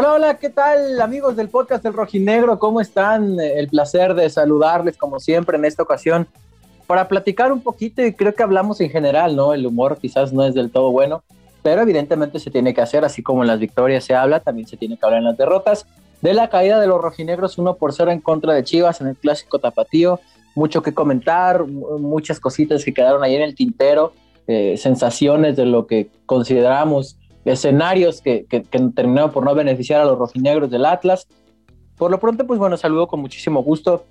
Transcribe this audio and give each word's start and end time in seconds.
Hola, 0.00 0.12
hola, 0.12 0.38
¿qué 0.38 0.48
tal 0.48 1.00
amigos 1.00 1.34
del 1.34 1.48
podcast 1.48 1.82
del 1.82 1.92
Rojinegro? 1.92 2.60
¿Cómo 2.60 2.80
están? 2.80 3.40
El 3.40 3.66
placer 3.66 4.14
de 4.14 4.30
saludarles 4.30 4.96
como 4.96 5.18
siempre 5.18 5.58
en 5.58 5.64
esta 5.64 5.82
ocasión 5.82 6.28
para 6.86 7.08
platicar 7.08 7.50
un 7.50 7.60
poquito 7.60 8.06
y 8.06 8.12
creo 8.12 8.32
que 8.32 8.44
hablamos 8.44 8.80
en 8.80 8.90
general, 8.90 9.34
¿no? 9.34 9.54
El 9.54 9.66
humor 9.66 9.98
quizás 10.00 10.32
no 10.32 10.44
es 10.44 10.54
del 10.54 10.70
todo 10.70 10.92
bueno, 10.92 11.24
pero 11.64 11.82
evidentemente 11.82 12.38
se 12.38 12.52
tiene 12.52 12.74
que 12.74 12.80
hacer, 12.80 13.04
así 13.04 13.24
como 13.24 13.42
en 13.42 13.48
las 13.48 13.58
victorias 13.58 14.04
se 14.04 14.14
habla, 14.14 14.38
también 14.38 14.68
se 14.68 14.76
tiene 14.76 14.96
que 14.96 15.04
hablar 15.04 15.18
en 15.18 15.24
las 15.24 15.36
derrotas. 15.36 15.84
De 16.22 16.32
la 16.32 16.48
caída 16.48 16.78
de 16.78 16.86
los 16.86 17.02
rojinegros 17.02 17.58
1 17.58 17.74
por 17.74 17.92
0 17.92 18.12
en 18.12 18.20
contra 18.20 18.54
de 18.54 18.62
Chivas 18.62 19.00
en 19.00 19.08
el 19.08 19.16
clásico 19.16 19.58
tapatío, 19.58 20.20
mucho 20.54 20.80
que 20.80 20.94
comentar, 20.94 21.66
muchas 21.66 22.38
cositas 22.38 22.84
que 22.84 22.94
quedaron 22.94 23.24
ahí 23.24 23.34
en 23.34 23.42
el 23.42 23.56
tintero, 23.56 24.12
eh, 24.46 24.76
sensaciones 24.76 25.56
de 25.56 25.66
lo 25.66 25.88
que 25.88 26.08
consideramos 26.24 27.16
escenarios 27.44 28.20
que, 28.20 28.46
que, 28.46 28.60
terminaron 28.60 29.30
por 29.30 29.44
no 29.44 29.54
beneficiar 29.54 30.00
a 30.00 30.04
los 30.04 30.18
rojinegros 30.18 30.70
del 30.70 30.84
Atlas. 30.84 31.26
Por 31.96 32.10
lo 32.10 32.20
pronto, 32.20 32.46
pues 32.46 32.58
bueno, 32.58 32.76
saludo 32.76 33.06
con 33.06 33.20
muchísimo 33.20 33.62
gusto 33.62 34.04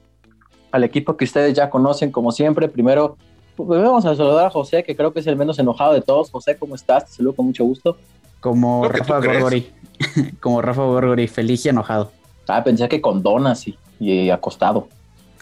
al 0.71 0.83
equipo 0.83 1.15
que 1.15 1.25
ustedes 1.25 1.53
ya 1.53 1.69
conocen, 1.69 2.11
como 2.11 2.31
siempre. 2.31 2.67
Primero, 2.67 3.17
pues 3.55 3.81
vamos 3.81 4.05
a 4.05 4.15
saludar 4.15 4.45
a 4.45 4.49
José, 4.49 4.83
que 4.83 4.95
creo 4.95 5.13
que 5.13 5.19
es 5.19 5.27
el 5.27 5.35
menos 5.35 5.57
enojado 5.59 5.93
de 5.93 6.01
todos. 6.01 6.31
José, 6.31 6.57
¿cómo 6.57 6.75
estás? 6.75 7.05
Te 7.05 7.11
saludo 7.11 7.35
con 7.35 7.47
mucho 7.47 7.63
gusto. 7.63 7.97
Como 8.39 8.87
Rafa 8.87 9.19
Gorgori. 9.19 9.71
como 10.41 10.61
Rafa 10.61 10.83
Gorgori, 10.83 11.27
feliz 11.27 11.65
y 11.65 11.69
enojado. 11.69 12.11
Ah, 12.47 12.63
pensé 12.63 12.87
que 12.87 13.01
con 13.01 13.23
donas 13.23 13.65
y, 13.99 14.29
acostado. 14.29 14.87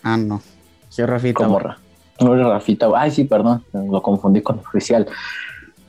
Ah, 0.03 0.17
no. 0.17 0.41
Soy 0.89 1.05
Rafita. 1.05 1.43
Como 1.43 1.59
No 2.19 2.33
eres 2.33 2.47
Rafita. 2.47 2.87
Ay, 2.95 3.11
sí, 3.11 3.25
perdón. 3.25 3.63
Lo 3.73 4.01
confundí 4.01 4.41
con 4.41 4.59
el 4.59 4.65
oficial. 4.65 5.07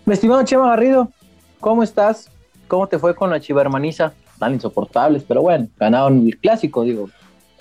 Mi 0.04 0.14
estimado 0.14 0.42
Chema 0.44 0.68
Garrido, 0.68 1.10
¿Cómo 1.60 1.82
estás? 1.82 2.30
¿Cómo 2.68 2.86
te 2.88 2.98
fue 2.98 3.14
con 3.14 3.30
la 3.30 3.40
chiva 3.40 3.60
hermaniza? 3.60 4.12
Tan 4.38 4.54
insoportables, 4.54 5.22
pero 5.26 5.42
bueno, 5.42 5.68
ganaron 5.78 6.26
el 6.26 6.36
clásico, 6.38 6.84
digo. 6.84 7.08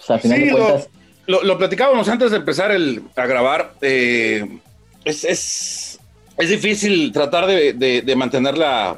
al 0.08 0.20
final 0.20 0.40
de 0.40 0.52
cuentas. 0.52 0.90
Lo, 1.28 1.58
platicábamos 1.58 2.08
antes 2.08 2.32
de 2.32 2.38
empezar 2.38 2.72
el, 2.72 3.02
a 3.16 3.26
grabar. 3.26 3.74
Eh, 3.82 4.60
es, 5.04 5.24
es, 5.24 6.00
es, 6.38 6.50
difícil 6.50 7.12
tratar 7.12 7.48
de, 7.48 7.74
de, 7.74 8.16
mantener 8.16 8.58
la 8.58 8.98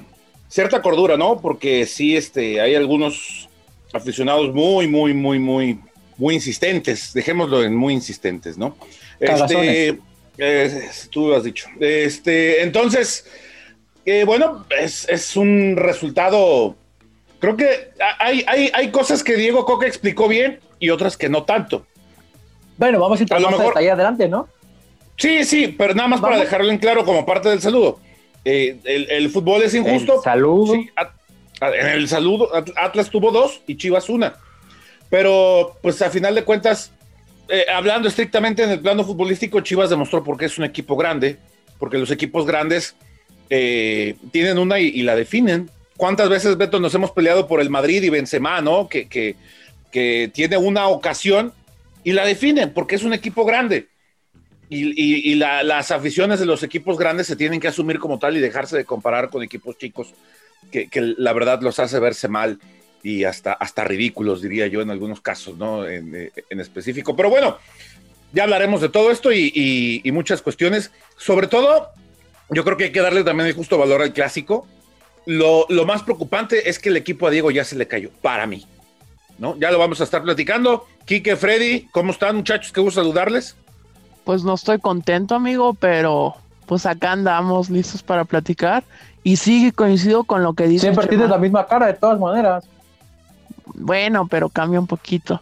cierta 0.49 0.81
cordura, 0.81 1.15
¿no? 1.15 1.39
Porque 1.39 1.85
sí, 1.85 2.17
este, 2.17 2.59
hay 2.59 2.75
algunos 2.75 3.47
aficionados 3.93 4.53
muy, 4.53 4.87
muy, 4.87 5.13
muy, 5.13 5.39
muy, 5.39 5.79
muy 6.17 6.35
insistentes. 6.35 7.13
Dejémoslo 7.13 7.63
en 7.63 7.75
muy 7.75 7.93
insistentes, 7.93 8.57
¿no? 8.57 8.75
Este, 9.19 9.97
eh, 10.37 10.89
tú 11.09 11.29
lo 11.29 11.37
has 11.37 11.43
dicho. 11.43 11.69
Este, 11.79 12.61
entonces 12.61 13.25
bueno, 14.25 14.65
es, 14.69 15.35
un 15.35 15.75
resultado. 15.75 16.75
Creo 17.39 17.57
que 17.57 17.91
hay, 18.19 18.45
hay, 18.47 18.89
cosas 18.91 19.23
que 19.23 19.35
Diego 19.35 19.65
Coca 19.65 19.85
explicó 19.85 20.27
bien 20.27 20.59
y 20.79 20.89
otras 20.89 21.17
que 21.17 21.27
no 21.27 21.43
tanto. 21.43 21.85
Bueno, 22.77 22.99
vamos 22.99 23.19
a 23.19 23.23
ir 23.23 23.33
a 23.33 23.39
lo 23.39 23.51
mejor 23.51 23.77
ahí 23.77 23.89
adelante, 23.89 24.29
¿no? 24.29 24.47
Sí, 25.17 25.43
sí, 25.43 25.75
pero 25.77 25.93
nada 25.93 26.07
más 26.07 26.21
para 26.21 26.37
dejarlo 26.37 26.71
en 26.71 26.77
claro 26.77 27.03
como 27.03 27.25
parte 27.25 27.49
del 27.49 27.59
saludo. 27.59 27.99
Eh, 28.45 28.77
el, 28.85 29.29
fútbol 29.29 29.63
es 29.63 29.73
injusto. 29.73 30.21
saludo. 30.21 30.75
en 30.75 31.87
el 31.87 32.07
saludo, 32.07 32.49
Atlas 32.77 33.09
tuvo 33.09 33.31
dos 33.31 33.61
y 33.67 33.75
Chivas 33.75 34.09
una. 34.09 34.35
Pero, 35.09 35.75
pues 35.81 36.01
a 36.01 36.09
final 36.09 36.35
de 36.35 36.43
cuentas, 36.43 36.91
eh, 37.49 37.65
hablando 37.73 38.07
estrictamente 38.07 38.63
en 38.63 38.69
el 38.69 38.79
plano 38.79 39.03
futbolístico, 39.03 39.59
Chivas 39.61 39.89
demostró 39.89 40.23
por 40.23 40.37
qué 40.37 40.45
es 40.45 40.57
un 40.57 40.63
equipo 40.63 40.95
grande, 40.95 41.37
porque 41.77 41.97
los 41.97 42.11
equipos 42.11 42.45
grandes 42.45 42.95
eh, 43.49 44.15
tienen 44.31 44.57
una 44.57 44.79
y, 44.79 45.01
la 45.03 45.15
definen. 45.15 45.69
¿Cuántas 45.95 46.29
veces, 46.29 46.57
Beto, 46.57 46.79
nos 46.79 46.93
hemos 46.93 47.11
peleado 47.11 47.47
por 47.47 47.61
el 47.61 47.69
Madrid 47.69 48.03
y 48.03 48.09
Benzema, 48.09 48.61
¿no? 48.61 48.87
Que, 48.87 49.07
que, 49.07 49.35
tiene 50.31 50.57
una 50.57 50.89
ocasión 50.89 51.53
y 52.03 52.11
la 52.11 52.23
definen 52.23 52.71
porque 52.71 52.95
es 52.95 53.03
un 53.03 53.13
equipo 53.13 53.45
grande. 53.45 53.87
Y, 54.69 55.35
las 55.35 55.91
aficiones 55.91 56.39
de 56.39 56.45
los 56.45 56.61
equipos 56.61 56.97
grandes 56.97 57.25
se 57.25 57.35
tienen 57.35 57.59
que 57.59 57.69
asumir 57.69 57.97
como 57.99 58.19
tal 58.19 58.37
y 58.37 58.39
dejarse 58.39 58.77
de 58.77 58.85
comparar 58.85 59.29
con 59.29 59.41
equipos 59.41 59.77
chicos 59.77 60.13
que, 60.71 60.89
la 61.17 61.33
verdad 61.33 61.61
los 61.61 61.79
hace 61.79 61.99
verse 61.99 62.27
mal 62.27 62.59
y 63.01 63.23
hasta, 63.23 63.53
hasta 63.53 63.85
ridículos, 63.85 64.41
diría 64.41 64.67
yo, 64.67 64.81
en 64.81 64.91
algunos 64.91 65.21
casos, 65.21 65.57
¿no? 65.57 65.87
En, 65.87 66.13
eh, 66.13 66.31
en 66.49 66.59
específico. 66.59 67.15
Pero 67.15 67.29
bueno, 67.29 67.57
ya 68.33 68.43
hablaremos 68.43 68.81
de 68.81 68.89
todo 68.89 69.09
esto 69.09 69.31
y, 69.31 70.01
y 70.03 70.11
muchas 70.11 70.41
cuestiones. 70.43 70.91
Sobre 71.15 71.47
todo, 71.47 71.89
yo 72.49 72.63
creo 72.63 72.77
que 72.77 72.85
hay 72.85 72.91
que 72.91 73.01
darle 73.01 73.23
también 73.23 73.47
el 73.47 73.55
justo 73.55 73.77
valor 73.77 74.01
al 74.01 74.13
clásico. 74.13 74.67
Lo, 75.25 75.67
más 75.85 76.03
preocupante 76.03 76.69
es 76.69 76.79
que 76.79 76.89
el 76.89 76.97
equipo 76.97 77.27
a 77.27 77.29
Diego 77.29 77.51
ya 77.51 77.65
se 77.65 77.75
le 77.75 77.87
cayó, 77.87 78.09
para 78.21 78.47
mí. 78.47 78.65
¿no? 79.37 79.57
Ya 79.57 79.71
lo 79.71 79.79
vamos 79.79 79.99
a 79.99 80.05
estar 80.05 80.23
platicando. 80.23 80.85
Quique, 81.05 81.35
Freddy, 81.35 81.87
¿cómo 81.91 82.11
están 82.11 82.37
muchachos? 82.37 82.71
Qué 82.71 82.79
gusto 82.79 83.01
saludarles. 83.01 83.55
Pues 84.23 84.43
no 84.43 84.53
estoy 84.53 84.79
contento, 84.79 85.35
amigo, 85.35 85.73
pero 85.73 86.35
pues 86.65 86.85
acá 86.85 87.11
andamos 87.11 87.69
listos 87.69 88.03
para 88.03 88.23
platicar. 88.25 88.83
Y 89.23 89.35
sí 89.35 89.71
coincido 89.73 90.23
con 90.23 90.43
lo 90.43 90.53
que 90.53 90.67
dice. 90.67 90.83
Siempre 90.83 91.07
tienes 91.07 91.29
la 91.29 91.37
misma 91.37 91.67
cara, 91.67 91.87
de 91.87 91.93
todas 91.93 92.19
maneras. 92.19 92.65
Bueno, 93.73 94.27
pero 94.27 94.47
cambia 94.47 94.79
un 94.79 94.87
poquito. 94.87 95.41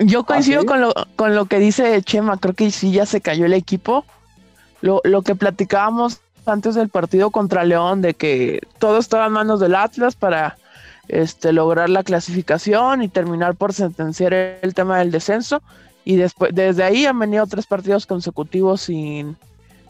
Yo 0.00 0.24
coincido 0.24 0.62
¿Ah, 0.62 0.66
con, 0.66 0.80
lo, 0.80 0.92
con 1.14 1.36
lo 1.36 1.46
que 1.46 1.60
dice 1.60 2.02
Chema, 2.02 2.38
creo 2.38 2.54
que 2.54 2.72
sí 2.72 2.90
ya 2.90 3.06
se 3.06 3.20
cayó 3.20 3.46
el 3.46 3.52
equipo 3.52 4.04
lo, 4.80 5.00
lo 5.04 5.22
que 5.22 5.34
platicábamos 5.34 6.20
antes 6.46 6.74
del 6.74 6.88
partido 6.88 7.30
contra 7.30 7.64
León, 7.64 8.02
de 8.02 8.14
que 8.14 8.60
todo 8.78 8.98
estaba 8.98 9.26
en 9.26 9.32
manos 9.32 9.60
del 9.60 9.74
Atlas 9.74 10.14
para 10.14 10.56
este, 11.08 11.52
lograr 11.52 11.88
la 11.88 12.02
clasificación 12.02 13.02
y 13.02 13.08
terminar 13.08 13.54
por 13.54 13.72
sentenciar 13.72 14.32
el 14.34 14.74
tema 14.74 14.98
del 14.98 15.10
descenso. 15.10 15.62
Y 16.04 16.16
después, 16.16 16.54
desde 16.54 16.84
ahí 16.84 17.06
han 17.06 17.18
venido 17.18 17.46
tres 17.46 17.66
partidos 17.66 18.06
consecutivos 18.06 18.82
sin 18.82 19.36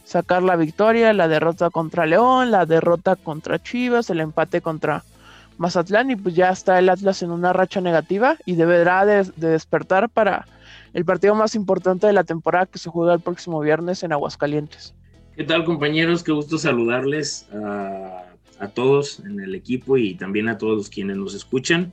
sacar 0.05 0.43
la 0.43 0.57
victoria, 0.57 1.13
la 1.13 1.29
derrota 1.29 1.69
contra 1.71 2.07
León, 2.07 2.51
la 2.51 2.65
derrota 2.65 3.17
contra 3.17 3.63
Chivas, 3.63 4.09
el 4.09 4.21
empate 4.21 4.61
contra 4.61 5.05
Mazatlán 5.59 6.11
y 6.11 6.17
pues 6.17 6.35
ya 6.35 6.51
está 6.51 6.79
el 6.79 6.89
Atlas 6.89 7.23
en 7.23 7.31
una 7.31 7.53
racha 7.53 7.81
negativa 7.81 8.37
y 8.45 8.55
deberá 8.55 9.05
de 9.05 9.25
despertar 9.37 10.09
para 10.09 10.47
el 10.97 11.05
partido 11.05 11.35
más 11.35 11.55
importante 11.55 12.07
de 12.07 12.15
la 12.15 12.25
temporada 12.25 12.65
que 12.65 12.79
se 12.79 12.89
juega 12.89 13.13
el 13.13 13.21
próximo 13.21 13.61
viernes 13.61 14.03
en 14.03 14.13
Aguascalientes. 14.13 14.95
¿Qué 15.37 15.45
tal 15.45 15.63
compañeros? 15.67 16.23
Qué 16.23 16.33
gusto 16.33 16.57
saludarles 16.57 17.47
a, 17.53 18.69
todos 18.75 19.21
en 19.21 19.39
el 19.39 19.55
equipo 19.55 19.99
y 19.99 20.15
también 20.15 20.49
a 20.49 20.57
todos 20.57 20.89
quienes 20.89 21.19
nos 21.19 21.35
escuchan. 21.35 21.93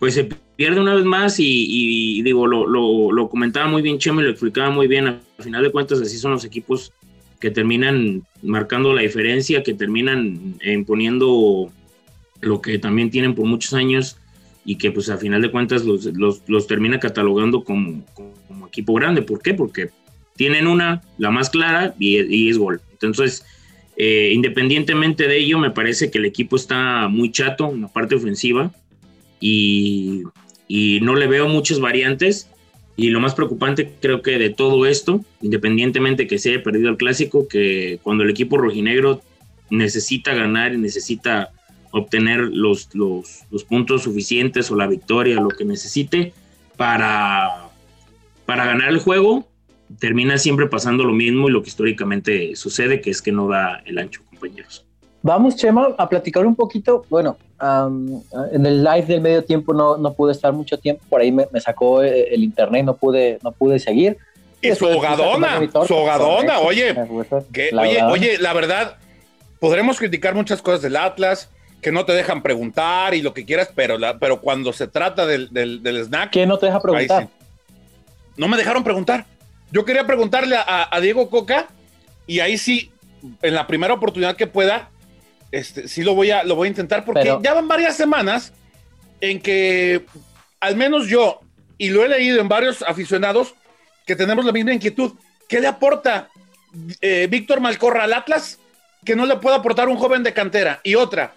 Pues 0.00 0.14
se 0.14 0.28
pierde 0.56 0.80
una 0.80 0.96
vez 0.96 1.04
más 1.04 1.36
y, 1.38 2.20
digo, 2.22 2.48
lo, 2.48 3.28
comentaba 3.28 3.68
muy 3.68 3.82
bien 3.82 3.98
Chema 3.98 4.20
y 4.20 4.24
lo 4.24 4.32
explicaba 4.32 4.70
muy 4.70 4.88
bien. 4.88 5.06
Al 5.06 5.20
final 5.38 5.62
de 5.62 5.70
cuentas 5.70 6.00
así 6.00 6.18
son 6.18 6.32
los 6.32 6.44
equipos 6.44 6.92
que 7.38 7.52
terminan 7.52 8.24
marcando 8.42 8.94
la 8.94 9.02
diferencia, 9.02 9.62
que 9.62 9.74
terminan 9.74 10.56
imponiendo 10.64 11.70
lo 12.40 12.60
que 12.60 12.80
también 12.80 13.10
tienen 13.10 13.36
por 13.36 13.46
muchos 13.46 13.74
años 13.74 14.18
y 14.68 14.76
que 14.76 14.92
pues 14.92 15.08
a 15.08 15.16
final 15.16 15.40
de 15.40 15.50
cuentas 15.50 15.86
los, 15.86 16.04
los, 16.04 16.66
termina 16.66 17.00
catalogando 17.00 17.64
como, 17.64 18.04
como, 18.12 18.66
equipo 18.66 18.92
grande. 18.92 19.22
¿Por 19.22 19.40
qué? 19.40 19.54
Porque 19.54 19.88
tienen 20.36 20.66
una, 20.66 21.00
la 21.16 21.30
más 21.30 21.48
clara, 21.48 21.94
y, 21.98 22.50
es 22.50 22.58
gol. 22.58 22.82
Entonces, 22.92 23.46
eh, 23.96 24.30
independientemente 24.34 25.26
de 25.26 25.38
ello, 25.38 25.58
me 25.58 25.70
parece 25.70 26.10
que 26.10 26.18
el 26.18 26.26
equipo 26.26 26.56
está 26.56 27.08
muy 27.08 27.32
chato 27.32 27.70
en 27.72 27.80
la 27.80 27.88
parte 27.88 28.14
ofensiva 28.14 28.70
y, 29.40 30.24
y 30.68 31.00
no 31.00 31.14
le 31.14 31.28
veo 31.28 31.48
muchas 31.48 31.80
variantes. 31.80 32.50
Y 32.94 33.08
lo 33.08 33.20
más 33.20 33.34
preocupante 33.34 33.94
creo 34.02 34.20
que 34.20 34.38
de 34.38 34.50
todo 34.50 34.84
esto, 34.84 35.24
independientemente 35.40 36.26
que 36.26 36.38
se 36.38 36.50
haya 36.50 36.62
perdido 36.62 36.90
el 36.90 36.98
clásico, 36.98 37.48
que 37.48 38.00
cuando 38.02 38.22
el 38.22 38.28
equipo 38.28 38.58
rojinegro 38.58 39.22
necesita 39.70 40.34
ganar 40.34 40.74
y 40.74 40.76
necesita 40.76 41.52
obtener 41.90 42.40
los, 42.40 42.88
los, 42.94 43.64
puntos 43.68 44.02
suficientes 44.02 44.70
o 44.70 44.76
la 44.76 44.86
victoria, 44.86 45.40
lo 45.40 45.48
que 45.48 45.64
necesite 45.64 46.32
para, 46.76 47.70
para 48.46 48.66
ganar 48.66 48.88
el 48.88 48.98
juego, 48.98 49.46
termina 49.98 50.38
siempre 50.38 50.66
pasando 50.66 51.04
lo 51.04 51.12
mismo 51.12 51.48
y 51.48 51.52
lo 51.52 51.62
que 51.62 51.68
históricamente 51.68 52.56
sucede, 52.56 53.00
que 53.00 53.10
es 53.10 53.22
que 53.22 53.32
no 53.32 53.48
da 53.48 53.82
el 53.84 53.98
ancho, 53.98 54.22
compañeros. 54.28 54.84
Vamos, 55.22 55.56
Chema, 55.56 55.94
a 55.98 56.08
platicar 56.08 56.46
un 56.46 56.54
poquito. 56.54 57.04
Bueno, 57.10 57.36
en 57.60 58.66
el 58.66 58.84
live 58.84 59.06
del 59.06 59.20
medio 59.20 59.44
tiempo 59.44 59.74
no, 59.74 59.96
no 59.96 60.14
pude 60.14 60.32
estar 60.32 60.52
mucho 60.52 60.78
tiempo, 60.78 61.02
por 61.08 61.20
ahí 61.20 61.32
me, 61.32 61.46
sacó 61.60 62.02
eh, 62.02 62.28
el 62.32 62.44
internet, 62.44 62.84
no 62.84 62.94
pude, 62.96 63.38
no 63.42 63.52
pude 63.52 63.78
seguir. 63.78 64.16
Y 64.60 64.74
su 64.74 64.86
hogadona, 64.86 65.60
su 65.86 65.94
hogadona, 65.94 66.58
oye, 66.60 66.94
oye, 67.72 68.02
oye, 68.02 68.38
la 68.38 68.52
verdad, 68.52 68.96
podremos 69.60 69.98
criticar 69.98 70.34
muchas 70.34 70.62
cosas 70.62 70.82
del 70.82 70.96
Atlas, 70.96 71.50
que 71.80 71.92
no 71.92 72.04
te 72.04 72.12
dejan 72.12 72.42
preguntar 72.42 73.14
y 73.14 73.22
lo 73.22 73.32
que 73.32 73.44
quieras, 73.44 73.70
pero, 73.74 73.98
la, 73.98 74.18
pero 74.18 74.40
cuando 74.40 74.72
se 74.72 74.88
trata 74.88 75.26
del, 75.26 75.48
del, 75.52 76.04
snack. 76.04 76.30
¿Qué 76.30 76.46
no 76.46 76.58
te 76.58 76.66
deja 76.66 76.80
preguntar? 76.80 77.28
No 78.36 78.48
me 78.48 78.56
dejaron 78.56 78.84
preguntar. 78.84 79.26
Yo 79.70 79.84
quería 79.84 80.06
preguntarle 80.06 80.56
a, 80.56 80.98
Diego 81.00 81.28
Coca 81.28 81.68
y 82.26 82.40
ahí 82.40 82.58
sí, 82.58 82.90
en 83.42 83.54
la 83.54 83.66
primera 83.66 83.94
oportunidad 83.94 84.36
que 84.36 84.46
pueda, 84.46 84.90
este, 85.52 85.88
sí 85.88 86.02
lo 86.02 86.14
voy 86.14 86.30
a, 86.30 86.42
lo 86.44 86.56
voy 86.56 86.66
a 86.66 86.70
intentar 86.70 87.04
porque 87.04 87.36
ya 87.42 87.54
van 87.54 87.68
varias 87.68 87.96
semanas 87.96 88.52
en 89.20 89.40
que 89.40 90.04
al 90.60 90.76
menos 90.76 91.06
yo, 91.06 91.40
y 91.76 91.90
lo 91.90 92.04
he 92.04 92.08
leído 92.08 92.40
en 92.40 92.48
varios 92.48 92.82
aficionados, 92.82 93.54
que 94.06 94.16
tenemos 94.16 94.44
la 94.44 94.52
misma 94.52 94.72
inquietud. 94.72 95.12
¿Qué 95.48 95.60
le 95.60 95.66
aporta 95.66 96.28
eh, 97.00 97.28
Víctor 97.30 97.60
Malcorra 97.60 98.04
al 98.04 98.14
Atlas 98.14 98.58
que 99.04 99.14
no 99.14 99.26
le 99.26 99.36
puede 99.36 99.56
aportar 99.56 99.88
un 99.88 99.96
joven 99.96 100.22
de 100.22 100.32
cantera? 100.32 100.80
Y 100.82 100.94
otra, 100.94 101.34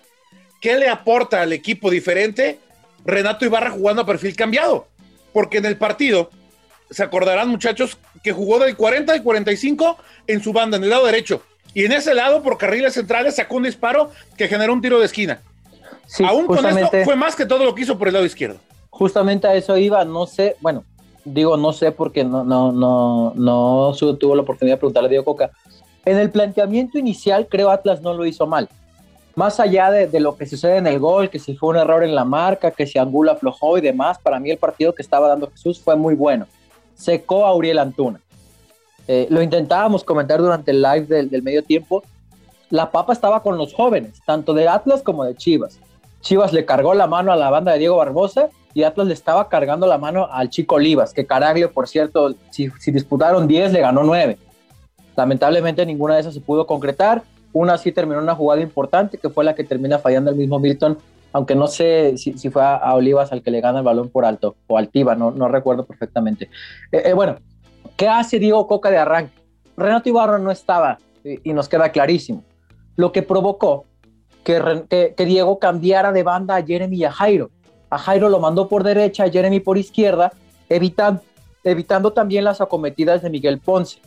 ¿qué 0.62 0.78
le 0.78 0.88
aporta 0.88 1.42
al 1.42 1.52
equipo 1.52 1.90
diferente 1.90 2.60
Renato 3.04 3.44
Ibarra 3.44 3.72
jugando 3.72 4.04
a 4.04 4.06
perfil 4.06 4.36
cambiado? 4.36 4.88
Porque 5.34 5.58
en 5.58 5.66
el 5.66 5.78
partido, 5.78 6.30
se 6.90 7.04
acordarán 7.04 7.50
muchachos, 7.50 7.98
que 8.24 8.32
jugó 8.32 8.60
del 8.60 8.78
40 8.78 9.12
al 9.12 9.24
45 9.24 9.98
en 10.28 10.42
su 10.42 10.54
banda, 10.54 10.78
en 10.78 10.84
el 10.84 10.90
lado 10.90 11.06
derecho. 11.06 11.42
Y 11.74 11.86
en 11.86 11.94
ese 11.94 12.14
lado, 12.14 12.44
por 12.44 12.58
carriles 12.58 12.94
centrales, 12.94 13.36
sacó 13.36 13.56
un 13.56 13.64
disparo 13.64 14.12
que 14.38 14.48
generó 14.48 14.74
un 14.74 14.82
tiro 14.82 15.00
de 15.00 15.06
esquina. 15.06 15.42
Aún 16.26 16.46
con 16.46 16.66
esto, 16.66 16.98
fue 17.06 17.16
más 17.16 17.36
que 17.36 17.46
todo 17.46 17.64
lo 17.64 17.74
que 17.74 17.84
hizo 17.84 17.98
por 17.98 18.08
el 18.10 18.14
lado 18.14 18.26
izquierdo. 18.26 18.60
Justamente 18.90 19.48
a 19.48 19.56
eso 19.56 19.78
iba, 19.78 20.04
no 20.04 20.28
sé, 20.28 20.58
bueno, 20.60 20.84
digo 21.24 21.56
no 21.56 21.72
sé 21.72 21.92
porque 21.92 22.24
no, 22.26 22.44
no, 22.44 22.74
no, 22.74 23.34
no 23.36 23.94
tuvo 23.96 24.36
la 24.36 24.42
oportunidad 24.42 24.76
de 24.76 24.80
preguntarle 24.80 25.08
a 25.08 25.10
Diego 25.10 25.26
Coca. 25.26 25.52
En 26.04 26.18
el 26.18 26.30
planteamiento 26.30 26.98
inicial, 26.98 27.48
creo 27.50 27.70
Atlas 27.70 28.02
no 28.02 28.14
lo 28.14 28.26
hizo 28.26 28.46
mal. 28.48 28.68
Más 29.42 29.60
allá 29.60 29.90
de, 29.90 30.20
lo 30.20 30.38
que 30.38 30.46
sucede 30.46 30.78
en 30.78 30.86
el 30.86 31.00
gol, 31.00 31.32
que 31.32 31.40
si 31.40 31.56
fue 31.56 31.70
un 31.70 31.78
error 31.78 32.04
en 32.04 32.14
la 32.14 32.24
marca, 32.24 32.70
que 32.70 32.86
si 32.86 33.00
Angula 33.00 33.32
aflojó 33.32 33.76
y 33.76 33.82
demás, 33.82 34.20
para 34.20 34.40
mí 34.40 34.52
el 34.52 34.60
partido 34.60 34.94
que 34.94 35.02
estaba 35.02 35.28
dando 35.28 35.50
Jesús 35.50 35.82
fue 35.82 35.96
muy 35.96 36.14
bueno. 36.14 36.46
Secó 36.94 37.48
a 37.48 37.56
Uriel 37.56 37.80
Antuna. 37.80 38.22
Eh, 39.08 39.26
lo 39.32 39.42
intentábamos 39.42 40.04
comentar 40.04 40.40
durante 40.40 40.70
el 40.70 40.84
live 40.84 41.08
del, 41.08 41.28
del 41.32 41.42
medio 41.42 41.64
tiempo. 41.64 42.04
La 42.70 42.92
papa 42.92 43.14
estaba 43.14 43.42
con 43.42 43.58
los 43.58 43.74
jóvenes, 43.74 44.22
tanto 44.28 44.54
de 44.54 44.68
Atlas 44.68 45.02
como 45.02 45.24
de 45.24 45.34
Chivas. 45.34 45.80
Chivas 46.20 46.54
le 46.54 46.64
cargó 46.64 46.94
la 46.94 47.08
mano 47.08 47.32
a 47.32 47.36
la 47.36 47.50
banda 47.50 47.72
de 47.72 47.80
Diego 47.80 47.98
Barbosa 47.98 48.50
y 48.76 48.84
Atlas 48.84 49.08
le 49.08 49.16
estaba 49.16 49.50
cargando 49.50 49.88
la 49.88 49.98
mano 49.98 50.28
al 50.32 50.52
chico 50.52 50.76
Olivas, 50.76 51.14
que 51.14 51.26
Caraglio, 51.26 51.72
por 51.72 51.88
cierto, 51.88 52.36
si, 52.52 52.70
disputaron 52.92 53.48
10, 53.48 53.74
le 53.74 53.82
ganó 53.82 54.04
9. 54.04 54.38
Lamentablemente 55.16 55.84
ninguna 55.84 56.14
de 56.14 56.22
esas 56.22 56.36
se 56.36 56.42
pudo 56.42 56.68
concretar. 56.68 57.24
Una 57.54 57.78
sí 57.78 57.92
terminó 57.92 58.20
una 58.20 58.36
jugada 58.36 58.62
importante, 58.62 59.18
que 59.18 59.30
fue 59.30 59.44
la 59.44 59.56
que 59.56 59.64
termina 59.64 60.00
fallando 60.00 60.32
el 60.32 60.38
mismo 60.38 60.60
Milton, 60.60 60.98
aunque 61.34 61.56
no 61.56 61.68
sé 61.68 62.18
si, 62.18 62.34
fue 62.50 62.64
a, 62.64 62.94
Olivas 62.94 63.32
al 63.32 63.42
que 63.42 63.52
le 63.52 63.62
gana 63.62 63.80
el 63.80 63.86
balón 63.86 64.10
por 64.10 64.26
alto, 64.26 64.56
o 64.68 64.78
Altiva, 64.78 65.16
no, 65.16 65.32
no 65.32 65.48
recuerdo 65.48 65.86
perfectamente. 65.86 66.50
Eh, 66.92 67.04
eh, 67.06 67.14
bueno, 67.14 67.38
¿qué 67.96 68.08
hace 68.08 68.40
Diego 68.40 68.68
Coca 68.68 68.90
de 68.90 68.98
arranque? 68.98 69.34
Renato 69.78 70.10
Ibarro 70.10 70.38
no 70.40 70.52
estaba, 70.52 70.98
y, 71.24 71.50
y 71.50 71.54
nos 71.54 71.70
queda 71.70 71.90
clarísimo. 71.90 72.44
Lo 72.96 73.12
que 73.12 73.24
provocó 73.24 73.86
que, 74.44 75.26
Diego 75.26 75.60
cambiara 75.60 76.12
de 76.12 76.24
banda 76.24 76.56
a 76.56 76.64
Jeremy 76.64 76.98
y 76.98 77.04
a 77.06 77.12
Jairo. 77.12 77.52
A 77.90 77.98
Jairo 77.98 78.30
lo 78.30 78.40
mandó 78.40 78.68
por 78.68 78.84
derecha, 78.84 79.26
a 79.26 79.30
Jeremy 79.30 79.60
por 79.60 79.78
izquierda, 79.78 80.32
evitando, 80.70 81.22
evitando 81.64 82.14
también 82.14 82.44
las 82.44 82.62
acometidas 82.62 83.22
de 83.22 83.30
Miguel 83.30 83.60
Ponce. 83.60 84.00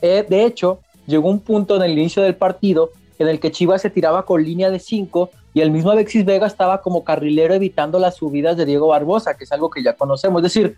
Eh, 0.00 0.24
de 0.28 0.44
hecho, 0.44 0.80
llegó 1.10 1.28
un 1.28 1.40
punto 1.40 1.76
en 1.76 1.82
el 1.82 1.92
inicio 1.92 2.22
del 2.22 2.36
partido 2.36 2.90
en 3.18 3.28
el 3.28 3.38
que 3.38 3.50
Chivas 3.50 3.82
se 3.82 3.90
tiraba 3.90 4.24
con 4.24 4.42
línea 4.42 4.70
de 4.70 4.78
5 4.78 5.30
y 5.52 5.60
el 5.60 5.70
mismo 5.70 5.90
Alexis 5.90 6.24
Vega 6.24 6.46
estaba 6.46 6.80
como 6.80 7.04
carrilero 7.04 7.52
evitando 7.52 7.98
las 7.98 8.16
subidas 8.16 8.56
de 8.56 8.64
Diego 8.64 8.88
Barbosa, 8.88 9.36
que 9.36 9.44
es 9.44 9.52
algo 9.52 9.68
que 9.68 9.82
ya 9.82 9.94
conocemos. 9.94 10.40
Es 10.40 10.54
decir, 10.54 10.76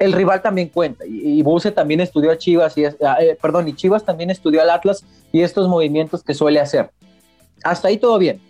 el 0.00 0.12
rival 0.12 0.42
también 0.42 0.70
cuenta 0.70 1.04
y, 1.06 1.40
Buse 1.42 1.70
también 1.70 2.00
estudió 2.00 2.32
a 2.32 2.38
Chivas, 2.38 2.76
y, 2.76 2.84
ah, 2.84 3.18
eh, 3.20 3.38
perdón, 3.40 3.68
y 3.68 3.74
Chivas 3.74 4.04
también 4.04 4.30
estudió 4.30 4.60
al 4.60 4.70
Atlas 4.70 5.04
y 5.30 5.42
estos 5.42 5.68
movimientos 5.68 6.24
que 6.24 6.34
suele 6.34 6.58
hacer 6.58 6.90
hasta 7.64 7.88
ahí 7.88 7.98
todo 7.98 8.18
bien. 8.18 8.40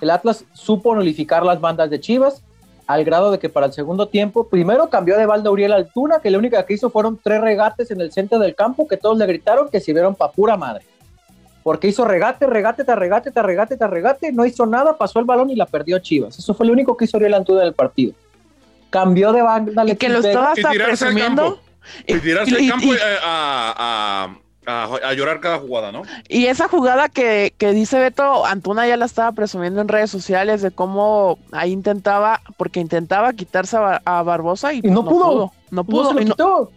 El 0.00 0.10
Atlas 0.10 0.44
supo 0.52 0.94
nulificar 0.94 1.44
las 1.44 1.60
bandas 1.60 1.88
de 1.88 2.00
Chivas 2.00 2.42
al 2.88 3.04
grado 3.04 3.30
de 3.30 3.38
que 3.38 3.50
para 3.50 3.66
el 3.66 3.72
segundo 3.74 4.08
tiempo, 4.08 4.48
primero 4.48 4.88
cambió 4.88 5.18
de 5.18 5.26
balde 5.26 5.50
Uriel 5.50 5.72
Altuna, 5.72 6.20
que 6.20 6.30
la 6.30 6.38
única 6.38 6.64
que 6.64 6.72
hizo 6.72 6.88
fueron 6.88 7.20
tres 7.22 7.38
regates 7.38 7.90
en 7.90 8.00
el 8.00 8.10
centro 8.12 8.38
del 8.38 8.54
campo 8.54 8.88
que 8.88 8.96
todos 8.96 9.18
le 9.18 9.26
gritaron 9.26 9.68
que 9.68 9.78
sirvieron 9.78 10.14
pa' 10.14 10.32
pura 10.32 10.56
madre. 10.56 10.86
Porque 11.62 11.88
hizo 11.88 12.06
regate, 12.06 12.46
regate, 12.46 12.84
te 12.84 12.96
regate, 12.96 13.30
te 13.30 13.42
regate, 13.42 13.76
te 13.76 13.86
regate, 13.86 14.32
no 14.32 14.46
hizo 14.46 14.64
nada, 14.64 14.96
pasó 14.96 15.18
el 15.18 15.26
balón 15.26 15.50
y 15.50 15.54
la 15.54 15.66
perdió 15.66 15.98
Chivas. 15.98 16.38
Eso 16.38 16.54
fue 16.54 16.64
lo 16.64 16.72
único 16.72 16.96
que 16.96 17.04
hizo 17.04 17.18
Uriel 17.18 17.34
Altuna 17.34 17.60
del 17.60 17.74
partido. 17.74 18.14
Cambió 18.88 19.34
de 19.34 19.42
banda. 19.42 19.84
Y 19.86 19.94
que 19.94 20.08
lo 20.08 20.20
estaba 20.20 20.52
hasta 20.52 20.70
presumiendo. 20.70 21.60
Y 22.06 22.18
tirarse 22.20 22.56
al 22.56 22.68
campo 22.68 22.94
eh, 22.94 22.98
a 23.22 24.28
a, 24.32 24.38
llorar 25.16 25.40
cada 25.40 25.58
jugada, 25.58 25.92
¿no? 25.92 26.02
Y 26.28 26.46
esa 26.46 26.68
jugada 26.68 27.08
que, 27.08 27.52
dice 27.58 27.98
Beto, 27.98 28.44
Antuna 28.44 28.86
ya 28.86 28.96
la 28.96 29.06
estaba 29.06 29.32
presumiendo 29.32 29.80
en 29.80 29.88
redes 29.88 30.10
sociales 30.10 30.62
de 30.62 30.70
cómo 30.70 31.38
ahí 31.52 31.72
intentaba, 31.72 32.40
porque 32.56 32.80
intentaba 32.80 33.32
quitarse 33.32 33.76
a, 33.76 34.22
Barbosa 34.22 34.74
y, 34.74 34.82
no, 34.82 35.04
pudo. 35.04 35.52
No 35.70 35.84
pudo. 35.84 36.12
No, 36.12 36.70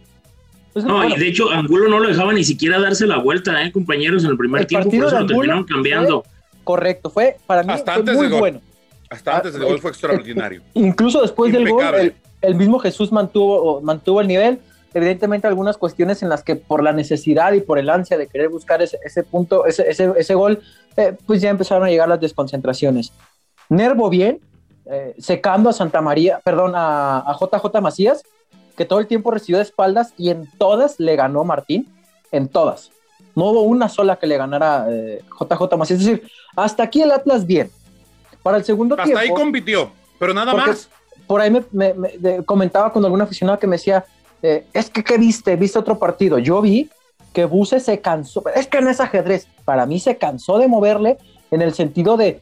pues 0.72 0.86
no, 0.86 1.06
y 1.06 1.14
de 1.16 1.28
hecho 1.28 1.50
Angulo 1.50 1.88
no 1.88 1.98
lo 1.98 2.08
dejaba 2.08 2.32
ni 2.32 2.44
siquiera 2.44 2.80
darse 2.80 3.06
la 3.06 3.18
vuelta, 3.18 3.62
¿eh, 3.62 3.70
compañeros? 3.70 4.24
En 4.24 4.30
el 4.30 4.38
primer 4.38 4.64
tiempo, 4.64 4.88
por 4.88 5.06
eso 5.06 5.20
lo 5.20 5.26
terminaron 5.26 5.64
cambiando. 5.64 6.24
correcto, 6.64 7.10
fue 7.10 7.36
para 7.46 7.62
mí 7.62 7.72
Hasta 7.72 7.94
antes 7.94 8.16
muy 8.16 8.28
bueno. 8.28 8.60
Hasta 9.10 9.36
antes 9.36 9.52
del 9.52 9.64
gol 9.64 9.78
fue 9.78 9.90
extraordinario. 9.90 10.62
Incluso 10.72 11.20
después 11.20 11.52
del 11.52 11.68
gol, 11.68 11.84
el, 11.94 12.14
el, 12.40 12.54
mismo 12.54 12.78
Jesús 12.78 13.12
mantuvo, 13.12 13.82
mantuvo 13.82 14.22
el 14.22 14.28
nivel 14.28 14.60
evidentemente 14.94 15.46
algunas 15.46 15.76
cuestiones 15.76 16.22
en 16.22 16.28
las 16.28 16.42
que 16.42 16.56
por 16.56 16.82
la 16.82 16.92
necesidad 16.92 17.52
y 17.52 17.60
por 17.60 17.78
el 17.78 17.90
ansia 17.90 18.18
de 18.18 18.26
querer 18.26 18.48
buscar 18.48 18.82
ese, 18.82 19.22
punto, 19.22 19.66
ese, 19.66 19.88
ese, 19.88 20.34
gol, 20.34 20.60
eh, 20.96 21.16
pues 21.26 21.40
ya 21.40 21.50
empezaron 21.50 21.84
a 21.84 21.90
llegar 21.90 22.08
las 22.08 22.20
desconcentraciones. 22.20 23.12
Nervo 23.68 24.08
bien, 24.10 24.40
eh, 24.86 25.14
secando 25.18 25.70
a 25.70 25.72
Santa 25.72 26.00
María, 26.00 26.40
perdón, 26.44 26.72
a, 26.74 27.36
JJ 27.40 27.80
Macías, 27.80 28.22
que 28.76 28.84
todo 28.84 29.00
el 29.00 29.06
tiempo 29.06 29.30
recibió 29.30 29.58
de 29.58 29.64
espaldas 29.64 30.12
y 30.16 30.30
en 30.30 30.48
todas 30.58 30.98
le 30.98 31.14
ganó 31.16 31.44
Martín, 31.44 31.88
en 32.30 32.48
todas. 32.48 32.90
No 33.34 33.46
hubo 33.46 33.62
una 33.62 33.88
sola 33.88 34.16
que 34.16 34.26
le 34.26 34.36
ganara 34.36 34.86
JJ 34.88 35.62
eh, 35.72 35.76
Macías. 35.76 36.00
Es 36.00 36.06
decir, 36.06 36.28
hasta 36.56 36.82
aquí 36.82 37.02
el 37.02 37.12
Atlas 37.12 37.46
bien. 37.46 37.70
Para 38.42 38.56
el 38.56 38.64
segundo 38.64 38.96
tiempo. 38.96 39.18
Hasta 39.18 39.20
ahí 39.20 39.34
compitió, 39.34 39.92
pero 40.18 40.34
nada 40.34 40.52
más. 40.52 40.88
Por 41.26 41.40
ahí 41.40 41.50
me, 41.50 42.44
comentaba 42.44 42.92
con 42.92 43.04
algún 43.04 43.20
aficionado 43.22 43.58
que 43.58 43.66
me 43.66 43.76
decía, 43.76 44.04
eh, 44.42 44.64
es 44.72 44.90
que, 44.90 45.04
¿qué 45.04 45.18
viste? 45.18 45.56
¿Viste 45.56 45.78
otro 45.78 45.98
partido? 45.98 46.38
Yo 46.38 46.60
vi 46.60 46.90
que 47.32 47.44
Buse 47.44 47.80
se 47.80 48.00
cansó, 48.00 48.42
es 48.54 48.66
que 48.66 48.80
no 48.80 48.90
es 48.90 49.00
ajedrez, 49.00 49.46
para 49.64 49.86
mí 49.86 50.00
se 50.00 50.16
cansó 50.16 50.58
de 50.58 50.68
moverle 50.68 51.16
en 51.50 51.62
el 51.62 51.72
sentido 51.72 52.16
de 52.16 52.40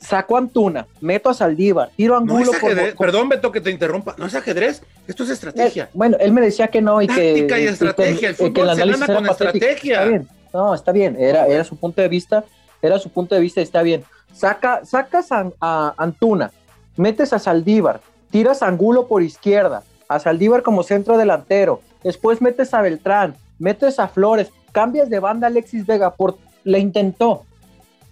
saco 0.00 0.36
a 0.36 0.40
Antuna, 0.40 0.88
meto 1.00 1.30
a 1.30 1.34
Saldívar, 1.34 1.90
tiro 1.96 2.14
a 2.14 2.18
Angulo. 2.18 2.50
Perdón, 2.98 3.28
Beto, 3.28 3.52
que 3.52 3.60
te 3.60 3.70
interrumpa, 3.70 4.14
no 4.18 4.26
es 4.26 4.34
ajedrez, 4.34 4.82
esto 5.06 5.22
es 5.22 5.30
estrategia. 5.30 5.90
bueno, 5.94 6.16
él 6.18 6.32
me 6.32 6.40
decía 6.40 6.68
que 6.68 6.82
no 6.82 7.00
y 7.00 7.06
que... 7.06 7.46
y 7.48 7.66
estrategia, 7.66 8.30
el 8.30 8.34
fútbol 8.34 8.74
se 8.74 8.84
gana 8.84 9.06
con 9.06 9.26
estrategia. 9.26 9.98
Está 9.98 10.08
bien, 10.08 10.28
no, 10.52 10.74
está 10.74 10.92
bien, 10.92 11.16
era, 11.18 11.46
era 11.46 11.62
su 11.62 11.76
punto 11.76 12.02
de 12.02 12.08
vista, 12.08 12.44
era 12.80 12.98
su 12.98 13.10
punto 13.10 13.34
de 13.34 13.40
vista 13.40 13.60
y 13.60 13.64
está 13.64 13.82
bien. 13.82 14.04
Saca, 14.34 14.84
sacas 14.84 15.30
a, 15.30 15.50
a 15.60 15.94
Antuna, 15.96 16.50
metes 16.96 17.32
a 17.32 17.38
Saldívar, 17.38 18.00
tiras 18.30 18.62
a 18.62 18.66
Angulo 18.66 19.06
por 19.06 19.22
izquierda, 19.22 19.84
a 20.14 20.18
Saldívar 20.20 20.62
como 20.62 20.82
centro 20.82 21.16
delantero, 21.18 21.80
después 22.02 22.40
metes 22.40 22.74
a 22.74 22.82
Beltrán, 22.82 23.34
metes 23.58 23.98
a 23.98 24.08
Flores, 24.08 24.50
cambias 24.72 25.10
de 25.10 25.20
banda 25.20 25.46
Alexis 25.46 25.86
Vega, 25.86 26.12
por, 26.12 26.36
le 26.64 26.78
intentó, 26.78 27.44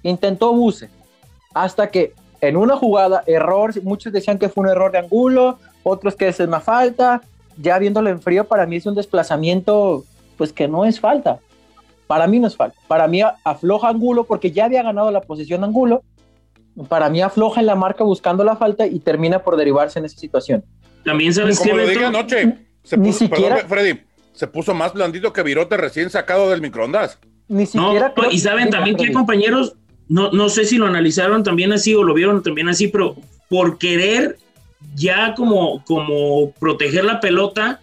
intentó 0.02 0.52
Buse, 0.52 0.90
hasta 1.54 1.88
que 1.90 2.12
en 2.40 2.57
una 2.57 2.76
jugada, 2.76 3.23
error, 3.26 3.73
muchos 3.83 4.12
decían 4.12 4.38
que 4.38 4.49
fue 4.49 4.64
un 4.64 4.71
error 4.71 4.92
de 4.92 4.99
Angulo, 4.99 5.59
otros 5.83 6.16
que 6.16 6.28
es 6.28 6.40
una 6.40 6.61
falta, 6.61 7.21
ya 7.59 7.78
viéndolo 7.78 8.09
en 8.11 8.21
frío, 8.21 8.45
para 8.45 8.66
mí 8.66 8.76
es 8.76 8.87
un 8.87 8.95
desplazamiento, 8.95 10.04
pues 10.37 10.52
que 10.52 10.69
no 10.69 10.85
es 10.85 11.00
falta. 11.00 11.38
Para 12.07 12.26
mí 12.26 12.40
no 12.40 12.47
es 12.47 12.57
falta. 12.57 12.76
Para 12.88 13.07
mí 13.07 13.21
afloja 13.45 13.88
Angulo 13.88 14.25
porque 14.25 14.50
ya 14.50 14.64
había 14.64 14.83
ganado 14.83 15.11
la 15.11 15.21
posición 15.21 15.62
Angulo. 15.62 16.02
Para 16.88 17.11
mí 17.11 17.21
afloja 17.21 17.61
en 17.61 17.66
la 17.66 17.75
marca 17.75 18.04
buscando 18.04 18.42
la 18.42 18.57
falta 18.57 18.87
y 18.87 18.99
termina 19.00 19.40
por 19.40 19.57
derivarse 19.57 19.99
en 19.99 20.07
esa 20.07 20.19
situación. 20.19 20.64
También 21.04 21.33
sabes 21.35 21.59
Como 21.59 21.76
lo 21.76 21.87
dije 21.87 22.04
anoche, 22.04 22.54
se 22.83 22.99
puso, 22.99 23.19
siquiera... 23.21 23.66
Freddy, 23.69 24.00
se 24.33 24.47
puso 24.47 24.75
más 24.75 24.92
blandito 24.92 25.33
que 25.33 25.42
virote 25.42 25.76
recién 25.76 26.11
sacado 26.11 26.50
del 26.50 26.61
microondas. 26.61 27.19
Ni 27.49 27.66
siquiera. 27.66 28.14
y 28.30 28.38
saben 28.38 28.71
también 28.71 28.97
que 28.97 29.12
compañeros, 29.12 29.75
no, 30.09 30.30
no 30.30 30.49
sé 30.49 30.64
si 30.64 30.76
lo 30.76 30.87
analizaron 30.87 31.42
también 31.42 31.73
así 31.73 31.95
o 31.95 32.02
lo 32.04 32.14
vieron 32.14 32.42
también 32.42 32.69
así, 32.69 32.88
pero 32.88 33.16
por 33.49 33.78
querer 33.78 34.38
ya 34.95 35.35
como, 35.35 35.85
como 35.85 36.52
proteger 36.52 37.04
la 37.04 37.21
pelota, 37.21 37.80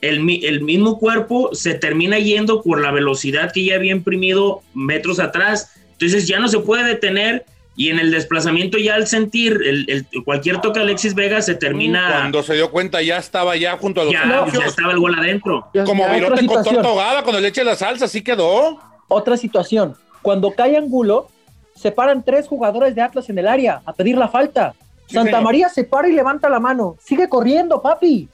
el, 0.00 0.28
el, 0.44 0.60
mismo 0.60 0.98
cuerpo 0.98 1.50
se 1.54 1.74
termina 1.74 2.18
yendo 2.18 2.62
por 2.62 2.80
la 2.80 2.92
velocidad 2.92 3.52
que 3.52 3.64
ya 3.64 3.74
había 3.74 3.92
imprimido 3.92 4.62
metros 4.74 5.18
atrás. 5.18 5.72
Entonces 5.92 6.28
ya 6.28 6.38
no 6.38 6.48
se 6.48 6.60
puede 6.60 6.84
detener 6.84 7.44
y 7.78 7.90
en 7.90 8.00
el 8.00 8.10
desplazamiento 8.10 8.76
ya 8.76 8.96
al 8.96 9.06
sentir 9.06 9.56
el, 9.64 10.04
cualquier 10.24 10.60
toque 10.60 10.80
Alexis 10.80 11.14
Vega 11.14 11.40
se 11.40 11.54
termina... 11.54 12.10
Cuando 12.10 12.42
se 12.42 12.54
dio 12.54 12.72
cuenta 12.72 13.00
ya 13.02 13.18
estaba 13.18 13.54
ya 13.56 13.78
junto 13.78 14.00
a 14.00 14.04
los 14.04 14.12
ya, 14.12 14.44
ya 14.52 14.66
estaba 14.66 14.90
el 14.90 14.98
gol 14.98 15.14
adentro. 15.16 15.70
Como 15.86 16.06
virote 16.08 16.44
con 16.44 16.64
torta 16.64 16.88
ahogada, 16.88 17.22
cuando 17.22 17.40
le 17.40 17.46
eche 17.46 17.62
la 17.62 17.76
salsa, 17.76 18.06
así 18.06 18.20
quedó. 18.20 18.80
Otra 19.06 19.36
situación, 19.36 19.94
cuando 20.22 20.50
cae 20.50 20.76
Angulo, 20.76 21.28
se 21.76 21.92
paran 21.92 22.24
tres 22.24 22.48
jugadores 22.48 22.96
de 22.96 23.02
Atlas 23.02 23.30
en 23.30 23.38
el 23.38 23.46
área 23.46 23.80
a 23.86 23.92
pedir 23.92 24.18
la 24.18 24.26
falta. 24.26 24.74
Santa 25.06 25.40
María 25.40 25.68
se 25.68 25.84
para 25.84 26.08
y 26.08 26.12
levanta 26.12 26.48
la 26.48 26.58
mano. 26.58 26.96
Sigue 27.00 27.28
corriendo, 27.28 27.80
papi. 27.80 28.28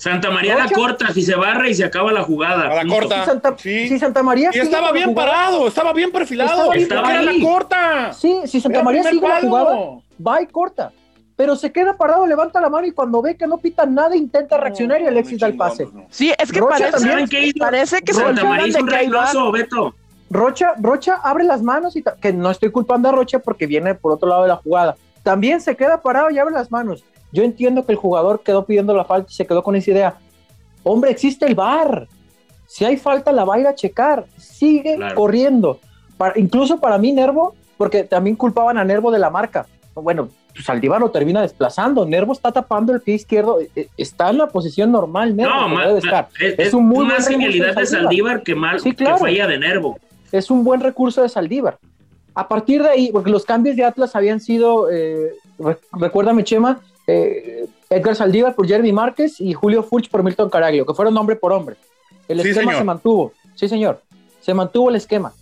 Santa 0.00 0.30
María 0.30 0.56
la 0.56 0.70
corta, 0.70 1.12
si 1.12 1.20
se 1.20 1.34
barra 1.34 1.68
y 1.68 1.74
se 1.74 1.84
acaba 1.84 2.10
la 2.10 2.22
jugada. 2.22 2.70
A 2.70 2.84
la 2.84 2.90
corta. 2.90 3.22
Si 3.58 3.98
Santa, 3.98 4.22
María. 4.22 4.50
Y 4.50 4.58
estaba 4.58 4.92
bien 4.92 5.14
parado, 5.14 5.68
estaba 5.68 5.92
bien 5.92 6.10
perfilado. 6.10 6.72
Estaba, 6.72 7.12
era 7.12 7.20
la 7.20 7.32
corta. 7.42 8.12
Sí, 8.14 8.40
si 8.46 8.62
Santa 8.62 8.82
María 8.82 9.02
sigue 9.02 9.28
la 9.28 9.40
jugada, 9.42 9.76
va 10.26 10.40
y 10.40 10.46
corta. 10.46 10.90
Pero 11.36 11.54
se 11.54 11.70
queda 11.70 11.98
parado, 11.98 12.26
levanta 12.26 12.62
la 12.62 12.70
mano 12.70 12.86
y 12.86 12.92
cuando 12.92 13.20
ve 13.20 13.36
que 13.36 13.46
no 13.46 13.58
pita 13.58 13.84
nada, 13.84 14.16
intenta 14.16 14.56
reaccionar 14.56 15.02
y 15.02 15.06
Alexis 15.06 15.38
da 15.38 15.48
el 15.48 15.56
pase. 15.56 15.86
Sí, 16.08 16.32
es 16.38 16.50
que 16.50 16.62
parece, 16.62 17.28
que, 17.28 17.52
parece 17.58 18.00
que 18.00 18.14
Santa 18.14 18.42
María 18.42 18.68
hizo 18.68 18.80
un 19.44 19.52
Beto. 19.52 19.94
Rocha, 20.30 20.72
Rocha 20.80 21.20
abre 21.22 21.44
las 21.44 21.60
manos 21.60 21.94
y 21.96 22.02
que 22.22 22.32
no 22.32 22.50
estoy 22.50 22.70
culpando 22.70 23.10
a 23.10 23.12
Rocha 23.12 23.40
porque 23.40 23.66
viene 23.66 23.94
por 23.94 24.12
otro 24.12 24.30
lado 24.30 24.42
de 24.42 24.48
la 24.48 24.56
jugada. 24.56 24.96
También 25.22 25.60
se 25.60 25.76
queda 25.76 26.00
parado 26.00 26.30
y 26.30 26.38
abre 26.38 26.54
las 26.54 26.70
manos. 26.70 27.04
Yo 27.32 27.42
entiendo 27.42 27.84
que 27.84 27.92
el 27.92 27.98
jugador 27.98 28.42
quedó 28.42 28.64
pidiendo 28.64 28.94
la 28.94 29.04
falta 29.04 29.30
y 29.30 29.34
se 29.34 29.46
quedó 29.46 29.62
con 29.62 29.76
esa 29.76 29.90
idea. 29.90 30.18
Hombre, 30.82 31.10
existe 31.10 31.46
el 31.46 31.54
VAR. 31.54 32.08
Si 32.66 32.84
hay 32.84 32.96
falta, 32.96 33.32
la 33.32 33.44
va 33.44 33.56
a 33.56 33.60
ir 33.60 33.66
a 33.66 33.74
checar. 33.74 34.26
Sigue 34.36 34.98
corriendo. 35.14 35.78
Para, 36.16 36.38
incluso 36.38 36.78
para 36.78 36.98
mí, 36.98 37.12
Nervo, 37.12 37.54
porque 37.76 38.04
también 38.04 38.36
culpaban 38.36 38.78
a 38.78 38.84
Nervo 38.84 39.10
de 39.10 39.18
la 39.18 39.30
marca. 39.30 39.66
Bueno, 39.94 40.28
pues 40.52 40.64
Saldívar 40.64 41.00
lo 41.00 41.10
termina 41.10 41.42
desplazando. 41.42 42.06
Nervo 42.06 42.32
está 42.32 42.52
tapando 42.52 42.92
el 42.92 43.00
pie 43.00 43.14
izquierdo. 43.14 43.60
E, 43.60 43.70
e, 43.74 43.88
está 43.96 44.30
en 44.30 44.38
la 44.38 44.48
posición 44.48 44.92
normal, 44.92 45.36
Nervo. 45.36 45.68
No, 45.68 45.98
Es, 46.38 46.74
un 46.74 46.86
muy 46.86 47.06
más 47.06 47.28
genialidad 47.28 47.74
de 47.74 47.86
Saldívar, 47.86 48.42
que 48.42 48.54
mal 48.54 48.82
que 48.82 48.94
falla 48.94 49.46
de 49.46 49.58
Nervo. 49.58 49.98
Es 50.32 50.50
un 50.50 50.64
buen 50.64 50.80
recurso 50.80 51.22
de 51.22 51.28
Saldívar. 51.28 51.78
A 52.34 52.48
partir 52.48 52.82
de 52.82 52.88
ahí, 52.88 53.10
porque 53.12 53.30
los 53.30 53.44
cambios 53.44 53.76
de 53.76 53.84
Atlas 53.84 54.14
habían 54.14 54.40
sido, 54.40 54.90
eh, 54.90 55.32
recuérdame, 55.92 56.44
Chema, 56.44 56.80
eh, 57.06 57.66
Edgar 57.88 58.14
Saldívar 58.14 58.54
por 58.54 58.66
Jeremy 58.66 58.92
Márquez 58.92 59.40
y 59.40 59.52
Julio 59.52 59.82
Furch 59.82 60.08
por 60.08 60.22
Milton 60.22 60.50
Caraglio, 60.50 60.86
que 60.86 60.94
fueron 60.94 61.16
hombre 61.16 61.36
por 61.36 61.52
hombre. 61.52 61.76
El 62.28 62.40
esquema 62.40 62.76
se 62.76 62.84
mantuvo. 62.84 63.32
Sí, 63.54 63.68
señor. 63.68 64.00
Se 64.40 64.54
mantuvo 64.54 64.90
el 64.90 64.96
esquema. 64.96 65.32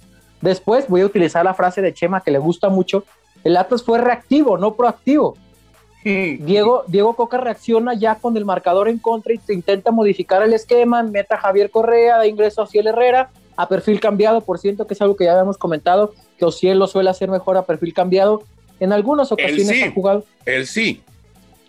Después 0.40 0.88
voy 0.88 1.02
a 1.02 1.06
utilizar 1.06 1.44
la 1.44 1.54
frase 1.54 1.82
de 1.82 1.92
Chema 1.92 2.22
que 2.22 2.30
le 2.30 2.38
gusta 2.38 2.68
mucho. 2.68 3.04
El 3.44 3.56
Atlas 3.56 3.82
fue 3.82 3.98
reactivo, 3.98 4.56
no 4.56 4.74
proactivo. 4.74 5.36
Diego, 6.04 6.84
Diego 6.86 7.14
Coca 7.14 7.38
reacciona 7.38 7.94
ya 7.94 8.14
con 8.14 8.36
el 8.36 8.44
marcador 8.44 8.88
en 8.88 8.98
contra 8.98 9.34
y 9.34 9.40
intenta 9.48 9.90
modificar 9.90 10.42
el 10.42 10.54
esquema, 10.54 11.02
meta 11.02 11.34
a 11.34 11.38
Javier 11.38 11.70
Correa, 11.70 12.18
da 12.18 12.26
ingreso 12.26 12.62
a 12.62 12.66
Ciel 12.66 12.86
Herrera, 12.86 13.30
a 13.56 13.68
perfil 13.68 14.00
cambiado, 14.00 14.40
por 14.40 14.58
ciento 14.58 14.86
que 14.86 14.94
es 14.94 15.02
algo 15.02 15.16
que 15.16 15.24
ya 15.24 15.32
habíamos 15.32 15.58
comentado, 15.58 16.14
que 16.38 16.44
Ociel 16.44 16.78
lo 16.78 16.86
suele 16.86 17.10
hacer 17.10 17.28
mejor 17.28 17.56
a 17.56 17.62
perfil 17.62 17.92
cambiado. 17.92 18.42
En 18.80 18.92
algunas 18.92 19.32
ocasiones 19.32 19.82
ha 19.82 19.90
jugado. 19.90 20.24
Él 20.46 20.66
sí. 20.66 21.02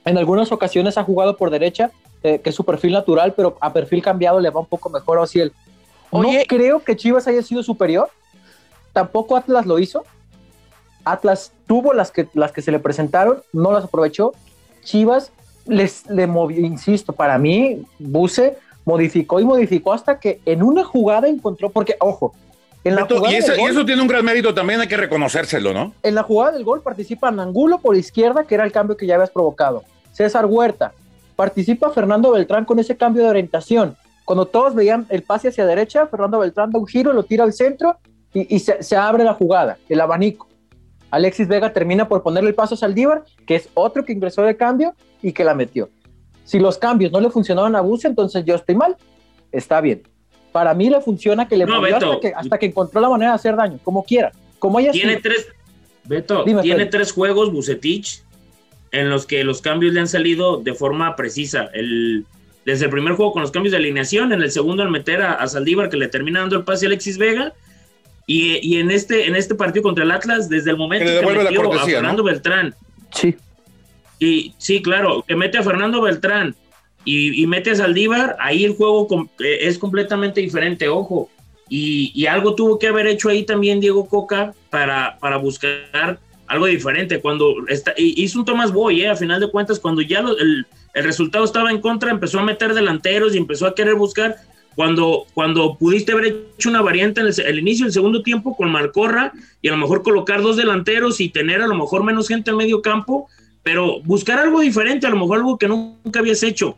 En 0.09 0.17
algunas 0.17 0.51
ocasiones 0.51 0.97
ha 0.97 1.03
jugado 1.03 1.37
por 1.37 1.51
derecha, 1.51 1.91
eh, 2.23 2.39
que 2.39 2.49
es 2.49 2.55
su 2.55 2.63
perfil 2.63 2.93
natural, 2.93 3.33
pero 3.37 3.57
a 3.61 3.71
perfil 3.71 4.01
cambiado 4.01 4.39
le 4.39 4.49
va 4.49 4.59
un 4.59 4.65
poco 4.65 4.89
mejor 4.89 5.19
a 5.19 5.21
Ociel. 5.21 5.53
No 6.11 6.29
creo 6.47 6.83
que 6.83 6.97
Chivas 6.97 7.27
haya 7.27 7.43
sido 7.43 7.61
superior. 7.61 8.09
Tampoco 8.91 9.37
Atlas 9.37 9.67
lo 9.67 9.77
hizo. 9.77 10.03
Atlas 11.05 11.51
tuvo 11.67 11.93
las 11.93 12.09
que, 12.09 12.27
las 12.33 12.51
que 12.51 12.63
se 12.63 12.71
le 12.71 12.79
presentaron, 12.79 13.43
no 13.53 13.71
las 13.71 13.83
aprovechó. 13.83 14.33
Chivas 14.83 15.31
les 15.67 16.09
le 16.09 16.25
movió, 16.25 16.65
insisto, 16.65 17.13
para 17.13 17.37
mí, 17.37 17.83
Buse 17.99 18.57
modificó 18.85 19.39
y 19.39 19.45
modificó 19.45 19.93
hasta 19.93 20.19
que 20.19 20.41
en 20.47 20.63
una 20.63 20.83
jugada 20.83 21.27
encontró, 21.27 21.69
porque, 21.69 21.97
ojo, 21.99 22.33
en 22.83 22.95
la 22.95 23.07
y, 23.29 23.35
eso, 23.35 23.85
tiene 23.85 24.01
un 24.01 24.07
gran 24.07 24.25
mérito 24.25 24.55
también, 24.55 24.81
hay 24.81 24.87
que 24.87 24.97
reconocérselo, 24.97 25.71
¿no? 25.71 25.93
En 26.01 26.15
la 26.15 26.23
jugada 26.23 26.53
del 26.53 26.63
gol 26.63 26.81
participa 26.81 27.27
Angulo 27.27 27.77
por 27.77 27.95
izquierda, 27.95 28.45
que 28.45 28.55
era 28.55 28.63
el 28.63 28.71
cambio 28.71 28.97
que 28.97 29.05
ya 29.05 29.13
habías 29.13 29.29
provocado. 29.29 29.83
César 30.19 30.45
Huerta. 30.45 30.91
Participa 31.37 31.91
Fernando 31.91 32.33
Beltrán 32.33 32.65
con 32.65 32.77
ese 32.77 32.97
cambio 32.97 33.23
de 33.23 33.29
orientación. 33.29 33.95
Cuando 34.25 34.45
todos 34.45 34.75
veían 34.75 35.05
el 35.07 35.23
pase 35.23 35.47
hacia 35.47 35.65
derecha, 35.65 36.07
Fernando 36.07 36.39
Beltrán 36.39 36.71
da 36.71 36.77
un 36.77 36.85
giro, 36.85 37.13
lo 37.13 37.23
tira 37.23 37.45
al 37.45 37.53
centro 37.53 37.97
y, 38.33 38.59
se, 38.59 38.97
abre 38.97 39.23
la 39.23 39.33
jugada, 39.33 39.77
el 39.87 40.01
abanico. 40.01 40.49
Alexis 41.09 41.47
Vega 41.47 41.71
termina 41.71 42.09
por 42.09 42.21
ponerle 42.21 42.49
el 42.49 42.55
paso 42.55 42.75
a 42.75 42.77
Saldívar, 42.77 43.23
que 43.47 43.55
es 43.55 43.69
otro 43.75 44.03
que 44.03 44.11
ingresó 44.11 44.41
de 44.41 44.57
cambio 44.57 44.93
y 45.21 45.31
que 45.31 45.45
la 45.45 45.55
metió. 45.55 45.89
Si 46.43 46.59
los 46.59 46.77
cambios 46.77 47.13
no 47.13 47.21
le 47.21 47.29
funcionaban 47.29 47.73
a 47.77 47.81
Buse, 47.81 48.09
entonces 48.09 48.43
yo 48.43 48.55
estoy 48.55 48.75
mal. 48.75 48.97
Está 49.53 49.79
bien. 49.79 50.03
Para 50.51 50.73
mí 50.73 50.89
le 50.89 50.99
funciona 50.99 51.47
que 51.47 51.55
le 51.55 51.65
movió 51.65 51.95
hasta, 51.95 52.19
que, 52.19 52.33
hasta 52.35 52.57
que 52.57 52.65
encontró 52.65 52.99
la 52.99 53.09
manera 53.09 53.31
de 53.31 53.35
hacer 53.35 53.55
daño, 53.55 53.79
como 53.85 54.03
quiera. 54.03 54.33
Como 54.59 54.81
ella 54.81 54.91
tiene 54.91 55.15
tres, 55.15 55.47
Beto, 56.03 56.43
tiene 56.43 56.87
tres 56.87 57.13
juegos 57.13 57.53
Bucetich 57.53 58.21
en 58.91 59.09
los 59.09 59.25
que 59.25 59.43
los 59.43 59.61
cambios 59.61 59.93
le 59.93 59.99
han 59.99 60.07
salido 60.07 60.57
de 60.57 60.73
forma 60.73 61.15
precisa. 61.15 61.69
El, 61.73 62.25
desde 62.65 62.85
el 62.85 62.91
primer 62.91 63.13
juego 63.13 63.31
con 63.31 63.41
los 63.41 63.51
cambios 63.51 63.71
de 63.71 63.77
alineación, 63.77 64.31
en 64.33 64.41
el 64.41 64.51
segundo 64.51 64.83
al 64.83 64.91
meter 64.91 65.21
a, 65.21 65.47
Saldívar 65.47 65.89
que 65.89 65.97
le 65.97 66.07
termina 66.07 66.41
dando 66.41 66.57
el 66.57 66.63
pase 66.63 66.85
a 66.85 66.87
Alexis 66.87 67.17
Vega, 67.17 67.53
y, 68.31 68.77
en, 68.77 68.91
este, 68.91 69.25
en 69.25 69.35
este 69.35 69.55
partido 69.55 69.81
contra 69.81 70.03
el 70.03 70.11
Atlas, 70.11 70.49
desde 70.49 70.69
el 70.69 70.77
momento 70.77 71.09
que, 71.19 71.25
metió 71.25 71.73
a 71.73 71.83
Fernando 71.83 72.23
Beltrán. 72.23 72.75
Sí. 73.11 73.35
Y 74.19 74.53
sí, 74.59 74.83
claro, 74.83 75.23
que 75.27 75.35
mete 75.35 75.57
a 75.57 75.63
Fernando 75.63 75.99
Beltrán 75.99 76.55
y, 77.05 77.47
mete 77.47 77.71
a 77.71 77.75
Saldívar, 77.75 78.35
ahí 78.39 78.65
el 78.65 78.75
juego 78.75 79.07
eh, 79.39 79.57
es 79.61 79.79
completamente 79.79 80.41
diferente, 80.41 80.87
ojo. 80.89 81.27
Y, 81.69 82.11
y, 82.13 82.27
algo 82.27 82.53
tuvo 82.53 82.77
que 82.77 82.87
haber 82.87 83.07
hecho 83.07 83.29
ahí 83.29 83.43
también 83.43 83.79
Diego 83.79 84.07
Coca 84.07 84.53
para, 84.69 85.17
para 85.19 85.37
buscar 85.37 86.19
algo 86.49 86.65
diferente. 86.65 87.21
Cuando 87.21 87.55
está, 87.67 87.93
hizo 87.95 88.39
un 88.39 88.45
Tomás 88.45 88.73
Boy, 88.73 89.03
eh, 89.03 89.09
a 89.09 89.15
final 89.15 89.39
de 89.39 89.49
cuentas, 89.49 89.79
cuando 89.79 90.01
ya 90.01 90.19
el, 90.19 90.65
resultado 90.93 91.45
estaba 91.45 91.71
en 91.71 91.79
contra, 91.79 92.11
empezó 92.11 92.39
a 92.39 92.43
meter 92.43 92.73
delanteros 92.73 93.33
y 93.33 93.37
empezó 93.37 93.67
a 93.67 93.75
querer 93.75 93.95
buscar. 93.95 94.35
Cuando, 94.75 95.25
cuando 95.33 95.77
pudiste 95.77 96.13
haber 96.13 96.37
hecho 96.55 96.69
una 96.69 96.81
variante 96.81 97.21
en 97.21 97.27
el, 97.27 97.59
inicio 97.59 97.85
del 97.85 97.93
segundo 97.93 98.23
tiempo 98.23 98.55
con 98.55 98.71
Marcorra 98.71 99.33
y 99.61 99.67
a 99.67 99.71
lo 99.71 99.77
mejor 99.77 100.03
colocar 100.03 100.41
dos 100.41 100.57
delanteros 100.57 101.19
y 101.19 101.29
tener 101.29 101.61
a 101.61 101.67
lo 101.67 101.75
mejor 101.75 102.03
menos 102.03 102.27
gente 102.27 102.51
en 102.51 102.57
medio 102.57 102.81
campo, 102.81 103.27
pero 103.61 104.01
buscar 104.01 104.39
algo 104.39 104.61
diferente, 104.61 105.05
a 105.05 105.09
lo 105.09 105.17
mejor 105.17 105.39
algo 105.39 105.57
que 105.57 105.67
nunca 105.67 106.19
habías 106.19 106.43
hecho. 106.43 106.77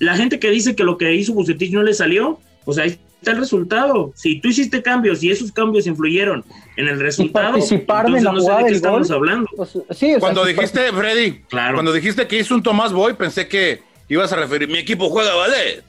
La 0.00 0.16
gente 0.16 0.38
que 0.38 0.50
dice 0.50 0.74
que 0.74 0.84
lo 0.84 0.96
que 0.96 1.14
hizo 1.14 1.34
Bucetich 1.34 1.72
no 1.72 1.82
le 1.82 1.94
salió, 1.94 2.40
pues 2.64 2.78
ahí 2.78 2.98
está 3.18 3.32
el 3.32 3.38
resultado. 3.38 4.12
Si 4.14 4.40
tú 4.40 4.48
hiciste 4.48 4.82
cambios 4.82 5.22
y 5.22 5.30
esos 5.30 5.52
cambios 5.52 5.86
influyeron 5.86 6.42
en 6.76 6.88
el 6.88 7.00
resultado, 7.00 7.56
entonces 7.56 8.22
no 8.22 8.40
sé 8.40 8.52
de 8.52 8.64
qué 8.64 8.72
estamos 8.74 9.10
hablando. 9.10 9.48
Pues, 9.56 9.76
cuando 10.20 10.44
dijiste, 10.44 10.92
Freddy, 10.92 11.42
cuando 11.50 11.92
dijiste 11.92 12.26
que 12.26 12.38
hizo 12.38 12.54
un 12.54 12.62
Tomás 12.62 12.92
Boy, 12.92 13.14
pensé 13.14 13.48
que 13.48 13.82
ibas 14.08 14.32
a 14.32 14.36
referir, 14.36 14.68
mi 14.68 14.78
equipo 14.78 15.08
juega 15.08 15.34
¿vale? 15.34 15.82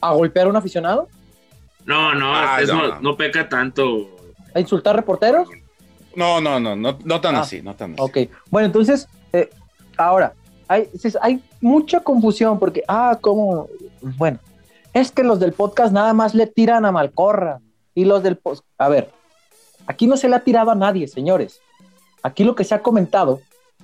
¿A 0.00 0.12
golpear 0.12 0.46
a 0.46 0.50
un 0.50 0.56
aficionado? 0.56 1.08
No, 1.84 2.14
no, 2.14 2.34
ah, 2.34 2.60
no, 3.00 3.16
peca 3.16 3.48
tanto. 3.48 4.08
¿A 4.54 4.60
insultar 4.60 4.96
reporteros? 4.96 5.48
No, 6.14 6.40
no, 6.40 6.60
no, 6.60 6.76
no, 6.76 6.98
no 7.04 7.20
tan 7.20 7.36
ah, 7.36 7.40
así, 7.40 7.62
no 7.62 7.74
tan 7.74 7.92
así. 7.92 8.00
Ok, 8.00 8.18
bueno, 8.50 8.66
entonces, 8.66 9.08
eh, 9.32 9.50
ahora, 9.96 10.34
hay, 10.68 10.88
hay 11.20 11.42
mucha 11.60 12.00
confusión 12.00 12.58
porque, 12.58 12.82
ah, 12.88 13.18
¿cómo? 13.20 13.68
Bueno, 14.00 14.38
es 14.92 15.10
que 15.10 15.22
los 15.22 15.40
del 15.40 15.52
podcast 15.52 15.92
nada 15.92 16.12
más 16.12 16.34
le 16.34 16.46
tiran 16.46 16.84
a 16.84 16.92
Malcorra 16.92 17.60
y 17.94 18.04
los 18.04 18.22
del 18.22 18.36
podcast, 18.36 18.64
a 18.78 18.88
ver, 18.88 19.10
aquí 19.86 20.06
no 20.06 20.16
se 20.16 20.28
le 20.28 20.36
ha 20.36 20.40
tirado 20.40 20.70
a 20.70 20.74
nadie, 20.74 21.08
señores. 21.08 21.60
Aquí 22.22 22.44
lo 22.44 22.54
que 22.54 22.64
se 22.64 22.74
ha 22.74 22.82
comentado 22.82 23.40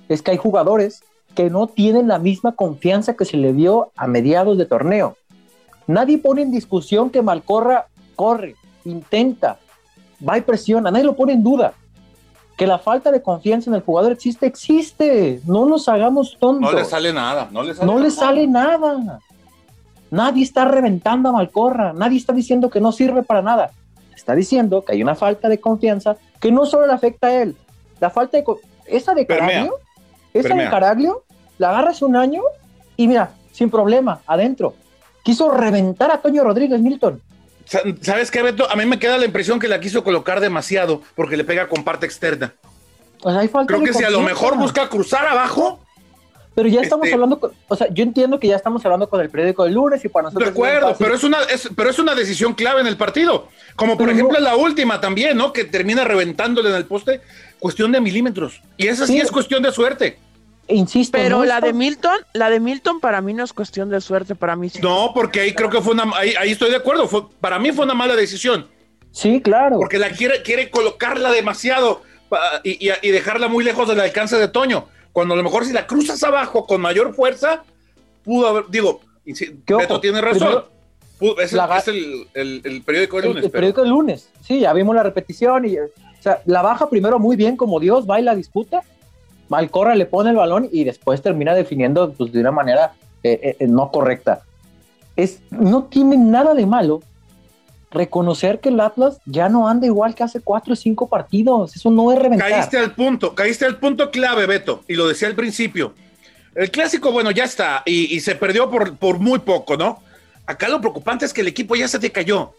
es 0.07 0.21
que 0.21 0.31
hay 0.31 0.37
jugadores 0.37 1.03
que 1.35 1.49
no 1.49 1.67
tienen 1.67 2.07
la 2.07 2.19
misma 2.19 2.53
confianza 2.53 3.15
que 3.15 3.25
se 3.25 3.37
le 3.37 3.53
dio 3.53 3.91
a 3.95 4.07
mediados 4.07 4.57
de 4.57 4.65
torneo. 4.65 5.15
Nadie 5.87 6.17
pone 6.17 6.41
en 6.41 6.51
discusión 6.51 7.09
que 7.09 7.21
Malcorra 7.21 7.87
corre, 8.15 8.55
intenta, 8.85 9.59
va 10.27 10.37
y 10.37 10.41
presiona, 10.41 10.91
nadie 10.91 11.05
lo 11.05 11.15
pone 11.15 11.33
en 11.33 11.43
duda. 11.43 11.73
Que 12.57 12.67
la 12.67 12.77
falta 12.77 13.11
de 13.11 13.21
confianza 13.21 13.69
en 13.69 13.75
el 13.75 13.81
jugador 13.81 14.11
existe, 14.11 14.45
existe. 14.45 15.41
No 15.45 15.65
nos 15.65 15.87
hagamos 15.87 16.35
tontos. 16.37 16.73
No 16.73 16.77
le 16.77 16.83
sale 16.83 17.13
nada, 17.13 17.47
no 17.51 17.63
le 17.63 17.73
sale, 17.73 17.85
no 17.91 17.99
le 17.99 18.11
sale 18.11 18.47
nada. 18.47 19.19
Nadie 20.11 20.43
está 20.43 20.65
reventando 20.65 21.29
a 21.29 21.31
Malcorra, 21.31 21.93
nadie 21.93 22.17
está 22.17 22.33
diciendo 22.33 22.69
que 22.69 22.81
no 22.81 22.91
sirve 22.91 23.23
para 23.23 23.41
nada. 23.41 23.71
Está 24.19 24.35
diciendo 24.35 24.83
que 24.83 24.91
hay 24.91 25.01
una 25.01 25.15
falta 25.15 25.47
de 25.47 25.61
confianza 25.61 26.17
que 26.41 26.51
no 26.51 26.65
solo 26.65 26.85
le 26.85 26.91
afecta 26.91 27.27
a 27.27 27.41
él, 27.41 27.55
la 28.01 28.09
falta 28.09 28.37
de 28.37 28.43
esa 28.85 29.13
de 29.13 29.25
Caraglio, 29.25 29.75
esa 30.33 30.55
de 30.55 30.69
Caraglio, 30.69 31.23
la 31.57 31.69
agarra 31.69 31.91
hace 31.91 32.03
un 32.03 32.17
año 32.17 32.41
y 32.97 33.07
mira, 33.07 33.31
sin 33.53 33.69
problema, 33.69 34.19
adentro. 34.27 34.75
Quiso 35.23 35.51
reventar 35.51 36.11
a 36.11 36.21
Toño 36.21 36.43
Rodríguez 36.43 36.81
Milton. 36.81 37.21
¿Sabes 38.01 38.29
qué, 38.29 38.41
Beto? 38.41 38.69
A 38.69 38.75
mí 38.75 38.85
me 38.85 38.99
queda 38.99 39.17
la 39.17 39.25
impresión 39.25 39.57
que 39.57 39.69
la 39.69 39.79
quiso 39.79 40.03
colocar 40.03 40.41
demasiado 40.41 41.01
porque 41.15 41.37
le 41.37 41.45
pega 41.45 41.69
con 41.69 41.85
parte 41.85 42.05
externa. 42.05 42.53
Pues 43.21 43.37
hay 43.37 43.47
falta 43.47 43.73
Creo 43.73 43.85
que 43.85 43.93
si 43.93 44.03
a 44.03 44.09
lo 44.09 44.19
mejor 44.19 44.57
busca 44.57 44.89
cruzar 44.89 45.27
abajo, 45.27 45.79
pero 46.59 46.67
ya 46.67 46.81
estamos 46.81 47.05
este, 47.05 47.13
hablando, 47.13 47.53
o 47.69 47.75
sea, 47.77 47.87
yo 47.89 48.03
entiendo 48.03 48.37
que 48.37 48.49
ya 48.49 48.57
estamos 48.57 48.83
hablando 48.83 49.07
con 49.07 49.21
el 49.21 49.29
periódico 49.29 49.63
del 49.63 49.75
lunes 49.75 50.03
y 50.03 50.09
para 50.09 50.23
nosotros. 50.23 50.49
De 50.49 50.51
acuerdo, 50.51 50.93
pero 50.99 51.15
es 51.15 51.23
una, 51.23 51.37
pero 51.73 51.89
es 51.89 51.99
una 51.99 52.13
decisión 52.15 52.53
clave 52.53 52.81
en 52.81 52.87
el 52.87 52.97
partido. 52.97 53.47
Como 53.77 53.97
por 53.97 54.09
ejemplo 54.09 54.37
en 54.37 54.43
la 54.43 54.57
última 54.57 54.99
también, 54.99 55.37
¿no? 55.37 55.53
Que 55.53 55.63
termina 55.63 56.03
reventándole 56.03 56.67
en 56.67 56.75
el 56.75 56.83
poste, 56.83 57.21
cuestión 57.59 57.93
de 57.93 58.01
milímetros. 58.01 58.61
Y 58.75 58.87
esa 58.87 59.07
sí, 59.07 59.19
es 59.19 59.31
cuestión 59.31 59.63
de 59.63 59.71
suerte. 59.71 60.19
insisto. 60.67 61.17
Pero 61.17 61.45
la 61.45 61.61
de 61.61 61.71
Milton, 61.71 62.17
la 62.33 62.49
de 62.49 62.59
Milton 62.59 62.99
para 62.99 63.21
mí 63.21 63.33
no 63.33 63.45
es 63.45 63.53
cuestión 63.53 63.89
de 63.89 64.01
suerte, 64.01 64.35
para 64.35 64.57
mí 64.57 64.67
sí. 64.67 64.79
No, 64.81 65.11
porque 65.15 65.39
ahí 65.39 65.53
creo 65.53 65.69
que 65.69 65.79
fue 65.79 65.93
una, 65.93 66.11
ahí, 66.17 66.51
estoy 66.51 66.71
de 66.71 66.75
acuerdo, 66.75 67.07
fue, 67.07 67.21
para 67.39 67.57
mí 67.57 67.71
fue 67.71 67.85
una 67.85 67.93
mala 67.93 68.17
decisión. 68.17 68.67
Sí, 69.13 69.39
claro. 69.39 69.77
Porque 69.77 69.97
la 69.97 70.09
quiere, 70.09 70.41
quiere 70.41 70.69
colocarla 70.69 71.31
demasiado 71.31 72.01
y, 72.63 73.11
dejarla 73.11 73.47
muy 73.47 73.63
lejos 73.63 73.87
del 73.87 73.99
alcance 74.01 74.35
de 74.35 74.49
Toño. 74.49 74.87
Cuando 75.11 75.33
a 75.33 75.37
lo 75.37 75.43
mejor 75.43 75.65
si 75.65 75.73
la 75.73 75.87
cruzas 75.87 76.23
abajo 76.23 76.65
con 76.65 76.81
mayor 76.81 77.13
fuerza, 77.13 77.63
pudo 78.23 78.47
haber, 78.47 78.65
digo, 78.69 79.01
Beto 79.25 79.99
tiene 79.99 80.21
razón. 80.21 80.63
es, 81.41 81.53
el, 82.33 82.83
periódico 82.85 83.17
del 83.17 83.29
lunes. 83.29 83.43
El, 83.43 83.51
periódico 83.51 83.81
del 83.81 83.89
lunes, 83.89 84.29
sí, 84.41 84.59
ya 84.59 84.73
vimos 84.73 84.95
la 84.95 85.03
repetición 85.03 85.65
y, 85.65 85.77
o 85.77 85.89
sea, 86.19 86.41
la 86.45 86.61
baja 86.61 86.89
primero 86.89 87.19
muy 87.19 87.35
bien 87.35 87.57
como 87.57 87.79
Dios 87.79 88.09
va 88.09 88.19
y 88.19 88.23
la 88.23 88.35
disputa, 88.35 88.83
Malcorra 89.49 89.95
le 89.95 90.05
pone 90.05 90.29
el 90.29 90.35
balón 90.35 90.69
y 90.71 90.83
después 90.83 91.21
termina 91.21 91.53
definiendo 91.53 92.13
pues, 92.13 92.31
de 92.31 92.39
una 92.39 92.51
manera 92.51 92.93
eh, 93.23 93.57
eh, 93.59 93.67
no 93.67 93.91
correcta. 93.91 94.43
Es, 95.15 95.41
no 95.49 95.85
tiene 95.85 96.17
nada 96.17 96.53
de 96.53 96.65
malo 96.65 97.01
reconocer 97.91 98.59
que 98.59 98.69
el 98.69 98.79
Atlas 98.79 99.19
ya 99.25 99.49
no 99.49 99.67
anda 99.67 99.85
igual 99.85 100.15
que 100.15 100.23
hace 100.23 100.41
cuatro 100.41 100.73
o 100.73 100.75
cinco 100.75 101.09
partidos. 101.09 101.75
Eso 101.75 101.89
no 101.89 102.11
es 102.11 102.19
reventar. 102.19 102.49
Caíste 102.49 102.77
al 102.77 102.93
punto, 102.93 103.33
caíste 103.33 103.65
al 103.65 103.77
punto 103.77 104.11
clave, 104.11 104.45
Beto, 104.45 104.83
y 104.87 104.93
lo 104.93 105.07
decía 105.07 105.27
al 105.27 105.35
principio. 105.35 105.93
El 106.55 106.71
clásico, 106.71 107.11
bueno, 107.11 107.31
ya 107.31 107.45
está, 107.45 107.83
y, 107.85 108.19
se 108.19 108.35
perdió 108.35 108.69
por, 108.69 108.97
por, 108.97 109.19
muy 109.19 109.39
poco, 109.39 109.77
¿no? 109.77 110.01
Acá 110.45 110.67
lo 110.67 110.81
preocupante 110.81 111.25
es 111.25 111.33
que 111.33 111.41
el 111.41 111.47
equipo 111.47 111.75
ya 111.75 111.87
se 111.87 111.99
te 111.99 112.11
cayó. 112.11 112.53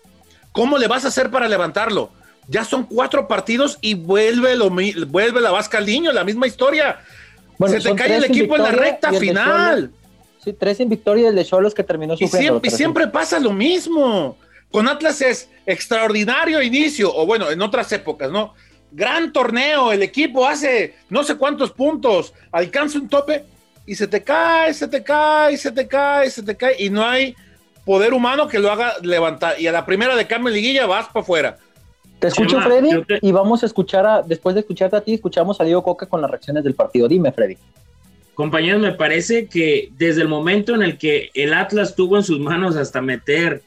¿Cómo 0.52 0.78
le 0.78 0.88
vas 0.88 1.04
a 1.04 1.08
hacer 1.08 1.30
para 1.30 1.48
levantarlo? 1.48 2.10
Ya 2.48 2.64
son 2.64 2.84
cuatro 2.84 3.28
partidos 3.28 3.78
y 3.80 3.94
vuelve, 3.94 4.56
lo, 4.56 4.70
vuelve 4.70 5.40
la 5.40 5.50
Vasca 5.50 5.78
al 5.78 5.86
niño, 5.86 6.12
la 6.12 6.24
misma 6.24 6.46
historia. 6.46 7.00
se 7.68 7.80
te 7.80 7.94
cae 7.94 8.16
el 8.16 8.24
equipo 8.24 8.56
en 8.56 8.62
la 8.62 8.72
recta 8.72 9.12
final. 9.12 9.90
sí, 10.42 10.52
tres 10.52 10.80
en 10.80 10.88
victoria 10.88 11.24
y 11.24 11.26
el 11.26 11.34
de 11.34 11.44
Cholos 11.44 11.74
que 11.74 11.84
terminó 11.84 12.16
sufriendo. 12.16 12.60
y 12.62 12.70
siempre 12.70 13.06
pasa 13.06 13.38
lo 13.38 13.52
mismo. 13.52 14.36
Con 14.70 14.88
Atlas 14.88 15.20
es 15.20 15.48
extraordinario 15.66 16.62
inicio, 16.62 17.14
o 17.14 17.26
bueno, 17.26 17.50
en 17.50 17.60
otras 17.60 17.90
épocas, 17.92 18.30
¿no? 18.30 18.54
Gran 18.92 19.32
torneo, 19.32 19.92
el 19.92 20.02
equipo 20.02 20.46
hace 20.46 20.94
no 21.08 21.22
sé 21.22 21.36
cuántos 21.36 21.72
puntos, 21.72 22.32
alcanza 22.50 22.98
un 22.98 23.08
tope 23.08 23.44
y 23.86 23.94
se 23.94 24.06
te 24.06 24.22
cae, 24.22 24.72
se 24.74 24.88
te 24.88 25.02
cae, 25.02 25.56
se 25.56 25.72
te 25.72 25.86
cae, 25.86 26.30
se 26.30 26.42
te 26.42 26.56
cae, 26.56 26.76
y 26.78 26.90
no 26.90 27.04
hay 27.04 27.34
poder 27.84 28.14
humano 28.14 28.46
que 28.46 28.58
lo 28.58 28.70
haga 28.70 28.94
levantar. 29.02 29.60
Y 29.60 29.66
a 29.66 29.72
la 29.72 29.84
primera 29.84 30.14
de 30.14 30.26
cambio 30.26 30.52
liguilla 30.52 30.86
vas 30.86 31.06
para 31.08 31.22
afuera. 31.22 31.58
Te 32.20 32.28
escucho, 32.28 32.60
Freddy, 32.60 33.02
y 33.22 33.32
vamos 33.32 33.62
a 33.62 33.66
escuchar, 33.66 34.06
a, 34.06 34.22
después 34.22 34.54
de 34.54 34.60
escucharte 34.60 34.96
a 34.96 35.00
ti, 35.00 35.14
escuchamos 35.14 35.60
a 35.60 35.64
Diego 35.64 35.82
Coca 35.82 36.06
con 36.06 36.20
las 36.20 36.30
reacciones 36.30 36.62
del 36.62 36.74
partido. 36.74 37.08
Dime, 37.08 37.32
Freddy. 37.32 37.56
Compañeros, 38.34 38.80
me 38.80 38.92
parece 38.92 39.46
que 39.46 39.90
desde 39.96 40.22
el 40.22 40.28
momento 40.28 40.74
en 40.74 40.82
el 40.82 40.98
que 40.98 41.30
el 41.34 41.54
Atlas 41.54 41.94
tuvo 41.94 42.16
en 42.16 42.22
sus 42.22 42.38
manos 42.38 42.76
hasta 42.76 43.00
meter 43.00 43.62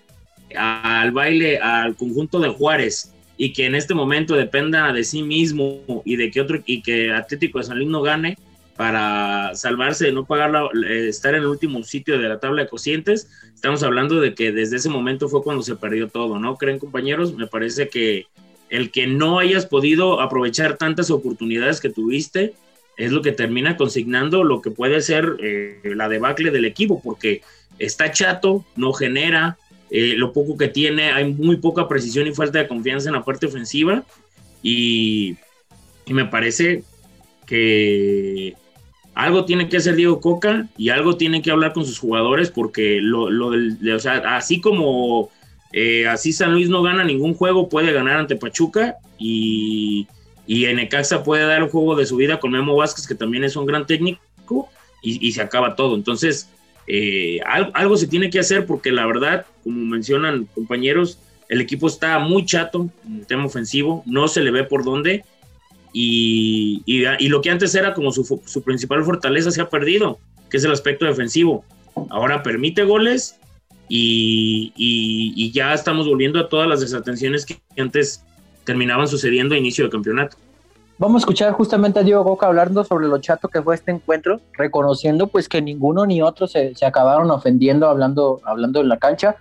al 0.58 1.12
baile 1.12 1.60
al 1.60 1.96
conjunto 1.96 2.40
de 2.40 2.50
Juárez 2.50 3.14
y 3.38 3.54
que 3.54 3.66
en 3.66 3.76
este 3.76 3.94
momento 3.94 4.36
dependa 4.36 4.92
de 4.94 5.04
sí 5.04 5.24
mismo 5.24 5.82
y 6.06 6.16
de 6.16 6.32
que 6.32 6.42
otro 6.42 6.62
y 6.66 6.82
que 6.82 7.12
Atlético 7.12 7.60
de 7.60 7.66
San 7.66 7.78
Luis 7.78 7.90
no 7.90 8.02
gane 8.02 8.38
para 8.76 9.54
salvarse 9.56 10.06
de 10.06 10.12
no 10.12 10.26
pagar 10.26 10.52
estar 10.88 11.36
en 11.36 11.42
el 11.42 11.48
último 11.48 11.84
sitio 11.84 12.18
de 12.18 12.28
la 12.28 12.40
tabla 12.40 12.64
de 12.64 12.70
cocientes, 12.70 13.30
estamos 13.54 13.84
hablando 13.84 14.20
de 14.20 14.34
que 14.34 14.52
desde 14.52 14.78
ese 14.78 14.90
momento 14.90 15.30
fue 15.30 15.44
cuando 15.44 15.62
se 15.62 15.76
perdió 15.76 16.08
todo, 16.08 16.40
¿no? 16.40 16.58
¿Creen 16.58 16.80
compañeros? 16.80 17.36
Me 17.36 17.48
parece 17.48 17.90
que 17.90 18.26
el 18.70 18.90
que 18.90 19.06
no 19.06 19.38
hayas 19.38 19.68
podido 19.68 20.22
aprovechar 20.22 20.78
tantas 20.78 21.12
oportunidades 21.12 21.80
que 21.80 21.90
tuviste 21.90 22.56
es 22.98 23.12
lo 23.12 23.22
que 23.22 23.32
termina 23.32 23.78
consignando 23.78 24.44
lo 24.44 24.62
que 24.62 24.72
puede 24.72 25.02
ser 25.02 25.38
eh, 25.40 25.80
la 25.96 26.10
debacle 26.10 26.52
del 26.52 26.66
equipo, 26.66 27.02
porque 27.02 27.42
está 27.80 28.12
chato, 28.12 28.66
no 28.76 28.94
genera, 28.94 29.58
eh, 29.96 30.16
lo 30.18 30.34
poco 30.34 30.58
que 30.58 30.70
tiene, 30.70 31.12
hay 31.12 31.32
muy 31.32 31.58
poca 31.58 31.88
precisión 31.88 32.26
y 32.26 32.34
falta 32.34 32.58
de 32.58 32.68
confianza 32.68 33.10
en 33.10 33.14
la 33.14 33.24
parte 33.24 33.46
ofensiva 33.46 34.04
y, 34.64 35.38
me 36.08 36.26
parece 36.26 36.84
que 37.46 38.56
algo 39.14 39.46
tiene 39.46 39.70
que 39.70 39.78
hacer 39.78 39.96
Diego 39.96 40.20
Coca 40.20 40.68
y 40.80 40.90
algo 40.90 41.16
tiene 41.16 41.44
que 41.44 41.52
hablar 41.52 41.74
con 41.74 41.86
sus 41.86 42.00
jugadores 42.00 42.50
porque 42.50 42.98
lo, 43.02 43.30
lo 43.30 43.50
o 43.96 44.00
sea, 44.00 44.36
así 44.36 44.60
como 44.60 45.30
eh, 45.72 46.08
así 46.08 46.34
San 46.34 46.54
Luis 46.54 46.70
no 46.70 46.82
gana 46.82 47.04
ningún 47.04 47.36
juego, 47.36 47.70
puede 47.70 47.94
ganar 47.94 48.18
ante 48.18 48.36
Pachuca 48.36 48.96
y, 49.20 50.08
y 50.48 50.66
en 50.66 50.80
Ecaxa 50.80 51.24
puede 51.24 51.46
dar 51.46 51.62
un 51.62 51.70
juego 51.70 51.96
de 51.96 52.08
su 52.08 52.16
vida 52.16 52.40
con 52.40 52.50
Memo 52.50 52.76
Vázquez, 52.76 53.06
que 53.06 53.16
también 53.16 53.44
es 53.44 53.56
un 53.56 53.68
gran 53.68 53.86
técnico, 53.86 54.70
y 55.04 55.32
se 55.34 55.42
acaba 55.42 55.76
todo. 55.76 55.96
Entonces, 55.96 56.50
eh, 56.88 57.40
algo, 57.46 57.98
se 57.98 58.08
tiene 58.08 58.30
que 58.30 58.40
hacer 58.40 58.66
porque 58.66 58.92
la 58.92 59.06
verdad, 59.06 59.46
como 59.64 59.86
mencionan 59.86 60.48
compañeros, 60.54 61.20
el 61.50 61.62
equipo 61.62 61.88
está 61.88 62.20
muy 62.20 62.46
chato 62.46 62.90
en 63.06 63.20
el 63.20 63.28
tema 63.28 63.46
ofensivo, 63.46 64.04
no 64.06 64.28
se 64.28 64.42
le 64.42 64.52
ve 64.52 64.64
por 64.64 64.84
dónde 64.84 65.24
y, 65.94 66.82
lo 67.30 67.42
que 67.42 67.52
antes 67.52 67.76
era 67.76 67.94
como 67.94 68.12
su, 68.12 68.64
principal 68.66 69.04
fortaleza 69.04 69.52
se 69.52 69.62
ha 69.62 69.70
perdido, 69.70 70.20
que 70.50 70.58
es 70.58 70.64
el 70.64 70.72
aspecto 70.72 71.06
defensivo. 71.06 71.64
Ahora 72.10 72.42
permite 72.42 72.84
goles 72.84 73.40
y, 73.88 74.74
y 74.76 75.52
ya 75.52 75.74
estamos 75.74 76.08
volviendo 76.08 76.40
a 76.40 76.50
todas 76.50 76.68
las 76.68 76.82
desatenciones 76.82 77.46
que 77.46 77.58
antes 77.78 78.24
terminaban 78.64 79.08
sucediendo 79.08 79.56
a 79.56 79.58
inicio 79.58 79.84
del 79.84 79.92
campeonato. 79.92 80.38
Vamos 81.00 81.22
a 81.22 81.24
escuchar 81.24 81.52
justamente 81.54 82.00
a 82.00 82.04
Diego 82.04 82.24
Boca 82.24 82.46
hablando 82.46 82.84
sobre 82.84 83.08
lo 83.08 83.18
chato 83.18 83.48
que 83.48 83.62
fue 83.62 83.76
este 83.76 83.92
encuentro, 83.92 84.40
reconociendo 84.54 85.28
pues 85.28 85.50
que 85.50 85.62
ninguno 85.62 86.06
ni 86.06 86.22
otro 86.22 86.48
se, 86.48 86.74
acabaron 86.86 87.32
ofendiendo 87.32 87.88
hablando, 87.88 88.40
hablando 88.44 88.80
en 88.80 88.90
la 88.90 88.98
cancha. 88.98 89.36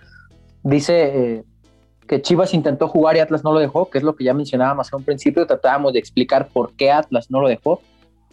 Dice 0.63 0.93
eh, 1.03 1.43
que 2.07 2.21
Chivas 2.21 2.53
intentó 2.55 2.87
jugar 2.87 3.17
y 3.17 3.19
Atlas 3.19 3.43
no 3.43 3.53
lo 3.53 3.59
dejó, 3.59 3.89
que 3.89 3.99
es 3.99 4.03
lo 4.03 4.15
que 4.15 4.23
ya 4.23 4.33
mencionábamos 4.33 4.91
a 4.91 4.97
un 4.97 5.03
principio, 5.03 5.45
tratábamos 5.45 5.93
de 5.93 5.99
explicar 5.99 6.47
por 6.47 6.73
qué 6.73 6.91
Atlas 6.91 7.29
no 7.29 7.39
lo 7.39 7.47
dejó, 7.47 7.81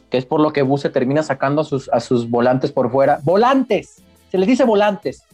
que 0.09 0.16
es 0.16 0.24
por 0.24 0.40
lo 0.40 0.52
que 0.52 0.62
Buse 0.62 0.88
termina 0.88 1.22
sacando 1.22 1.61
a 1.61 1.64
sus, 1.64 1.90
a 1.90 2.00
sus 2.00 2.28
volantes 2.28 2.72
por 2.72 2.90
fuera. 2.90 3.20
¡Volantes! 3.22 4.02
Se 4.30 4.38
les 4.38 4.48
dice 4.48 4.64
volantes, 4.64 5.24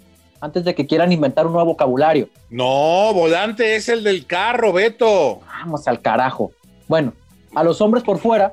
antes 0.40 0.64
de 0.64 0.74
que 0.74 0.86
quieran 0.86 1.12
inventar 1.12 1.46
un 1.46 1.52
nuevo 1.52 1.70
vocabulario. 1.70 2.28
No, 2.50 3.12
volante 3.14 3.76
es 3.76 3.88
el 3.88 4.02
del 4.02 4.26
carro, 4.26 4.72
Beto. 4.72 5.40
Vamos 5.46 5.86
al 5.86 6.00
carajo. 6.00 6.50
Bueno, 6.88 7.12
a 7.56 7.64
los 7.64 7.80
hombres 7.80 8.04
por 8.04 8.18
fuera 8.18 8.52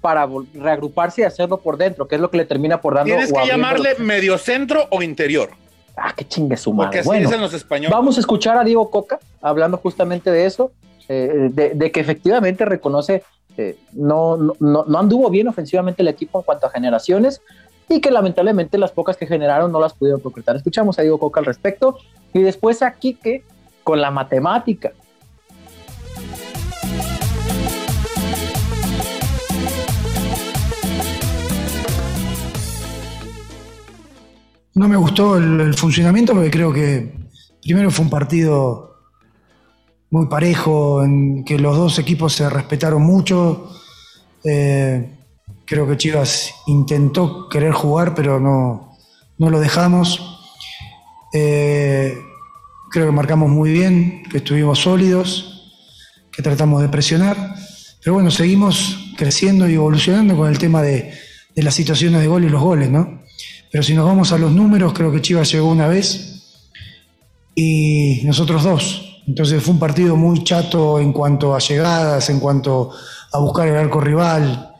para 0.00 0.28
reagruparse 0.52 1.20
y 1.20 1.24
hacerlo 1.24 1.60
por 1.60 1.76
dentro, 1.76 2.08
que 2.08 2.16
es 2.16 2.20
lo 2.20 2.28
que 2.28 2.38
le 2.38 2.44
termina 2.44 2.80
por 2.80 2.94
dando. 2.94 3.14
Tienes 3.14 3.32
que 3.32 3.46
llamarle 3.46 3.94
medio 3.98 4.36
centro 4.36 4.88
o 4.90 5.00
interior. 5.00 5.50
Ah, 5.96 6.12
qué 6.16 6.26
chingue 6.26 6.56
su 6.56 6.72
madre. 6.72 7.02
Porque 7.02 7.10
así 7.10 7.24
dicen 7.24 7.40
los 7.40 7.54
españoles. 7.54 7.92
Vamos 7.92 8.16
a 8.16 8.20
escuchar 8.20 8.58
a 8.58 8.64
Diego 8.64 8.90
Coca 8.90 9.20
hablando 9.40 9.76
justamente 9.76 10.32
de 10.32 10.46
eso, 10.46 10.72
eh, 11.08 11.50
de, 11.52 11.92
que 11.92 12.00
efectivamente 12.00 12.64
reconoce 12.64 13.22
eh, 13.56 13.76
no, 13.92 14.36
no, 14.36 14.54
no, 14.58 14.98
anduvo 14.98 15.30
bien 15.30 15.46
ofensivamente 15.46 16.02
el 16.02 16.08
equipo 16.08 16.40
en 16.40 16.44
cuanto 16.44 16.66
a 16.66 16.70
generaciones 16.70 17.42
y 17.88 18.00
que 18.00 18.10
lamentablemente 18.10 18.76
las 18.76 18.90
pocas 18.90 19.16
que 19.16 19.26
generaron 19.26 19.70
no 19.70 19.78
las 19.78 19.92
pudieron 19.92 20.20
concretar. 20.20 20.56
Escuchamos 20.56 20.98
a 20.98 21.02
Diego 21.02 21.18
Coca 21.18 21.38
al 21.38 21.46
respecto 21.46 21.96
y 22.32 22.42
después 22.42 22.82
a 22.82 22.92
Quique 22.94 23.44
con 23.84 24.00
la 24.00 24.10
matemática. 24.10 24.92
No 34.74 34.88
me 34.88 34.96
gustó 34.96 35.36
el, 35.36 35.74
funcionamiento 35.74 36.32
porque 36.32 36.50
creo 36.50 36.72
que 36.72 37.12
primero 37.62 37.90
fue 37.90 38.06
un 38.06 38.10
partido 38.10 38.96
muy 40.10 40.26
parejo, 40.26 41.02
en 41.04 41.44
que 41.44 41.58
los 41.58 41.76
dos 41.76 41.98
equipos 41.98 42.32
se 42.32 42.48
respetaron 42.48 43.02
mucho. 43.02 43.70
Eh, 44.44 45.18
creo 45.66 45.86
que 45.86 45.96
Chivas 45.96 46.54
intentó 46.66 47.48
querer 47.48 47.72
jugar, 47.72 48.14
pero 48.14 48.40
no, 48.40 48.96
lo 49.38 49.60
dejamos. 49.60 50.40
Eh, 51.34 52.18
creo 52.90 53.06
que 53.06 53.12
marcamos 53.12 53.50
muy 53.50 53.72
bien, 53.72 54.22
que 54.30 54.38
estuvimos 54.38 54.80
sólidos, 54.80 55.70
que 56.30 56.42
tratamos 56.42 56.80
de 56.80 56.88
presionar. 56.88 57.54
Pero 58.02 58.14
bueno, 58.14 58.30
seguimos 58.30 59.12
creciendo 59.18 59.68
y 59.68 59.74
evolucionando 59.74 60.34
con 60.36 60.48
el 60.48 60.58
tema 60.58 60.80
de, 60.80 61.12
de 61.54 61.62
las 61.62 61.74
situaciones 61.74 62.22
de 62.22 62.26
gol 62.26 62.44
y 62.44 62.48
los 62.48 62.62
goles, 62.62 62.90
¿no? 62.90 63.21
Pero 63.72 63.82
si 63.82 63.94
nos 63.94 64.04
vamos 64.04 64.30
a 64.32 64.38
los 64.38 64.52
números, 64.52 64.92
creo 64.92 65.10
que 65.10 65.22
Chivas 65.22 65.50
llegó 65.50 65.70
una 65.70 65.88
vez 65.88 66.60
y 67.54 68.20
nosotros 68.24 68.62
dos. 68.64 69.22
Entonces 69.26 69.62
fue 69.62 69.72
un 69.72 69.80
partido 69.80 70.14
muy 70.14 70.44
chato 70.44 71.00
en 71.00 71.10
cuanto 71.14 71.54
a 71.54 71.58
llegadas, 71.58 72.28
en 72.28 72.38
cuanto 72.38 72.90
a 73.32 73.38
buscar 73.38 73.66
el 73.66 73.76
arco 73.76 73.98
rival. 73.98 74.74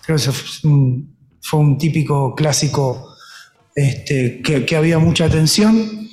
Creo 0.00 0.16
que 0.16 0.32
fue 0.32 1.60
un, 1.60 1.76
típico 1.76 2.34
clásico 2.34 3.14
este, 3.74 4.40
que, 4.40 4.76
había 4.76 4.98
mucha 4.98 5.28
tensión. 5.28 6.08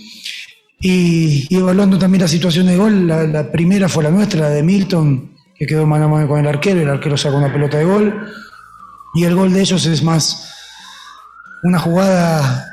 Y, 0.82 1.48
evaluando 1.56 1.98
también 1.98 2.24
la 2.24 2.28
situación 2.28 2.68
de 2.68 2.76
gol, 2.76 3.08
la, 3.08 3.50
primera 3.50 3.88
fue 3.88 4.04
la 4.04 4.12
nuestra, 4.12 4.42
la 4.42 4.50
de 4.50 4.62
Milton, 4.62 5.38
que 5.58 5.66
quedó 5.66 5.86
mano 5.86 6.06
a 6.06 6.10
mano 6.10 6.28
con 6.28 6.42
el 6.42 6.48
arquero, 6.48 6.82
el 6.82 6.90
arquero 6.90 7.16
sacó 7.16 7.38
una 7.38 7.54
pelota 7.54 7.78
de 7.78 7.86
gol. 7.86 8.28
Y 9.14 9.24
el 9.24 9.36
gol 9.36 9.54
de 9.54 9.62
ellos 9.62 9.86
es 9.86 10.04
más 10.04 10.55
una 11.66 11.80
jugada 11.80 12.72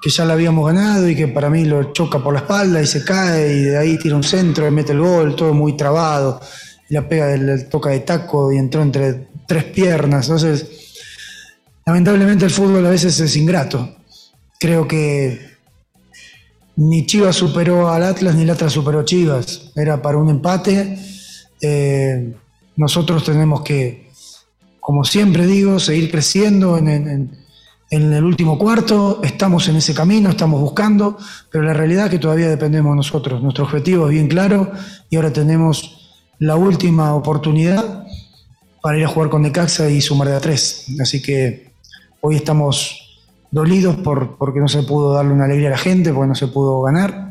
que 0.00 0.08
ya 0.08 0.24
la 0.24 0.34
habíamos 0.34 0.66
ganado 0.66 1.08
y 1.08 1.16
que 1.16 1.26
para 1.26 1.50
mí 1.50 1.64
lo 1.64 1.92
choca 1.92 2.22
por 2.22 2.32
la 2.32 2.40
espalda 2.40 2.80
y 2.80 2.86
se 2.86 3.04
cae 3.04 3.56
y 3.56 3.62
de 3.64 3.76
ahí 3.76 3.98
tira 3.98 4.14
un 4.14 4.22
centro 4.22 4.66
y 4.68 4.70
mete 4.70 4.92
el 4.92 5.00
gol, 5.00 5.34
todo 5.34 5.52
muy 5.52 5.76
trabado. 5.76 6.40
Y 6.88 6.94
la 6.94 7.08
pega 7.08 7.26
del 7.26 7.68
toca 7.68 7.90
de 7.90 8.00
taco 8.00 8.52
y 8.52 8.58
entró 8.58 8.82
entre 8.82 9.28
tres 9.48 9.64
piernas. 9.64 10.26
Entonces, 10.26 10.66
lamentablemente 11.84 12.44
el 12.44 12.52
fútbol 12.52 12.86
a 12.86 12.90
veces 12.90 13.18
es 13.18 13.36
ingrato. 13.36 13.96
Creo 14.60 14.86
que 14.86 15.54
ni 16.76 17.06
Chivas 17.06 17.34
superó 17.34 17.90
al 17.90 18.04
Atlas 18.04 18.36
ni 18.36 18.42
el 18.42 18.50
Atlas 18.50 18.72
superó 18.72 19.00
a 19.00 19.04
Chivas. 19.04 19.72
Era 19.74 20.00
para 20.00 20.18
un 20.18 20.28
empate. 20.28 20.98
Eh, 21.60 22.32
nosotros 22.76 23.24
tenemos 23.24 23.62
que, 23.62 24.10
como 24.78 25.02
siempre 25.02 25.46
digo, 25.46 25.80
seguir 25.80 26.10
creciendo 26.10 26.78
en, 26.78 27.43
el 28.02 28.24
último 28.24 28.58
cuarto. 28.58 29.20
Estamos 29.22 29.68
en 29.68 29.76
ese 29.76 29.94
camino, 29.94 30.30
estamos 30.30 30.60
buscando, 30.60 31.16
pero 31.50 31.64
la 31.64 31.72
realidad 31.72 32.06
es 32.06 32.10
que 32.12 32.18
todavía 32.18 32.48
dependemos 32.48 32.92
de 32.92 32.96
nosotros. 32.96 33.42
Nuestro 33.42 33.64
objetivo 33.64 34.06
es 34.06 34.12
bien 34.12 34.28
claro 34.28 34.72
y 35.10 35.16
ahora 35.16 35.32
tenemos 35.32 36.18
la 36.38 36.56
última 36.56 37.14
oportunidad 37.14 38.04
para 38.82 38.98
ir 38.98 39.04
a 39.04 39.08
jugar 39.08 39.30
con 39.30 39.42
Necaxa 39.42 39.88
y 39.88 40.00
sumar 40.00 40.28
de 40.28 40.36
a 40.36 40.40
tres. 40.40 40.86
Así 41.00 41.22
que 41.22 41.72
hoy 42.20 42.36
estamos 42.36 43.22
dolidos 43.50 43.96
por, 43.96 44.36
porque 44.36 44.60
no 44.60 44.68
se 44.68 44.82
pudo 44.82 45.14
darle 45.14 45.32
una 45.32 45.44
alegría 45.44 45.68
a 45.68 45.72
la 45.72 45.78
gente, 45.78 46.12
porque 46.12 46.28
no 46.28 46.34
se 46.34 46.48
pudo 46.48 46.82
ganar, 46.82 47.30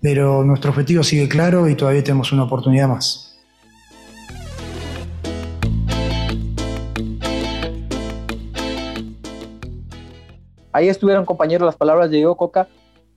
pero 0.00 0.44
nuestro 0.44 0.70
objetivo 0.70 1.02
sigue 1.02 1.28
claro 1.28 1.68
y 1.68 1.74
todavía 1.74 2.04
tenemos 2.04 2.32
una 2.32 2.44
oportunidad 2.44 2.88
más. 2.88 3.29
Ahí 10.72 10.88
estuvieron, 10.88 11.24
compañeros, 11.24 11.66
las 11.66 11.76
palabras 11.76 12.10
de 12.10 12.18
Diego 12.18 12.36
Coca. 12.36 12.68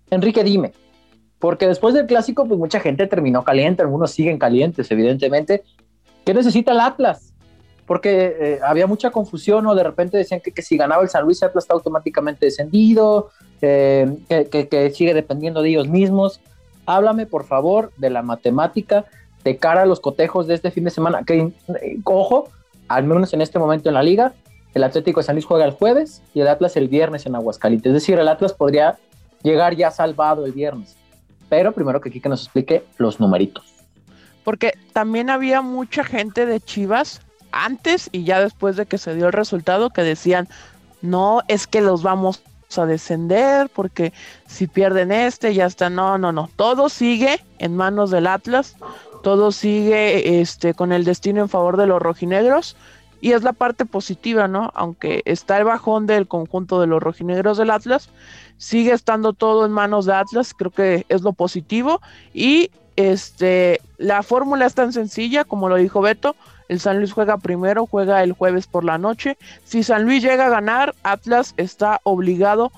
Enrique, 0.10 0.44
dime, 0.44 0.74
porque 1.40 1.68
después 1.68 1.94
del 1.94 2.06
clásico, 2.06 2.48
pues 2.48 2.60
mucha 2.60 2.80
gente 2.80 3.08
terminó 3.08 3.44
caliente, 3.44 3.82
algunos 3.82 4.12
siguen 4.12 4.38
calientes, 4.38 4.90
evidentemente. 4.92 5.64
¿Qué 6.26 6.34
necesita 6.34 6.72
el 6.72 6.80
Atlas? 6.80 7.34
porque 7.86 8.36
eh, 8.40 8.60
había 8.64 8.88
mucha 8.88 9.12
confusión 9.12 9.68
o 9.68 9.76
de 9.76 9.84
repente 9.84 10.18
decían 10.18 10.42
que, 10.42 10.62
si 10.62 10.78
ganaba 10.78 11.04
el 11.04 11.10
San 11.10 11.24
Luis 11.24 11.44
Atlas 11.44 11.66
está 11.66 11.74
automáticamente 11.74 12.46
descendido, 12.46 13.30
eh, 13.62 14.18
que, 14.30 14.92
sigue 14.94 15.14
dependiendo 15.14 15.62
de 15.62 15.70
ellos 15.70 15.88
mismos. 15.88 16.40
Háblame 16.86 17.26
por 17.26 17.46
favor 17.46 17.92
de 17.98 18.10
la 18.10 18.22
matemática 18.22 19.06
de 19.44 19.58
cara 19.58 19.82
a 19.82 19.86
los 19.86 20.00
cotejos 20.00 20.48
de 20.48 20.54
este 20.54 20.72
fin 20.72 20.86
de 20.86 20.90
semana, 20.90 21.24
que 21.24 21.40
eh, 21.82 22.00
ojo, 22.06 22.50
al 22.88 23.04
menos 23.04 23.34
en 23.34 23.42
este 23.42 23.60
momento 23.60 23.90
en 23.90 23.96
la 23.96 24.04
liga, 24.04 24.34
el 24.74 24.84
Atlético 24.84 25.20
de 25.20 25.26
San 25.26 25.36
Luis 25.36 25.46
juega 25.46 25.66
el 25.66 25.72
jueves 25.72 26.22
y 26.34 26.42
el 26.42 26.48
Atlas 26.48 26.76
el 26.78 26.88
viernes 26.88 27.26
en 27.26 27.36
Aguascalientes. 27.36 27.90
Es 27.90 27.94
decir, 27.94 28.18
el 28.18 28.28
Atlas 28.28 28.54
podría 28.54 28.98
llegar 29.44 29.76
ya 29.76 29.92
salvado 29.92 30.46
el 30.46 30.52
viernes. 30.52 30.96
Pero 31.50 31.72
primero 31.74 32.02
que 32.02 32.10
que 32.10 32.30
nos 32.30 32.44
explique 32.44 32.84
los 32.98 33.20
numeritos. 33.20 33.66
Porque 34.44 34.74
también 34.92 35.30
había 35.30 35.62
mucha 35.62 36.04
gente 36.04 36.46
de 36.46 36.60
Chivas 36.60 37.22
antes 37.52 38.10
y 38.12 38.24
ya 38.24 38.42
después 38.42 38.76
de 38.76 38.86
que 38.86 38.98
se 38.98 39.16
dio 39.16 39.28
el 39.28 39.34
resultado 39.34 39.92
que 39.92 40.02
decían, 40.02 40.48
no, 41.02 41.42
es 41.48 41.68
que 41.68 41.82
los 41.82 42.02
vamos 42.02 42.42
a 42.76 42.86
descender 42.88 43.70
porque 43.70 44.14
si 44.48 44.66
pierden 44.66 45.12
este 45.12 45.54
ya 45.54 45.68
está, 45.68 45.92
no, 45.92 46.18
no, 46.18 46.32
no, 46.32 46.50
todo 46.56 46.90
sigue 46.90 47.40
en 47.60 47.76
manos 47.76 48.10
del 48.10 48.26
Atlas, 48.26 48.76
todo 49.22 49.52
sigue 49.52 50.42
este 50.42 50.74
con 50.74 50.92
el 50.92 51.04
destino 51.04 51.42
en 51.42 51.50
favor 51.50 51.78
de 51.78 51.86
los 51.86 52.02
rojinegros 52.02 52.76
y 53.24 53.32
es 53.32 53.42
la 53.42 53.54
parte 53.54 53.86
positiva, 53.86 54.50
¿no? 54.50 54.70
Aunque 54.76 55.22
está 55.24 55.58
el 55.58 55.64
bajón 55.64 56.08
del 56.08 56.28
conjunto 56.28 56.82
de 56.82 56.88
los 56.88 57.02
rojinegros 57.02 57.58
del 57.58 57.70
Atlas, 57.70 58.10
sigue 58.58 58.92
estando 58.92 59.32
todo 59.32 59.66
en 59.66 59.72
manos 59.72 60.06
de 60.06 60.14
Atlas, 60.14 60.54
creo 60.54 60.72
que 60.72 61.06
es 61.08 61.22
lo 61.22 61.32
positivo 61.32 62.02
y 62.34 62.70
este 62.98 63.80
la 63.98 64.24
fórmula 64.24 64.66
es 64.66 64.76
tan 64.76 64.92
sencilla 64.92 65.46
como 65.46 65.70
lo 65.70 65.78
dijo 65.78 66.02
Beto, 66.02 66.36
el 66.68 66.82
San 66.82 66.98
Luis 66.98 67.14
juega 67.14 67.38
primero, 67.38 67.86
juega 67.86 68.22
el 68.24 68.34
jueves 68.34 68.68
por 68.68 68.84
la 68.84 68.98
noche. 68.98 69.38
Si 69.64 69.84
San 69.84 70.04
Luis 70.04 70.22
llega 70.22 70.48
a 70.48 70.50
ganar, 70.50 70.94
Atlas 71.04 71.54
está 71.56 72.02
obligado 72.04 72.74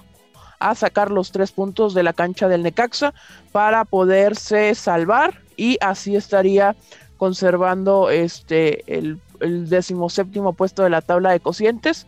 a 0.59 0.75
sacar 0.75 1.09
los 1.09 1.31
tres 1.31 1.51
puntos 1.53 1.95
de 1.95 2.03
la 2.03 2.13
cancha 2.13 2.47
del 2.47 2.61
Necaxa 2.61 3.15
para 3.51 3.83
poderse 3.83 4.75
salvar 4.75 5.41
y 5.57 5.79
así 5.81 6.15
estaría 6.15 6.75
conservando 7.17 8.11
este 8.11 8.83
el, 8.95 9.19
el 9.45 9.69
decimoséptimo 9.69 10.53
puesto 10.53 10.83
de 10.83 10.89
la 10.89 11.01
tabla 11.01 11.31
de 11.31 11.39
cocientes. 11.39 12.05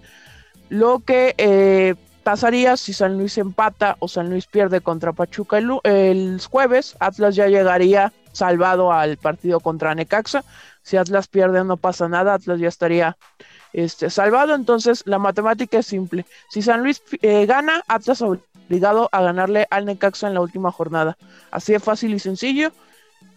Lo 0.69 0.99
que 0.99 1.33
eh, 1.37 1.95
pasaría 2.23 2.75
si 2.75 2.91
San 2.91 3.17
Luis 3.17 3.37
empata 3.37 3.95
o 3.99 4.09
San 4.09 4.29
Luis 4.29 4.47
pierde 4.47 4.81
contra 4.81 5.13
Pachuca 5.13 5.57
el 5.57 6.41
jueves, 6.49 6.97
Atlas 6.99 7.35
ya 7.35 7.47
llegaría 7.47 8.11
salvado 8.33 8.91
al 8.91 9.15
partido 9.15 9.61
contra 9.61 9.95
Necaxa. 9.95 10.43
Si 10.83 10.97
Atlas 10.97 11.27
pierde 11.27 11.63
no 11.63 11.77
pasa 11.77 12.09
nada, 12.09 12.33
Atlas 12.33 12.59
ya 12.59 12.67
estaría 12.67 13.17
este, 13.71 14.09
salvado. 14.09 14.55
Entonces 14.55 15.03
la 15.05 15.19
matemática 15.19 15.79
es 15.79 15.85
simple. 15.85 16.25
Si 16.49 16.61
San 16.61 16.83
Luis 16.83 17.01
eh, 17.21 17.45
gana, 17.45 17.83
Atlas 17.87 18.21
obligado 18.21 19.07
a 19.13 19.21
ganarle 19.21 19.67
al 19.69 19.85
Necaxa 19.85 20.27
en 20.27 20.33
la 20.33 20.41
última 20.41 20.71
jornada. 20.71 21.17
Así 21.49 21.73
de 21.73 21.79
fácil 21.79 22.13
y 22.13 22.19
sencillo. 22.19 22.71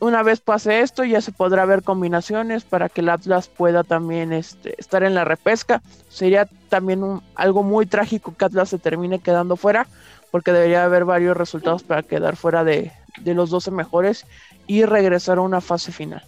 Una 0.00 0.22
vez 0.22 0.40
pase 0.40 0.80
esto, 0.80 1.04
ya 1.04 1.20
se 1.20 1.30
podrá 1.30 1.66
ver 1.66 1.82
combinaciones 1.82 2.64
para 2.64 2.88
que 2.88 3.02
el 3.02 3.10
Atlas 3.10 3.48
pueda 3.48 3.84
también 3.84 4.32
este, 4.32 4.74
estar 4.80 5.02
en 5.02 5.14
la 5.14 5.24
repesca. 5.24 5.82
Sería 6.08 6.48
también 6.70 7.20
algo 7.34 7.62
muy 7.62 7.84
trágico 7.84 8.34
que 8.34 8.46
Atlas 8.46 8.70
se 8.70 8.78
termine 8.78 9.18
quedando 9.18 9.56
fuera, 9.56 9.86
porque 10.30 10.52
debería 10.52 10.84
haber 10.84 11.04
varios 11.04 11.36
resultados 11.36 11.82
para 11.82 12.02
quedar 12.02 12.36
fuera 12.36 12.64
de, 12.64 12.92
de 13.20 13.34
los 13.34 13.50
12 13.50 13.72
mejores 13.72 14.24
y 14.66 14.84
regresar 14.84 15.36
a 15.36 15.42
una 15.42 15.60
fase 15.60 15.92
final. 15.92 16.22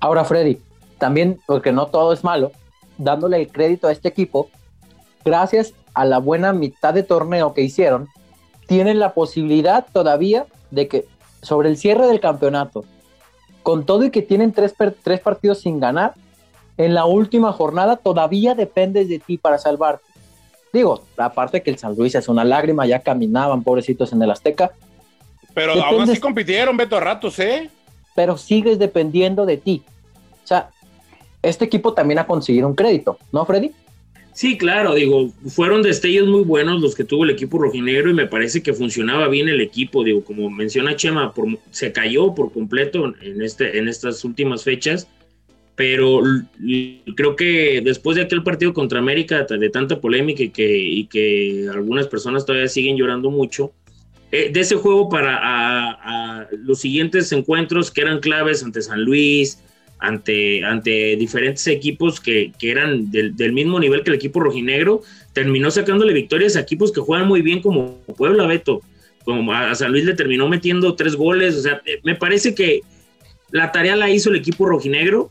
Ahora, 0.00 0.24
Freddy, 0.24 0.60
también, 0.98 1.40
porque 1.46 1.70
no 1.70 1.86
todo 1.86 2.12
es 2.12 2.24
malo, 2.24 2.50
dándole 2.96 3.40
el 3.40 3.52
crédito 3.52 3.86
a 3.86 3.92
este 3.92 4.08
equipo, 4.08 4.50
gracias 5.24 5.72
a 5.94 6.04
la 6.04 6.18
buena 6.18 6.52
mitad 6.52 6.94
de 6.94 7.02
torneo 7.02 7.54
que 7.54 7.62
hicieron, 7.62 8.08
tienen 8.66 8.98
la 8.98 9.14
posibilidad 9.14 9.86
todavía 9.92 10.46
de 10.70 10.88
que 10.88 11.06
sobre 11.42 11.68
el 11.68 11.76
cierre 11.76 12.06
del 12.06 12.20
campeonato, 12.20 12.84
con 13.62 13.84
todo 13.84 14.04
y 14.04 14.10
que 14.10 14.22
tienen 14.22 14.52
tres, 14.52 14.74
tres 15.02 15.20
partidos 15.20 15.60
sin 15.60 15.80
ganar, 15.80 16.14
en 16.76 16.94
la 16.94 17.04
última 17.06 17.52
jornada 17.52 17.96
todavía 17.96 18.54
dependes 18.54 19.08
de 19.08 19.18
ti 19.18 19.36
para 19.36 19.58
salvarte. 19.58 20.04
Digo, 20.72 21.02
aparte 21.16 21.62
que 21.62 21.70
el 21.70 21.78
San 21.78 21.96
Luis 21.96 22.14
es 22.14 22.28
una 22.28 22.44
lágrima, 22.44 22.86
ya 22.86 23.00
caminaban 23.00 23.62
pobrecitos 23.62 24.12
en 24.12 24.22
el 24.22 24.30
Azteca, 24.30 24.72
pero 25.54 25.72
aún 25.82 26.02
así 26.02 26.20
compitieron, 26.20 26.76
Beto, 26.76 26.96
a 26.96 27.00
ratos, 27.00 27.36
¿eh? 27.40 27.68
Pero 28.14 28.36
sigues 28.36 28.78
dependiendo 28.78 29.44
de 29.44 29.56
ti. 29.56 29.82
O 30.44 30.46
sea, 30.46 30.70
este 31.42 31.64
equipo 31.64 31.94
también 31.94 32.20
ha 32.20 32.28
conseguido 32.28 32.68
un 32.68 32.76
crédito, 32.76 33.18
¿no, 33.32 33.44
Freddy? 33.44 33.72
Sí, 34.38 34.56
claro, 34.56 34.94
digo, 34.94 35.32
fueron 35.48 35.82
destellos 35.82 36.28
muy 36.28 36.44
buenos 36.44 36.80
los 36.80 36.94
que 36.94 37.02
tuvo 37.02 37.24
el 37.24 37.30
equipo 37.30 37.58
rojinegro 37.58 38.08
y 38.08 38.14
me 38.14 38.28
parece 38.28 38.62
que 38.62 38.72
funcionaba 38.72 39.26
bien 39.26 39.48
el 39.48 39.60
equipo, 39.60 40.04
digo, 40.04 40.22
como 40.22 40.48
menciona 40.48 40.94
Chema, 40.94 41.34
se 41.72 41.90
cayó 41.90 42.36
por 42.36 42.52
completo 42.52 43.12
en, 43.20 43.42
este, 43.42 43.78
en 43.78 43.88
estas 43.88 44.24
últimas 44.24 44.62
fechas, 44.62 45.08
pero 45.74 46.22
creo 47.16 47.34
que 47.34 47.80
después 47.84 48.14
de 48.16 48.22
aquel 48.22 48.44
partido 48.44 48.72
contra 48.72 49.00
América 49.00 49.42
de 49.42 49.70
tanta 49.70 50.00
polémica 50.00 50.44
y 50.44 50.50
que, 51.06 51.68
algunas 51.74 52.06
personas 52.06 52.46
todavía 52.46 52.68
siguen 52.68 52.96
llorando 52.96 53.32
mucho, 53.32 53.72
eh, 54.30 54.52
de 54.52 54.60
ese 54.60 54.76
juego 54.76 55.08
para 55.08 56.48
los 56.52 56.78
siguientes 56.78 57.32
encuentros 57.32 57.90
que 57.90 58.02
eran 58.02 58.20
claves 58.20 58.62
ante 58.62 58.82
San 58.82 59.02
Luis, 59.02 59.64
ante, 59.98 60.64
ante 60.64 61.16
diferentes 61.16 61.66
equipos 61.66 62.20
que, 62.20 62.52
eran 62.60 63.10
del, 63.10 63.52
mismo 63.52 63.80
nivel 63.80 64.02
que 64.02 64.10
el 64.10 64.16
equipo 64.16 64.40
rojinegro, 64.40 65.02
terminó 65.32 65.70
sacándole 65.70 66.12
victorias 66.12 66.56
a 66.56 66.60
equipos 66.60 66.92
que 66.92 67.00
juegan 67.00 67.28
muy 67.28 67.42
bien 67.42 67.60
como 67.60 67.98
Puebla 68.16 68.46
Beto. 68.46 68.82
Como 69.24 69.52
a 69.52 69.74
San 69.74 69.92
Luis 69.92 70.04
le 70.04 70.14
terminó 70.14 70.48
metiendo 70.48 70.94
tres 70.94 71.14
goles. 71.14 71.56
O 71.56 71.60
sea, 71.62 71.82
eh, 71.84 72.00
me 72.02 72.14
parece 72.14 72.54
que 72.54 72.80
la 73.50 73.72
tarea 73.72 73.96
la 73.96 74.10
hizo 74.10 74.30
el 74.30 74.36
equipo 74.36 74.66
rojinegro 74.66 75.30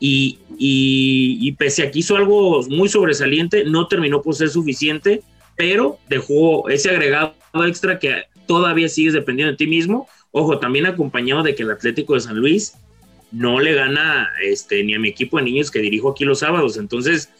y, 0.00 0.38
y 0.58 1.52
pese 1.52 1.84
a 1.84 1.90
que 1.90 2.00
hizo 2.00 2.16
algo 2.16 2.62
muy 2.68 2.88
sobresaliente, 2.88 3.64
no 3.64 3.88
terminó 3.88 4.22
por 4.22 4.34
ser 4.34 4.48
suficiente, 4.48 5.22
pero 5.56 5.98
dejó 6.08 6.68
ese 6.68 6.90
agregado 6.90 7.34
extra 7.66 7.98
que 7.98 8.24
todavía 8.46 8.88
sigues 8.88 9.14
dependiendo 9.14 9.52
de 9.52 9.56
ti 9.56 9.66
mismo. 9.66 10.08
Ojo, 10.30 10.58
también 10.58 10.86
acompañado 10.86 11.42
de 11.42 11.54
que 11.54 11.62
el 11.62 11.70
Atlético 11.70 12.14
de 12.14 12.20
San 12.20 12.36
Luis 12.36 12.74
no 13.30 13.60
le 13.60 13.74
gana 13.74 14.30
este, 14.42 14.82
ni 14.84 14.94
a 14.94 14.98
mi 14.98 15.08
equipo 15.08 15.38
de 15.38 15.44
niños 15.44 15.70
que 15.70 15.80
dirijo 15.80 16.10
aquí 16.10 16.24
los 16.24 16.40
sábados. 16.40 16.76
Entonces, 16.76 17.30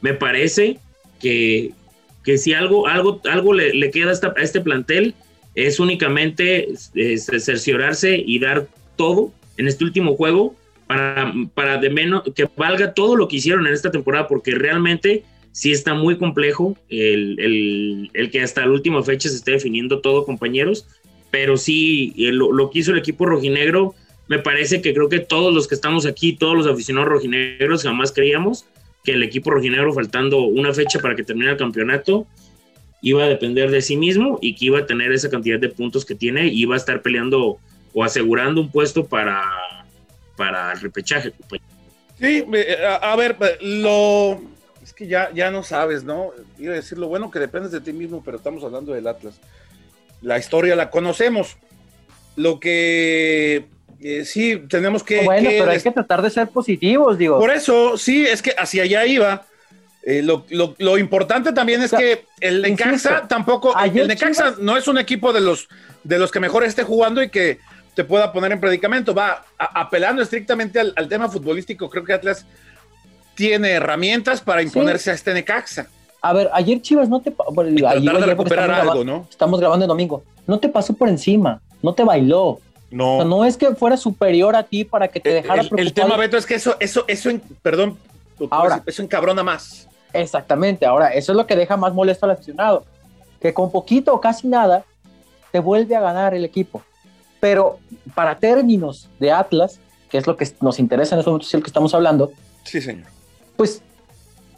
me 0.00 0.14
parece 0.14 0.78
que, 1.20 1.72
que 2.24 2.38
si 2.38 2.52
algo, 2.52 2.86
algo, 2.86 3.20
algo 3.30 3.52
le, 3.54 3.90
queda 3.90 4.12
a, 4.12 4.42
este 4.42 4.60
plantel 4.60 5.14
es 5.54 5.80
únicamente 5.80 6.68
este, 6.94 7.40
cerciorarse 7.40 8.22
y 8.24 8.38
dar 8.38 8.68
todo 8.96 9.32
en 9.56 9.68
este 9.68 9.84
último 9.84 10.16
juego 10.16 10.54
para, 10.86 11.32
para 11.54 11.78
de 11.78 11.90
menos 11.90 12.22
que 12.34 12.48
valga 12.56 12.94
todo 12.94 13.16
lo 13.16 13.28
que 13.28 13.36
hicieron 13.36 13.66
en 13.66 13.72
esta 13.72 13.90
temporada, 13.90 14.26
porque 14.26 14.54
realmente 14.54 15.24
sí 15.52 15.72
está 15.72 15.94
muy 15.94 16.16
complejo 16.16 16.76
el, 16.88 18.10
que 18.32 18.42
hasta 18.42 18.62
la 18.62 18.72
última 18.72 19.02
fecha 19.02 19.28
se 19.28 19.36
esté 19.36 19.52
definiendo 19.52 20.00
todo, 20.00 20.24
compañeros, 20.24 20.86
pero 21.30 21.56
sí, 21.56 22.12
lo, 22.16 22.52
lo, 22.52 22.70
que 22.70 22.80
hizo 22.80 22.92
el 22.92 22.98
equipo 22.98 23.26
rojinegro, 23.26 23.94
me 24.30 24.38
parece 24.38 24.80
que 24.80 24.94
creo 24.94 25.08
que 25.08 25.18
todos 25.18 25.52
los 25.52 25.66
que 25.66 25.74
estamos 25.74 26.06
aquí, 26.06 26.36
todos 26.36 26.56
los 26.56 26.68
aficionados 26.68 27.08
rojinegros, 27.08 27.82
jamás 27.82 28.12
creíamos 28.12 28.64
que 29.02 29.10
el 29.10 29.24
equipo 29.24 29.50
rojinegro, 29.50 29.92
faltando 29.92 30.42
una 30.42 30.72
fecha 30.72 31.00
para 31.00 31.16
que 31.16 31.24
termine 31.24 31.50
el 31.50 31.56
campeonato, 31.56 32.28
iba 33.02 33.24
a 33.24 33.28
depender 33.28 33.72
de 33.72 33.82
sí 33.82 33.96
mismo 33.96 34.38
y 34.40 34.54
que 34.54 34.66
iba 34.66 34.78
a 34.78 34.86
tener 34.86 35.10
esa 35.10 35.30
cantidad 35.30 35.58
de 35.58 35.68
puntos 35.68 36.04
que 36.04 36.14
tiene 36.14 36.46
y 36.46 36.60
iba 36.60 36.76
a 36.76 36.78
estar 36.78 37.02
peleando 37.02 37.58
o 37.92 38.04
asegurando 38.04 38.60
un 38.60 38.70
puesto 38.70 39.04
para, 39.04 39.50
para 40.36 40.74
el 40.74 40.80
repechaje. 40.80 41.32
Sí, 42.20 42.46
a, 43.02 43.16
ver, 43.16 43.36
lo 43.62 44.40
es 44.80 44.92
que 44.92 45.08
ya, 45.08 45.32
ya 45.34 45.50
no 45.50 45.64
sabes, 45.64 46.04
¿no? 46.04 46.30
A 46.56 46.70
decir 46.70 46.98
lo 46.98 47.08
bueno 47.08 47.32
que 47.32 47.40
dependes 47.40 47.72
de 47.72 47.80
ti 47.80 47.92
mismo, 47.92 48.22
pero 48.24 48.36
estamos 48.36 48.62
hablando 48.62 48.92
del 48.92 49.08
Atlas. 49.08 49.40
La 50.22 50.38
historia 50.38 50.76
la 50.76 50.88
conocemos. 50.88 51.56
Lo 52.36 52.60
que 52.60 53.66
eh, 54.02 54.24
sí 54.24 54.62
tenemos 54.68 55.02
que. 55.02 55.22
Bueno, 55.22 55.48
pero 55.50 55.70
hay 55.70 55.80
que 55.80 55.90
tratar 55.90 56.22
de 56.22 56.30
ser 56.30 56.48
positivos, 56.48 57.18
digo. 57.18 57.38
Por 57.38 57.50
eso, 57.50 57.98
sí, 57.98 58.24
es 58.24 58.40
que 58.42 58.54
hacia 58.56 58.84
allá 58.84 59.06
iba. 59.06 59.46
Eh, 60.02 60.22
lo, 60.22 60.98
importante 60.98 61.52
también 61.52 61.82
es 61.82 61.90
que 61.90 62.24
el 62.40 62.62
Necaxa 62.62 63.28
tampoco. 63.28 63.74
El 63.78 64.08
Necaxa 64.08 64.54
no 64.58 64.76
es 64.76 64.88
un 64.88 64.96
equipo 64.96 65.32
de 65.32 65.42
los, 65.42 65.68
de 66.04 66.18
los 66.18 66.30
que 66.30 66.40
mejor 66.40 66.64
esté 66.64 66.82
jugando 66.82 67.22
y 67.22 67.28
que 67.28 67.58
te 67.94 68.04
pueda 68.04 68.32
poner 68.32 68.52
en 68.52 68.60
predicamento. 68.60 69.14
Va 69.14 69.44
apelando 69.58 70.22
estrictamente 70.22 70.80
al, 70.80 71.08
tema 71.08 71.28
futbolístico. 71.28 71.90
Creo 71.90 72.04
que 72.04 72.14
Atlas 72.14 72.46
tiene 73.34 73.72
herramientas 73.72 74.40
para 74.40 74.62
imponerse 74.62 75.10
a 75.10 75.14
este 75.14 75.34
Necaxa. 75.34 75.88
A 76.22 76.32
ver, 76.32 76.50
ayer 76.54 76.80
Chivas 76.80 77.10
no 77.10 77.20
te. 77.20 77.34
Bueno, 77.52 77.74
tratar 77.76 78.20
de 78.20 78.26
recuperar 78.26 78.70
algo, 78.70 79.04
¿no? 79.04 79.26
Estamos 79.28 79.60
grabando 79.60 79.84
el 79.84 79.88
domingo. 79.88 80.22
No 80.46 80.58
te 80.58 80.70
pasó 80.70 80.94
por 80.94 81.10
encima, 81.10 81.60
no 81.82 81.92
te 81.92 82.04
bailó. 82.04 82.60
No. 82.90 83.24
no 83.24 83.44
es 83.44 83.56
que 83.56 83.74
fuera 83.74 83.96
superior 83.96 84.56
a 84.56 84.64
ti 84.64 84.84
para 84.84 85.08
que 85.08 85.20
te 85.20 85.32
dejara 85.32 85.62
el, 85.62 85.70
el 85.78 85.92
tema, 85.92 86.16
Beto, 86.16 86.36
es 86.36 86.44
que 86.44 86.56
eso, 86.56 86.76
eso, 86.80 87.04
eso, 87.06 87.30
perdón, 87.62 87.96
ahora, 88.50 88.82
eso 88.86 89.02
encabrona 89.02 89.42
más. 89.42 89.88
Exactamente, 90.12 90.86
ahora, 90.86 91.08
eso 91.10 91.32
es 91.32 91.36
lo 91.36 91.46
que 91.46 91.54
deja 91.54 91.76
más 91.76 91.94
molesto 91.94 92.26
al 92.26 92.32
aficionado. 92.32 92.84
Que 93.40 93.54
con 93.54 93.70
poquito 93.70 94.12
o 94.12 94.20
casi 94.20 94.48
nada 94.48 94.84
te 95.52 95.60
vuelve 95.60 95.96
a 95.96 96.00
ganar 96.00 96.34
el 96.34 96.44
equipo. 96.44 96.82
Pero 97.38 97.78
para 98.14 98.38
términos 98.38 99.08
de 99.18 99.32
Atlas, 99.32 99.80
que 100.10 100.18
es 100.18 100.26
lo 100.26 100.36
que 100.36 100.48
nos 100.60 100.78
interesa 100.78 101.14
en 101.14 101.20
este 101.20 101.30
momento, 101.30 101.46
es 101.46 101.54
el 101.54 101.62
que 101.62 101.68
estamos 101.68 101.94
hablando. 101.94 102.32
Sí, 102.64 102.80
señor. 102.80 103.06
Pues 103.56 103.82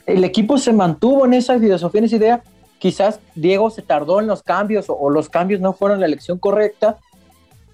el 0.06 0.24
equipo 0.24 0.58
se 0.58 0.72
mantuvo 0.72 1.26
en 1.26 1.34
esa 1.34 1.58
filosofía, 1.58 2.00
en 2.00 2.04
esa 2.06 2.16
idea. 2.16 2.42
Quizás 2.78 3.20
Diego 3.34 3.70
se 3.70 3.82
tardó 3.82 4.18
en 4.20 4.26
los 4.26 4.42
cambios 4.42 4.86
o, 4.88 5.10
los 5.10 5.28
cambios 5.28 5.60
no 5.60 5.72
fueron 5.72 6.00
la 6.00 6.06
elección 6.06 6.38
correcta, 6.38 6.98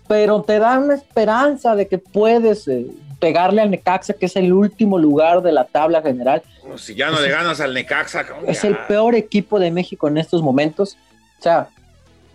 pero 0.08 0.42
te 0.42 0.58
da 0.58 0.78
una 0.78 0.94
esperanza 0.94 1.76
de 1.76 1.86
que 1.86 1.98
puedes 1.98 2.66
eh, 2.66 2.86
pegarle 3.20 3.60
al 3.60 3.70
Necaxa, 3.70 4.14
que 4.14 4.26
es 4.26 4.36
el 4.36 4.52
último 4.52 4.98
lugar 4.98 5.42
de 5.42 5.52
la 5.52 5.64
tabla 5.64 6.02
general. 6.02 6.42
si 6.76 6.94
ya 6.94 7.10
no 7.10 7.20
le 7.20 7.28
ganas 7.28 7.60
al 7.60 7.74
Necaxa, 7.74 8.24
es 8.46 8.64
el 8.64 8.76
peor 8.88 9.14
equipo 9.14 9.60
de 9.60 9.70
México 9.70 10.08
en 10.08 10.18
estos 10.18 10.42
momentos. 10.42 10.96
O 11.38 11.42
sea, 11.42 11.68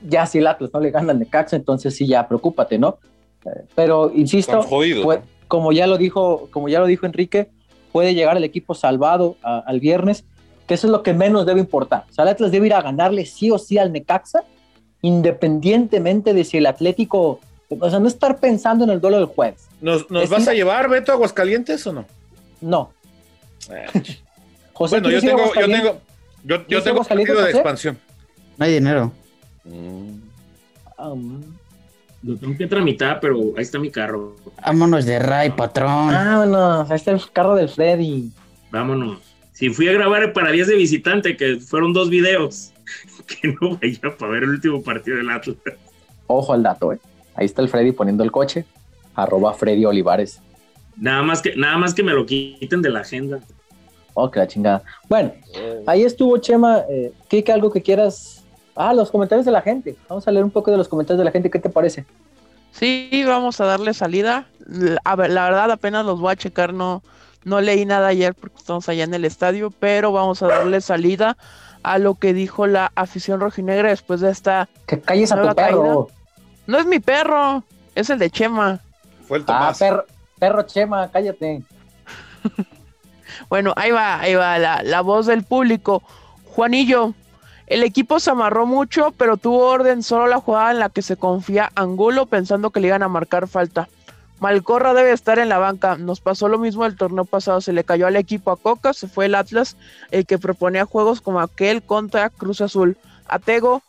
ya 0.01 0.25
si 0.25 0.37
el 0.37 0.47
Atlas 0.47 0.69
no 0.73 0.79
le 0.79 0.91
gana 0.91 1.11
al 1.11 1.19
Necaxa, 1.19 1.55
entonces 1.55 1.95
sí 1.95 2.07
ya 2.07 2.27
preocúpate, 2.27 2.77
¿no? 2.77 2.99
Eh, 3.45 3.65
pero 3.75 4.11
insisto, 4.13 4.65
como 5.47 5.71
ya 5.71 5.87
lo 5.87 5.97
dijo, 5.97 6.47
como 6.51 6.69
ya 6.69 6.79
lo 6.79 6.85
dijo 6.85 7.05
Enrique, 7.05 7.49
puede 7.91 8.13
llegar 8.13 8.37
el 8.37 8.43
equipo 8.43 8.75
salvado 8.75 9.37
al 9.41 9.79
viernes, 9.79 10.25
que 10.67 10.73
eso 10.75 10.87
es 10.87 10.91
lo 10.91 11.03
que 11.03 11.13
menos 11.13 11.45
debe 11.45 11.59
importar. 11.59 12.05
O 12.09 12.13
sea, 12.13 12.23
el 12.23 12.29
Atlas 12.29 12.51
debe 12.51 12.67
ir 12.67 12.73
a 12.73 12.81
ganarle 12.81 13.25
sí 13.25 13.51
o 13.51 13.57
sí 13.57 13.77
al 13.77 13.91
Necaxa, 13.91 14.43
independientemente 15.01 16.33
de 16.33 16.43
si 16.43 16.57
el 16.57 16.65
Atlético, 16.65 17.39
o 17.79 17.89
sea, 17.89 17.99
no 17.99 18.07
estar 18.07 18.39
pensando 18.39 18.83
en 18.83 18.91
el 18.91 19.01
duelo 19.01 19.17
del 19.17 19.25
jueves. 19.27 19.67
¿Nos, 19.81 20.07
vas 20.07 20.47
a 20.47 20.53
llevar, 20.53 20.89
Beto, 20.89 21.11
a 21.11 21.15
Aguascalientes 21.15 21.85
o 21.87 21.93
no? 21.93 22.05
No. 22.61 22.93
Eh, 23.69 23.85
José, 24.73 24.99
bueno, 24.99 25.09
yo 25.11 25.21
tengo, 25.21 25.53
yo 25.53 25.67
tengo, 25.67 26.01
yo, 26.43 26.67
yo 26.67 26.83
tengo 26.83 27.03
partido 27.03 27.41
de 27.43 27.51
expansión. 27.51 27.97
No 28.57 28.65
hay 28.65 28.73
dinero. 28.73 29.11
Lo 32.23 32.37
tengo 32.37 32.57
que 32.57 32.67
tramitar, 32.67 33.19
pero 33.19 33.53
ahí 33.57 33.63
está 33.63 33.77
mi 33.77 33.91
carro. 33.91 34.35
Vámonos 34.65 35.05
de 35.05 35.19
Ray, 35.19 35.51
patrón. 35.51 36.07
Vámonos, 36.07 36.89
ahí 36.89 36.95
está 36.95 37.11
el 37.11 37.21
carro 37.31 37.55
del 37.55 37.69
Freddy. 37.69 38.31
Vámonos. 38.71 39.19
Si 39.51 39.69
fui 39.69 39.87
a 39.87 39.91
grabar 39.91 40.33
para 40.33 40.51
días 40.51 40.67
de 40.67 40.75
visitante, 40.75 41.37
que 41.37 41.57
fueron 41.57 41.93
dos 41.93 42.09
videos, 42.09 42.71
que 43.27 43.49
no 43.49 43.77
vaya 43.77 44.17
para 44.17 44.31
ver 44.31 44.43
el 44.43 44.49
último 44.51 44.81
partido 44.81 45.17
del 45.17 45.29
Atlas. 45.29 45.57
Ojo 46.27 46.53
al 46.53 46.63
dato, 46.63 46.93
eh. 46.93 46.99
Ahí 47.35 47.45
está 47.45 47.61
el 47.61 47.69
Freddy 47.69 47.91
poniendo 47.91 48.23
el 48.23 48.31
coche. 48.31 48.65
Arroba 49.15 49.53
Freddy 49.53 49.85
Olivares. 49.85 50.39
Nada 50.95 51.23
más 51.23 51.41
que, 51.41 51.55
nada 51.55 51.77
más 51.77 51.93
que 51.93 52.03
me 52.03 52.13
lo 52.13 52.25
quiten 52.25 52.81
de 52.81 52.89
la 52.89 52.99
agenda. 52.99 53.39
Oh, 54.13 54.29
que 54.29 54.39
la 54.39 54.47
chingada. 54.47 54.83
Bueno, 55.09 55.31
ahí 55.87 56.03
estuvo 56.03 56.37
Chema. 56.37 56.83
Eh, 56.89 57.11
¿Qué 57.27 57.43
algo 57.51 57.71
que 57.71 57.81
quieras 57.81 58.43
Ah, 58.75 58.93
los 58.93 59.11
comentarios 59.11 59.45
de 59.45 59.51
la 59.51 59.61
gente. 59.61 59.95
Vamos 60.09 60.27
a 60.27 60.31
leer 60.31 60.43
un 60.43 60.51
poco 60.51 60.71
de 60.71 60.77
los 60.77 60.87
comentarios 60.87 61.19
de 61.19 61.25
la 61.25 61.31
gente. 61.31 61.49
¿Qué 61.49 61.59
te 61.59 61.69
parece? 61.69 62.05
Sí, 62.71 63.23
vamos 63.25 63.61
a 63.61 63.65
darle 63.65 63.93
salida. 63.93 64.47
A 65.03 65.15
ver, 65.15 65.29
la 65.29 65.45
verdad 65.45 65.71
apenas 65.71 66.05
los 66.05 66.19
voy 66.19 66.31
a 66.31 66.35
checar. 66.35 66.73
No, 66.73 67.03
no 67.43 67.61
leí 67.61 67.85
nada 67.85 68.07
ayer 68.07 68.33
porque 68.33 68.57
estamos 68.57 68.89
allá 68.89 69.03
en 69.03 69.13
el 69.13 69.25
estadio, 69.25 69.69
pero 69.69 70.11
vamos 70.11 70.41
a 70.41 70.47
darle 70.47 70.81
salida 70.81 71.37
a 71.83 71.99
lo 71.99 72.15
que 72.15 72.33
dijo 72.33 72.65
la 72.65 72.91
afición 72.95 73.39
rojinegra 73.39 73.89
después 73.89 74.21
de 74.21 74.31
esta. 74.31 74.69
Que 74.87 74.99
calles 74.99 75.31
a 75.31 75.41
tu 75.41 75.55
perro. 75.55 76.07
No 76.67 76.77
es 76.79 76.85
mi 76.85 76.99
perro, 76.99 77.63
es 77.95 78.09
el 78.09 78.19
de 78.19 78.29
Chema. 78.29 78.79
Fue 79.27 79.37
el 79.37 79.45
Ah, 79.47 79.73
perro, 79.77 80.05
perro 80.39 80.61
Chema, 80.63 81.09
cállate. 81.11 81.63
bueno, 83.49 83.73
ahí 83.75 83.91
va, 83.91 84.19
ahí 84.19 84.35
va 84.35 84.57
la, 84.59 84.83
la 84.83 85.01
voz 85.01 85.25
del 85.25 85.43
público. 85.43 86.03
Juanillo, 86.45 87.13
el 87.67 87.83
equipo 87.83 88.19
se 88.19 88.31
amarró 88.31 88.65
mucho, 88.65 89.11
pero 89.17 89.37
tuvo 89.37 89.67
orden 89.69 90.03
solo 90.03 90.27
la 90.27 90.39
jugada 90.39 90.71
en 90.71 90.79
la 90.79 90.89
que 90.89 91.01
se 91.01 91.17
confía 91.17 91.71
Angulo 91.75 92.25
pensando 92.25 92.69
que 92.69 92.79
le 92.79 92.87
iban 92.87 93.03
a 93.03 93.07
marcar 93.07 93.47
falta. 93.47 93.89
Malcorra 94.39 94.93
debe 94.93 95.13
estar 95.13 95.39
en 95.39 95.47
la 95.47 95.57
banca. 95.57 95.95
Nos 95.95 96.19
pasó 96.19 96.49
lo 96.49 96.57
mismo 96.59 96.85
el 96.85 96.97
torneo 96.97 97.23
pasado. 97.23 97.61
Se 97.61 97.71
le 97.71 97.85
cayó 97.85 98.07
al 98.07 98.17
equipo 98.17 98.51
a 98.51 98.57
Coca, 98.57 98.93
se 98.93 99.07
fue 99.07 99.27
el 99.27 99.35
Atlas, 99.35 99.77
el 100.11 100.25
que 100.25 100.37
proponía 100.37 100.85
juegos 100.85 101.21
como 101.21 101.39
aquel 101.39 101.81
contra 101.81 102.29
Cruz 102.29 102.59
Azul. 102.59 102.97
Atego, 103.27 103.81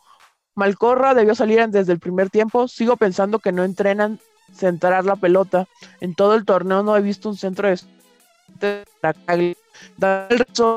Malcorra 0.54 1.14
debió 1.14 1.34
salir 1.34 1.66
desde 1.68 1.92
el 1.92 1.98
primer 1.98 2.30
tiempo. 2.30 2.68
Sigo 2.68 2.96
pensando 2.96 3.38
que 3.38 3.52
no 3.52 3.64
entrenan 3.64 4.20
centrar 4.52 5.04
la 5.04 5.16
pelota. 5.16 5.66
En 6.00 6.14
todo 6.14 6.34
el 6.34 6.44
torneo 6.44 6.82
no 6.82 6.96
he 6.96 7.02
visto 7.02 7.28
un 7.28 7.36
centro 7.36 7.68
de 7.68 8.84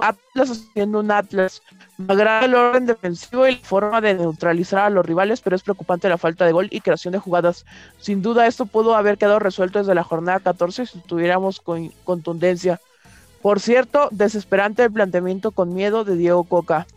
Atlas 0.02 0.52
haciendo 0.52 1.00
un 1.00 1.12
Atlas. 1.12 1.62
Me 1.98 2.14
el 2.14 2.56
orden 2.56 2.86
defensivo 2.86 3.48
y 3.48 3.56
la 3.56 3.62
forma 3.64 4.02
de 4.02 4.14
neutralizar 4.14 4.80
a 4.82 4.90
los 4.90 5.06
rivales, 5.06 5.42
pero 5.42 5.56
es 5.56 5.64
preocupante 5.64 6.10
la 6.10 6.18
falta 6.18 6.46
de 6.46 6.52
gol 6.52 6.68
y 6.72 6.82
creación 6.82 7.12
de 7.12 7.20
jugadas. 7.20 7.66
Sin 8.00 8.22
duda, 8.22 8.48
esto 8.48 8.66
pudo 8.66 8.96
haber 8.96 9.18
quedado 9.18 9.40
resuelto 9.40 9.80
desde 9.80 9.96
la 9.96 10.04
jornada 10.04 10.40
14 10.40 10.86
si 10.86 11.00
tuviéramos 11.00 11.62
contundencia. 12.04 12.80
Por 13.42 13.60
cierto, 13.60 14.10
desesperante 14.12 14.84
el 14.84 14.92
planteamiento 14.92 15.52
con 15.52 15.74
miedo 15.74 16.04
de 16.04 16.16
Diego 16.16 16.44
Coca. 16.44 16.88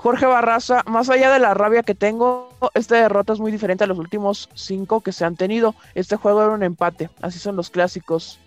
Jorge 0.00 0.26
Barraza, 0.26 0.84
más 0.86 1.10
allá 1.10 1.32
de 1.32 1.40
la 1.40 1.54
rabia 1.54 1.82
que 1.82 1.96
tengo, 1.96 2.50
esta 2.74 2.94
derrota 2.94 3.32
es 3.32 3.40
muy 3.40 3.50
diferente 3.50 3.82
a 3.82 3.88
los 3.88 3.98
últimos 3.98 4.48
cinco 4.54 5.00
que 5.00 5.10
se 5.10 5.24
han 5.24 5.34
tenido. 5.34 5.74
Este 5.96 6.14
juego 6.14 6.40
era 6.40 6.52
un 6.52 6.62
empate, 6.62 7.10
así 7.20 7.40
son 7.40 7.56
los 7.56 7.68
clásicos. 7.68 8.38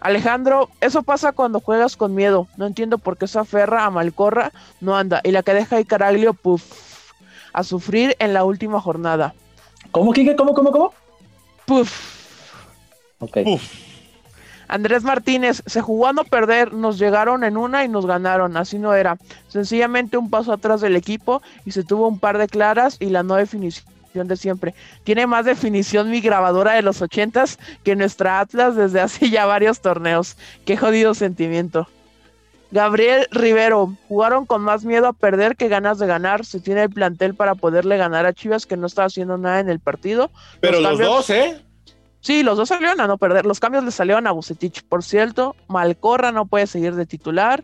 Alejandro, 0.00 0.68
eso 0.80 1.04
pasa 1.04 1.30
cuando 1.30 1.60
juegas 1.60 1.96
con 1.96 2.12
miedo. 2.12 2.48
No 2.56 2.66
entiendo 2.66 2.98
por 2.98 3.16
qué 3.16 3.26
esa 3.26 3.44
ferra 3.44 3.84
a 3.84 3.90
Malcorra 3.90 4.50
no 4.80 4.96
anda. 4.96 5.20
Y 5.22 5.30
la 5.30 5.44
que 5.44 5.54
deja 5.54 5.78
a 5.78 5.84
Caraglio, 5.84 6.34
puff, 6.34 6.64
a 7.52 7.62
sufrir 7.62 8.16
en 8.18 8.34
la 8.34 8.42
última 8.42 8.80
jornada. 8.80 9.32
¿Cómo, 9.92 10.12
Kike? 10.12 10.34
¿Cómo, 10.34 10.54
cómo, 10.54 10.72
cómo? 10.72 10.92
Puff. 11.66 12.16
Ok. 13.20 13.38
Andrés 14.68 15.04
Martínez, 15.04 15.62
se 15.66 15.80
jugó 15.80 16.08
a 16.08 16.12
no 16.12 16.24
perder, 16.24 16.72
nos 16.72 16.98
llegaron 16.98 17.44
en 17.44 17.56
una 17.56 17.84
y 17.84 17.88
nos 17.88 18.06
ganaron, 18.06 18.56
así 18.56 18.78
no 18.78 18.94
era. 18.94 19.16
Sencillamente 19.48 20.16
un 20.16 20.30
paso 20.30 20.52
atrás 20.52 20.80
del 20.80 20.96
equipo 20.96 21.42
y 21.64 21.70
se 21.70 21.84
tuvo 21.84 22.08
un 22.08 22.18
par 22.18 22.38
de 22.38 22.48
claras 22.48 22.96
y 23.00 23.10
la 23.10 23.22
no 23.22 23.36
definición 23.36 23.84
de 24.14 24.36
siempre. 24.36 24.74
Tiene 25.04 25.26
más 25.26 25.44
definición 25.44 26.10
mi 26.10 26.20
grabadora 26.20 26.72
de 26.72 26.82
los 26.82 27.02
ochentas 27.02 27.58
que 27.84 27.96
nuestra 27.96 28.40
Atlas 28.40 28.74
desde 28.74 29.00
hace 29.02 29.30
ya 29.30 29.46
varios 29.46 29.80
torneos. 29.80 30.36
Qué 30.64 30.76
jodido 30.76 31.14
sentimiento. 31.14 31.86
Gabriel 32.72 33.28
Rivero, 33.30 33.94
jugaron 34.08 34.44
con 34.44 34.60
más 34.62 34.84
miedo 34.84 35.06
a 35.06 35.12
perder 35.12 35.56
que 35.56 35.68
ganas 35.68 35.98
de 35.98 36.06
ganar. 36.06 36.44
Se 36.44 36.60
tiene 36.60 36.82
el 36.82 36.90
plantel 36.90 37.34
para 37.34 37.54
poderle 37.54 37.96
ganar 37.96 38.26
a 38.26 38.32
Chivas 38.32 38.66
que 38.66 38.76
no 38.76 38.86
está 38.86 39.04
haciendo 39.04 39.38
nada 39.38 39.60
en 39.60 39.68
el 39.68 39.78
partido. 39.78 40.30
Pero 40.60 40.80
los, 40.80 40.98
dos, 40.98 41.30
¿eh? 41.30 41.62
Sí, 42.26 42.42
los 42.42 42.58
dos 42.58 42.70
salieron 42.70 43.00
a 43.00 43.06
no 43.06 43.18
perder. 43.18 43.46
Los 43.46 43.60
cambios 43.60 43.84
le 43.84 43.92
salieron 43.92 44.26
a 44.26 44.32
Bucetich. 44.32 44.82
Por 44.82 45.04
cierto, 45.04 45.54
Malcorra 45.68 46.32
no 46.32 46.46
puede 46.46 46.66
seguir 46.66 46.96
de 46.96 47.06
titular. 47.06 47.62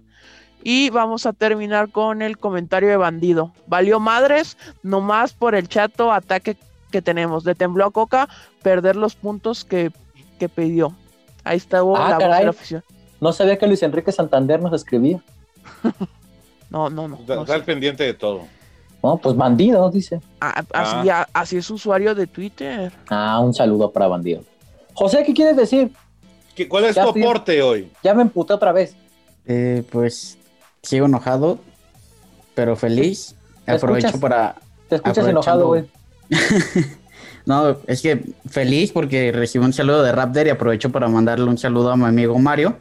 Y 0.62 0.88
vamos 0.90 1.26
a 1.26 1.32
terminar 1.32 1.90
con 1.90 2.22
el 2.22 2.38
comentario 2.38 2.88
de 2.88 2.96
bandido. 2.96 3.52
Valió 3.66 3.98
madres, 3.98 4.56
nomás 4.84 5.32
por 5.32 5.56
el 5.56 5.68
chato 5.68 6.12
ataque 6.12 6.56
que 6.92 7.02
tenemos. 7.02 7.44
Le 7.44 7.56
tembló 7.56 7.86
a 7.86 7.90
Coca 7.90 8.28
perder 8.62 8.94
los 8.94 9.16
puntos 9.16 9.64
que, 9.64 9.90
que 10.38 10.48
pidió. 10.48 10.94
Ahí 11.42 11.56
está 11.56 11.78
ah, 11.78 11.80
la 11.80 12.18
voz 12.18 12.18
de 12.38 12.44
la 12.44 12.50
afición. 12.50 12.84
No 13.20 13.32
sabía 13.32 13.58
que 13.58 13.66
Luis 13.66 13.82
Enrique 13.82 14.12
Santander 14.12 14.62
nos 14.62 14.72
escribía. 14.74 15.20
no, 16.70 16.88
no, 16.88 17.08
no. 17.08 17.16
Está 17.18 17.54
al 17.54 17.64
pendiente 17.64 18.04
de 18.04 18.14
todo. 18.14 18.42
No, 19.02 19.16
pues 19.16 19.34
bandido, 19.34 19.90
dice. 19.90 20.20
Ah, 20.40 20.62
así, 20.72 21.10
ah. 21.10 21.26
así, 21.32 21.56
es 21.56 21.68
usuario 21.68 22.14
de 22.14 22.28
Twitter. 22.28 22.92
Ah, 23.08 23.40
un 23.40 23.52
saludo 23.52 23.90
para 23.90 24.06
bandido. 24.06 24.44
José, 24.94 25.22
¿qué 25.24 25.34
quieres 25.34 25.56
decir? 25.56 25.92
¿Qué, 26.54 26.68
¿Cuál 26.68 26.84
es 26.84 26.94
tu 26.94 27.00
aporte 27.00 27.62
hoy? 27.62 27.90
Ya 28.02 28.14
me 28.14 28.22
emputé 28.22 28.52
otra 28.52 28.72
vez. 28.72 28.94
Eh, 29.46 29.82
pues 29.90 30.38
sigo 30.82 31.06
enojado, 31.06 31.58
pero 32.54 32.76
feliz. 32.76 33.34
Aprovecho 33.66 34.20
para. 34.20 34.56
Te 34.88 34.96
escuchas 34.96 35.26
enojado, 35.26 35.68
güey. 35.68 35.84
no, 37.46 37.78
es 37.86 38.02
que 38.02 38.24
feliz 38.48 38.92
porque 38.92 39.32
recibí 39.32 39.64
un 39.64 39.72
saludo 39.72 40.02
de 40.02 40.12
Raptor 40.12 40.46
y 40.46 40.50
aprovecho 40.50 40.90
para 40.90 41.08
mandarle 41.08 41.46
un 41.46 41.58
saludo 41.58 41.90
a 41.90 41.96
mi 41.96 42.04
amigo 42.04 42.38
Mario, 42.38 42.78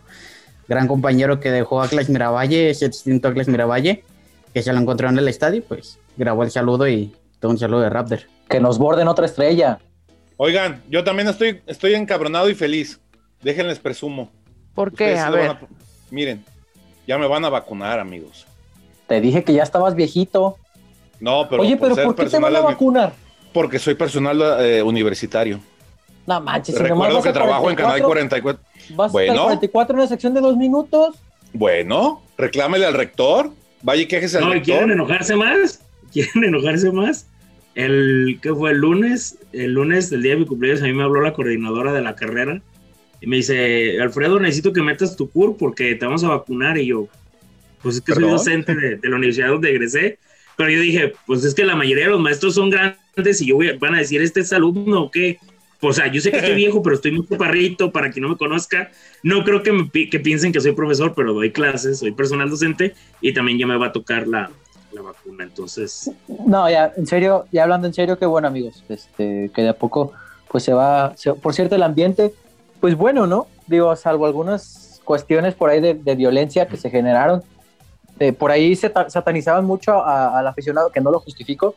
gran 0.67 0.87
compañero 0.87 1.39
que 1.39 1.51
dejó 1.51 1.81
a 1.81 1.87
Clash 1.87 2.09
Miravalle, 2.09 2.69
ese 2.69 2.89
distinto 2.89 3.27
a 3.27 3.33
Clash 3.33 3.47
Miravalle, 3.47 4.03
que 4.53 4.61
se 4.61 4.73
lo 4.73 4.79
encontró 4.79 5.09
en 5.09 5.17
el 5.17 5.27
estadio, 5.27 5.63
pues 5.67 5.99
grabó 6.17 6.43
el 6.43 6.51
saludo 6.51 6.87
y 6.87 7.13
todo 7.39 7.51
un 7.51 7.57
saludo 7.57 7.81
de 7.81 7.89
Raptor. 7.89 8.19
Que 8.49 8.59
nos 8.59 8.77
borden 8.77 9.07
otra 9.07 9.25
estrella. 9.25 9.79
Oigan, 10.43 10.81
yo 10.89 11.03
también 11.03 11.27
estoy, 11.27 11.61
estoy 11.67 11.93
encabronado 11.93 12.49
y 12.49 12.55
feliz. 12.55 12.99
Déjenles 13.43 13.77
presumo. 13.77 14.31
¿Por 14.73 14.91
qué? 14.91 15.15
A 15.19 15.29
ver. 15.29 15.55
miren, 16.09 16.43
ya 17.05 17.19
me 17.19 17.27
van 17.27 17.45
a 17.45 17.49
vacunar, 17.49 17.99
amigos. 17.99 18.47
Te 19.05 19.21
dije 19.21 19.43
que 19.43 19.53
ya 19.53 19.61
estabas 19.61 19.93
viejito. 19.93 20.57
No, 21.19 21.45
pero. 21.47 21.61
Oye, 21.61 21.77
pero 21.77 21.93
¿por 21.93 22.15
qué 22.15 22.25
te 22.25 22.39
van 22.39 22.55
a 22.55 22.61
vacunar? 22.61 23.13
Porque 23.53 23.77
soy 23.77 23.93
personal 23.93 24.41
eh, 24.65 24.81
universitario. 24.81 25.59
No 26.25 26.41
manches, 26.41 26.75
Recuerdo 26.75 27.21
que 27.21 27.33
trabajo 27.33 27.69
en 27.69 27.75
Canal 27.75 28.01
44. 28.01 28.63
¿Vas 28.95 29.11
bueno, 29.11 29.43
44 29.43 29.93
en 29.93 29.99
una 29.99 30.07
sección 30.07 30.33
de 30.33 30.41
dos 30.41 30.57
minutos? 30.57 31.17
Bueno, 31.53 32.23
reclámele 32.35 32.87
al 32.87 32.95
rector. 32.95 33.51
Vaya 33.83 34.01
y 34.01 34.07
quéjese 34.07 34.39
al 34.39 34.45
rector. 34.53 34.63
¿Quieren 34.63 34.89
enojarse 34.89 35.35
más? 35.35 35.81
¿Quieren 36.11 36.45
enojarse 36.45 36.91
más? 36.91 37.27
El 37.73 38.39
que 38.41 38.53
fue 38.53 38.71
el 38.71 38.77
lunes, 38.77 39.37
el 39.53 39.73
lunes 39.73 40.09
del 40.09 40.23
día 40.23 40.33
de 40.33 40.39
mi 40.39 40.45
cumpleaños, 40.45 40.81
a 40.81 40.85
mí 40.85 40.93
me 40.93 41.03
habló 41.03 41.21
la 41.21 41.33
coordinadora 41.33 41.93
de 41.93 42.01
la 42.01 42.15
carrera 42.15 42.61
y 43.21 43.27
me 43.27 43.37
dice, 43.37 44.01
Alfredo, 44.01 44.39
necesito 44.39 44.73
que 44.73 44.81
metas 44.81 45.15
tu 45.15 45.29
CUR 45.29 45.55
porque 45.55 45.95
te 45.95 46.05
vamos 46.05 46.23
a 46.23 46.29
vacunar. 46.29 46.77
Y 46.77 46.87
yo, 46.87 47.07
pues 47.81 47.95
es 47.95 48.01
que 48.01 48.13
soy 48.13 48.23
docente 48.23 48.75
de, 48.75 48.99
la 49.03 49.15
universidad 49.15 49.49
donde 49.49 49.69
egresé. 49.69 50.17
Pero 50.57 50.71
yo 50.71 50.81
dije, 50.81 51.13
pues 51.27 51.45
es 51.45 51.53
que 51.53 51.63
la 51.63 51.75
mayoría 51.75 52.05
de 52.05 52.11
los 52.11 52.19
maestros 52.19 52.55
son 52.55 52.69
grandes 52.69 53.41
y 53.41 53.47
yo 53.47 53.55
voy, 53.55 53.77
van 53.77 53.95
a 53.95 53.99
decir, 53.99 54.21
¿este 54.21 54.41
es 54.41 54.51
alumno 54.51 55.03
o 55.03 55.11
qué? 55.11 55.37
O 55.79 55.93
sea, 55.93 56.11
yo 56.11 56.19
sé 56.21 56.29
que 56.29 56.37
estoy 56.37 56.55
viejo, 56.55 56.83
pero 56.83 56.95
estoy 56.95 57.11
muy 57.11 57.25
parrito 57.25 57.91
para 57.91 58.11
quien 58.11 58.23
no 58.23 58.29
me 58.29 58.37
conozca. 58.37 58.91
No 59.23 59.43
creo 59.43 59.63
que, 59.63 59.71
me, 59.71 59.89
que 59.89 60.19
piensen 60.19 60.51
que 60.51 60.59
soy 60.59 60.73
profesor, 60.73 61.13
pero 61.15 61.33
doy 61.33 61.51
clases, 61.51 61.99
soy 61.99 62.11
personal 62.11 62.49
docente 62.49 62.93
y 63.21 63.33
también 63.33 63.57
ya 63.57 63.65
me 63.65 63.77
va 63.77 63.87
a 63.87 63.91
tocar 63.91 64.27
la, 64.27 64.51
vacuna. 65.01 65.43
Entonces. 65.43 66.11
No, 66.45 66.69
ya, 66.69 66.93
en 66.95 67.07
serio, 67.07 67.45
ya 67.51 67.63
hablando 67.63 67.87
en 67.87 67.93
serio, 67.93 68.17
qué 68.17 68.25
bueno, 68.25 68.47
amigos. 68.47 68.83
Este, 68.89 69.49
que 69.53 69.61
de 69.61 69.69
a 69.69 69.73
poco, 69.73 70.13
pues 70.49 70.63
se 70.63 70.73
va. 70.73 71.13
por 71.41 71.53
cierto, 71.53 71.75
el 71.75 71.83
ambiente 71.83 72.33
pues 72.81 72.97
bueno, 72.97 73.27
¿no? 73.27 73.47
Digo, 73.67 73.95
salvo 73.95 74.25
algunas 74.25 74.99
cuestiones 75.05 75.53
por 75.53 75.69
ahí 75.69 75.79
de, 75.79 76.15
violencia 76.15 76.67
que 76.67 76.77
se 76.77 76.89
generaron, 76.89 77.43
eh, 78.19 78.33
por 78.33 78.51
ahí 78.51 78.75
se 78.75 78.91
satanizaban 79.07 79.65
mucho 79.65 80.03
al 80.03 80.45
aficionado, 80.47 80.89
que 80.89 80.99
no 80.99 81.11
lo 81.11 81.19
justifico, 81.19 81.75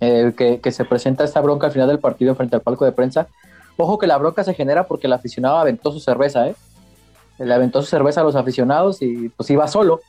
eh, 0.00 0.32
que, 0.36 0.72
se 0.72 0.84
presenta 0.84 1.22
esta 1.22 1.40
bronca 1.40 1.66
al 1.66 1.72
final 1.72 1.88
del 1.88 1.98
partido 1.98 2.34
frente 2.34 2.56
al 2.56 2.62
palco 2.62 2.84
de 2.84 2.92
prensa. 2.92 3.28
Ojo 3.76 3.98
que 3.98 4.06
la 4.06 4.16
bronca 4.16 4.42
se 4.42 4.54
genera 4.54 4.86
porque 4.86 5.06
el 5.06 5.12
aficionado 5.12 5.58
aventó 5.58 5.92
su 5.92 6.00
cerveza, 6.00 6.48
¿eh? 6.48 6.56
Le 7.38 7.52
aventó 7.52 7.82
su 7.82 7.88
cerveza 7.88 8.22
a 8.22 8.24
los 8.24 8.34
aficionados 8.34 9.02
y 9.02 9.28
pues 9.28 9.50
iba 9.50 9.68
solo. 9.68 10.00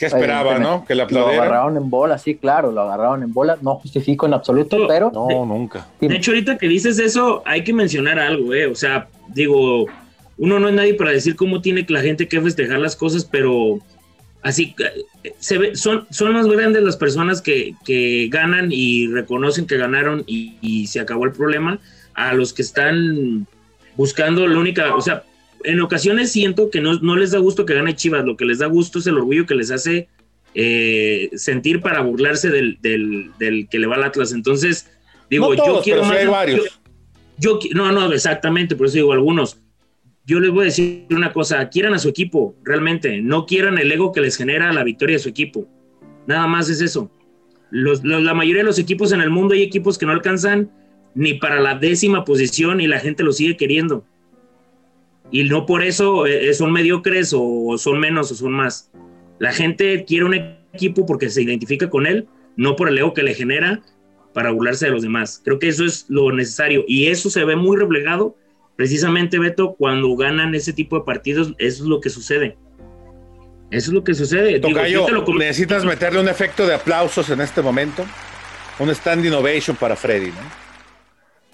¿Qué 0.00 0.06
esperaba, 0.06 0.58
no? 0.58 0.84
Que 0.86 0.94
la 0.94 1.04
aplaudieran. 1.04 1.36
Lo 1.36 1.42
agarraron 1.42 1.76
en 1.76 1.90
bola, 1.90 2.18
sí, 2.18 2.36
claro, 2.36 2.72
lo 2.72 2.80
agarraron 2.80 3.22
en 3.22 3.32
bola. 3.32 3.58
No 3.60 3.76
justifico 3.76 4.26
en 4.26 4.34
absoluto, 4.34 4.86
pero. 4.88 5.10
No, 5.12 5.44
nunca. 5.44 5.86
De 6.00 6.16
hecho, 6.16 6.30
ahorita 6.30 6.56
que 6.56 6.68
dices 6.68 6.98
eso, 6.98 7.42
hay 7.44 7.64
que 7.64 7.72
mencionar 7.72 8.18
algo, 8.18 8.54
¿eh? 8.54 8.66
O 8.66 8.74
sea, 8.74 9.08
digo, 9.28 9.86
uno 10.38 10.58
no 10.58 10.68
es 10.68 10.74
nadie 10.74 10.94
para 10.94 11.10
decir 11.10 11.36
cómo 11.36 11.60
tiene 11.60 11.84
que 11.84 11.92
la 11.92 12.00
gente 12.00 12.28
que 12.28 12.40
festejar 12.40 12.78
las 12.78 12.96
cosas, 12.96 13.26
pero 13.26 13.78
así 14.42 14.74
se 15.38 15.58
ve, 15.58 15.76
son, 15.76 16.06
son 16.10 16.32
más 16.32 16.46
grandes 16.46 16.82
las 16.82 16.96
personas 16.96 17.42
que, 17.42 17.74
que 17.84 18.28
ganan 18.30 18.70
y 18.72 19.06
reconocen 19.08 19.66
que 19.66 19.76
ganaron 19.76 20.24
y, 20.26 20.56
y 20.62 20.86
se 20.86 21.00
acabó 21.00 21.26
el 21.26 21.32
problema 21.32 21.78
a 22.14 22.32
los 22.32 22.54
que 22.54 22.62
están 22.62 23.46
buscando 23.96 24.46
la 24.46 24.58
única, 24.58 24.94
o 24.94 25.00
sea, 25.02 25.24
en 25.64 25.80
ocasiones 25.80 26.32
siento 26.32 26.70
que 26.70 26.80
no, 26.80 27.16
les 27.16 27.32
da 27.32 27.38
gusto 27.38 27.66
que 27.66 27.74
gane 27.74 27.94
Chivas, 27.94 28.24
lo 28.24 28.36
que 28.36 28.44
les 28.44 28.58
da 28.58 28.66
gusto 28.66 28.98
es 28.98 29.06
el 29.06 29.16
orgullo 29.16 29.46
que 29.46 29.54
les 29.54 29.70
hace 29.70 30.08
eh, 30.54 31.30
sentir 31.34 31.80
para 31.80 32.00
burlarse 32.00 32.50
del, 32.50 32.78
que 33.70 33.78
le 33.78 33.86
va 33.86 33.96
al 33.96 34.04
Atlas. 34.04 34.32
Entonces, 34.32 34.90
digo, 35.28 35.54
yo 35.54 35.80
quiero 35.82 36.04
más. 36.04 36.18
Yo, 37.38 37.58
no, 37.72 37.90
no, 37.90 38.12
exactamente, 38.12 38.76
por 38.76 38.86
eso 38.86 38.96
digo 38.96 39.12
algunos. 39.12 39.58
Yo 40.26 40.40
les 40.40 40.50
voy 40.50 40.62
a 40.62 40.64
decir 40.66 41.06
una 41.10 41.32
cosa: 41.32 41.68
quieran 41.68 41.94
a 41.94 41.98
su 41.98 42.08
equipo, 42.08 42.54
realmente. 42.62 43.20
No 43.22 43.46
quieran 43.46 43.78
el 43.78 43.90
ego 43.90 44.12
que 44.12 44.20
les 44.20 44.36
genera 44.36 44.72
la 44.72 44.84
victoria 44.84 45.16
de 45.16 45.22
su 45.22 45.28
equipo. 45.28 45.66
Nada 46.26 46.46
más 46.46 46.68
es 46.68 46.80
eso. 46.80 47.10
la 47.70 48.34
mayoría 48.34 48.62
de 48.62 48.66
los 48.66 48.78
equipos 48.78 49.12
en 49.12 49.20
el 49.20 49.30
mundo 49.30 49.54
hay 49.54 49.62
equipos 49.62 49.96
que 49.96 50.06
no 50.06 50.12
alcanzan 50.12 50.70
ni 51.14 51.34
para 51.34 51.60
la 51.60 51.74
décima 51.74 52.24
posición 52.24 52.80
y 52.80 52.86
la 52.86 53.00
gente 53.00 53.24
lo 53.24 53.32
sigue 53.32 53.56
queriendo 53.56 54.04
y 55.30 55.44
no 55.44 55.66
por 55.66 55.82
eso 55.82 56.26
eh, 56.26 56.48
eh, 56.48 56.54
son 56.54 56.72
mediocres 56.72 57.34
o 57.36 57.76
son 57.78 58.00
menos 58.00 58.30
o 58.32 58.34
son 58.34 58.52
más. 58.52 58.90
La 59.38 59.52
gente 59.52 60.04
quiere 60.04 60.24
un 60.24 60.34
equipo 60.74 61.06
porque 61.06 61.30
se 61.30 61.42
identifica 61.42 61.88
con 61.88 62.06
él, 62.06 62.28
no 62.56 62.76
por 62.76 62.88
el 62.88 62.98
ego 62.98 63.14
que 63.14 63.22
le 63.22 63.34
genera 63.34 63.80
para 64.34 64.50
burlarse 64.50 64.86
de 64.86 64.92
los 64.92 65.02
demás. 65.02 65.40
Creo 65.44 65.58
que 65.58 65.68
eso 65.68 65.84
es 65.84 66.06
lo 66.08 66.32
necesario 66.32 66.84
y 66.86 67.06
eso 67.06 67.30
se 67.30 67.44
ve 67.44 67.56
muy 67.56 67.76
reflejado 67.76 68.36
precisamente, 68.76 69.38
Beto, 69.38 69.74
cuando 69.76 70.14
ganan 70.16 70.54
ese 70.54 70.72
tipo 70.72 70.98
de 70.98 71.04
partidos, 71.04 71.54
eso 71.58 71.82
es 71.82 71.88
lo 71.88 72.00
que 72.00 72.10
sucede. 72.10 72.56
Eso 73.70 73.90
es 73.90 73.94
lo 73.94 74.02
que 74.02 74.14
sucede. 74.14 74.58
Tocayo, 74.58 75.06
necesitas 75.38 75.84
meterle 75.84 76.20
un 76.20 76.28
efecto 76.28 76.66
de 76.66 76.74
aplausos 76.74 77.30
en 77.30 77.40
este 77.40 77.62
momento, 77.62 78.04
un 78.78 78.90
stand 78.90 79.24
innovation 79.24 79.76
para 79.76 79.94
Freddy, 79.94 80.28
¿no? 80.28 80.69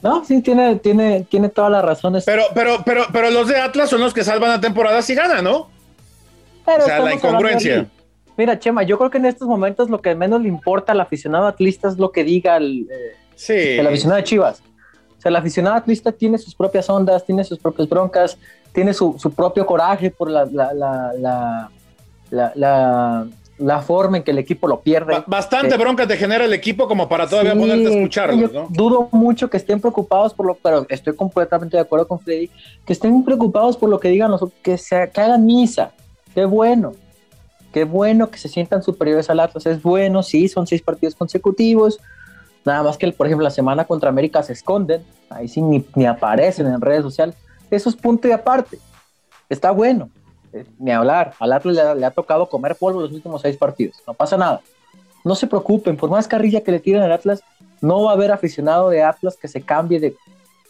No, 0.02 0.24
sí, 0.24 0.42
tiene, 0.42 0.76
tiene, 0.76 1.26
tiene 1.28 1.48
todas 1.48 1.70
las 1.70 1.84
razones. 1.84 2.24
Pero, 2.24 2.44
pero, 2.54 2.82
pero, 2.84 3.04
pero 3.12 3.30
los 3.30 3.48
de 3.48 3.56
Atlas 3.56 3.88
son 3.90 4.00
los 4.00 4.12
que 4.12 4.24
salvan 4.24 4.50
la 4.50 4.60
temporada 4.60 5.00
si 5.02 5.14
ganan, 5.14 5.44
¿no? 5.44 5.68
o 6.66 6.80
sea, 6.84 6.98
la 7.00 7.14
incongruencia. 7.14 7.86
Mira, 8.36 8.58
Chema, 8.58 8.82
yo 8.82 8.98
creo 8.98 9.10
que 9.10 9.18
en 9.18 9.26
estos 9.26 9.48
momentos 9.48 9.88
lo 9.88 10.02
que 10.02 10.14
menos 10.14 10.42
le 10.42 10.48
importa 10.48 10.92
al 10.92 11.00
aficionado 11.00 11.46
atlista 11.46 11.88
es 11.88 11.96
lo 11.96 12.12
que 12.12 12.22
diga 12.22 12.56
el, 12.58 12.86
eh, 13.48 13.78
el 13.78 13.86
aficionado 13.86 14.18
de 14.18 14.24
Chivas. 14.24 14.62
O 15.16 15.20
sea, 15.20 15.30
el 15.30 15.36
aficionado 15.36 15.76
atlista 15.76 16.12
tiene 16.12 16.36
sus 16.36 16.54
propias 16.54 16.90
ondas, 16.90 17.24
tiene 17.24 17.44
sus 17.44 17.58
propias 17.58 17.88
broncas, 17.88 18.36
tiene 18.72 18.92
su, 18.92 19.16
su 19.18 19.32
propio 19.32 19.64
coraje 19.64 20.10
por 20.10 20.30
la, 20.30 20.44
la, 20.44 20.74
la, 22.30 22.52
la 22.54 23.26
la 23.58 23.80
forma 23.80 24.18
en 24.18 24.22
que 24.22 24.30
el 24.30 24.38
equipo 24.38 24.68
lo 24.68 24.80
pierde. 24.80 25.22
Bastante 25.26 25.74
eh, 25.74 25.78
bronca 25.78 26.06
te 26.06 26.16
genera 26.16 26.44
el 26.44 26.52
equipo 26.52 26.86
como 26.86 27.08
para 27.08 27.26
todavía 27.26 27.54
ponerte 27.54 27.86
a 27.86 27.90
escucharlo, 27.90 28.48
¿no? 28.52 28.66
Dudo 28.70 29.08
mucho 29.12 29.48
que 29.48 29.56
estén 29.56 29.80
preocupados 29.80 30.34
por 30.34 30.46
lo, 30.46 30.54
pero 30.54 30.86
estoy 30.88 31.14
completamente 31.14 31.76
de 31.76 31.82
acuerdo 31.82 32.06
con 32.06 32.20
Freddy, 32.20 32.50
que 32.84 32.92
estén 32.92 33.24
preocupados 33.24 33.76
por 33.76 33.88
lo 33.88 33.98
que 33.98 34.08
digan 34.08 34.30
los, 34.30 34.44
que, 34.62 34.76
se, 34.76 35.10
que 35.10 35.20
hagan 35.20 35.44
misa. 35.46 35.92
Qué 36.34 36.44
bueno. 36.44 36.92
Qué 37.72 37.84
bueno 37.84 38.30
que 38.30 38.38
se 38.38 38.48
sientan 38.48 38.82
superiores 38.82 39.28
al 39.30 39.40
Atlas. 39.40 39.66
Es 39.66 39.82
bueno, 39.82 40.22
sí, 40.22 40.48
son 40.48 40.66
seis 40.66 40.82
partidos 40.82 41.14
consecutivos. 41.14 41.98
Nada 42.64 42.82
más 42.82 42.98
que, 42.98 43.10
por 43.12 43.26
ejemplo, 43.26 43.44
la 43.44 43.50
semana 43.50 43.84
contra 43.84 44.08
América 44.08 44.42
se 44.42 44.52
esconden. 44.52 45.02
Ahí 45.30 45.48
sí 45.48 45.62
ni, 45.62 45.84
ni 45.94 46.06
aparecen 46.06 46.66
en 46.66 46.80
redes 46.80 47.02
sociales. 47.02 47.34
Eso 47.70 47.88
es 47.88 47.96
punto 47.96 48.28
y 48.28 48.32
aparte. 48.32 48.78
Está 49.48 49.70
bueno 49.70 50.10
ni 50.78 50.90
hablar. 50.90 51.34
Al 51.38 51.52
Atlas 51.52 51.96
le, 51.96 52.06
ha 52.06 52.10
tocado 52.10 52.48
comer 52.48 52.76
polvo 52.76 53.00
los 53.00 53.12
últimos 53.12 53.42
seis 53.42 53.56
partidos. 53.56 53.96
No 54.06 54.14
pasa 54.14 54.36
nada. 54.36 54.60
No 55.24 55.34
se 55.34 55.46
preocupen, 55.46 55.96
por 55.96 56.10
más 56.10 56.28
carrilla 56.28 56.62
que 56.62 56.70
le 56.70 56.80
tiren 56.80 57.02
al 57.02 57.12
Atlas, 57.12 57.42
no 57.80 58.04
va 58.04 58.12
a 58.12 58.14
haber 58.14 58.32
aficionado 58.32 58.90
de 58.90 59.02
Atlas 59.02 59.36
que 59.36 59.48
se 59.48 59.60
cambie 59.60 60.00
de. 60.00 60.16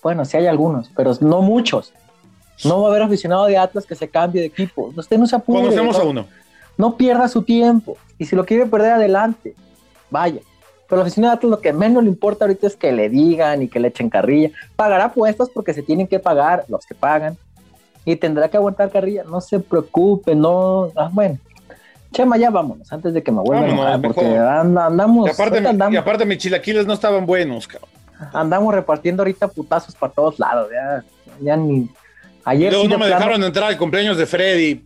Bueno, 0.03 0.25
sí 0.25 0.37
hay 0.37 0.47
algunos, 0.47 0.91
pero 0.97 1.13
no 1.21 1.43
muchos. 1.43 1.93
No 2.65 2.81
va 2.81 2.89
a 2.89 2.91
haber 2.91 3.03
aficionado 3.03 3.47
de 3.47 3.59
Atlas 3.59 3.85
que 3.85 3.95
se 3.95 4.09
cambie 4.09 4.41
de 4.41 4.47
equipo. 4.47 4.93
Usted 4.97 5.19
no 5.19 5.27
se 5.27 5.37
apure. 5.37 5.61
Conocemos 5.61 5.99
a 5.99 6.05
uno. 6.05 6.27
No 6.79 6.97
pierda 6.97 7.29
su 7.29 7.43
tiempo. 7.43 7.97
Y 8.19 8.25
si 8.25 8.35
lo 8.35 8.47
quiere 8.47 8.67
perder 8.67 8.93
adelante, 8.93 9.55
vaya. 10.11 10.41
Pero 10.89 11.01
al 11.01 11.07
aficionado 11.07 11.33
de 11.33 11.37
Atlas 11.37 11.51
lo 11.51 11.61
que 11.61 11.73
menos 11.73 12.03
le 12.03 12.09
importa 12.09 12.45
ahorita 12.45 12.67
es 12.67 12.77
que 12.77 12.93
le 12.93 13.09
digan 13.09 13.63
y 13.63 13.69
que 13.69 13.81
le 13.81 13.89
echen 13.89 14.09
carrilla. 14.09 14.51
Pagará 14.75 15.13
puestos 15.13 15.51
porque 15.51 15.75
se 15.75 15.83
tienen 15.83 16.07
que 16.07 16.19
pagar 16.19 16.65
los 16.69 16.87
que 16.87 16.95
pagan 16.95 17.37
y 18.07 18.17
tendrá 18.17 18.49
que 18.49 18.57
aguantar 18.57 18.91
carrilla. 18.91 19.25
No 19.25 19.43
se 19.43 19.61
preocupe, 19.61 20.35
no. 20.35 20.91
Ah, 20.97 21.11
bueno, 21.13 21.37
Chema, 22.13 22.39
ya 22.39 22.49
vámonos, 22.49 22.91
antes 22.91 23.13
de 23.13 23.23
que 23.23 23.31
me 23.31 23.43
vuelva 23.43 23.59
a 23.59 23.69
Vámonos, 23.69 23.85
enojar, 23.85 24.01
porque 24.01 24.39
andamos, 24.39 25.27
Y 25.29 25.31
aparte, 25.33 25.43
ahorita 25.57 25.61
mi- 25.61 25.69
andamos, 25.69 25.95
y 25.95 25.97
aparte 25.99 26.25
mis 26.25 26.39
chilaquiles 26.39 26.87
no 26.87 26.95
estaban 26.95 27.27
buenos, 27.27 27.67
cabrón. 27.69 27.91
andamos 28.33 28.75
repartiendo 28.75 29.23
ahorita 29.23 29.49
putazos 29.49 29.95
para 29.95 30.13
todos 30.13 30.39
lados, 30.39 30.69
ya, 30.73 31.05
ya 31.43 31.57
ni... 31.57 31.79
Y 31.79 31.91
Ayer 32.49 32.71
luego 32.71 32.85
sí 32.85 32.91
no 32.93 32.99
me 32.99 33.07
plano, 33.07 33.19
dejaron 33.21 33.43
entrar 33.45 33.69
al 33.69 33.77
cumpleaños 33.77 34.17
de 34.17 34.25
Freddy. 34.25 34.81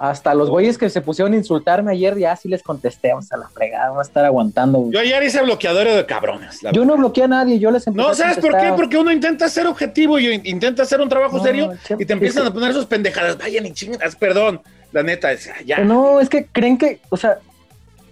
Hasta 0.00 0.32
los 0.32 0.48
güeyes 0.48 0.78
que 0.78 0.88
se 0.90 1.00
pusieron 1.00 1.32
a 1.32 1.36
insultarme 1.36 1.90
ayer 1.90 2.16
ya 2.16 2.36
sí 2.36 2.48
les 2.48 2.62
contesté, 2.62 3.08
vamos 3.08 3.32
a 3.32 3.36
la 3.36 3.48
fregada, 3.48 3.88
vamos 3.88 4.06
a 4.06 4.08
estar 4.08 4.24
aguantando. 4.24 4.88
Yo 4.92 5.00
ayer 5.00 5.20
hice 5.24 5.42
bloqueadero 5.42 5.92
de 5.96 6.06
cabrones. 6.06 6.60
Yo 6.72 6.84
no 6.84 6.96
bloqueé 6.96 7.24
a 7.24 7.28
nadie, 7.28 7.58
yo 7.58 7.72
les 7.72 7.84
empecé 7.84 8.06
No, 8.06 8.12
a 8.12 8.14
¿sabes 8.14 8.38
por 8.38 8.56
qué? 8.56 8.72
Porque 8.76 8.96
uno 8.96 9.10
intenta 9.10 9.48
ser 9.48 9.66
objetivo 9.66 10.20
y 10.20 10.40
intenta 10.44 10.84
hacer 10.84 11.00
un 11.00 11.08
trabajo 11.08 11.38
No, 11.38 11.42
serio 11.42 11.72
che- 11.84 11.96
y 11.98 12.04
te 12.06 12.12
empiezan 12.12 12.46
a 12.46 12.52
poner 12.54 12.72
sus 12.72 12.86
pendejadas. 12.86 13.36
Vayan 13.38 13.66
y 13.66 13.72
chingas, 13.72 14.14
perdón. 14.14 14.60
La 14.92 15.02
neta, 15.02 15.32
es, 15.32 15.50
ya. 15.66 15.80
No, 15.80 16.20
es 16.20 16.28
que 16.28 16.46
creen 16.46 16.78
que, 16.78 17.00
o 17.10 17.16
sea, 17.16 17.38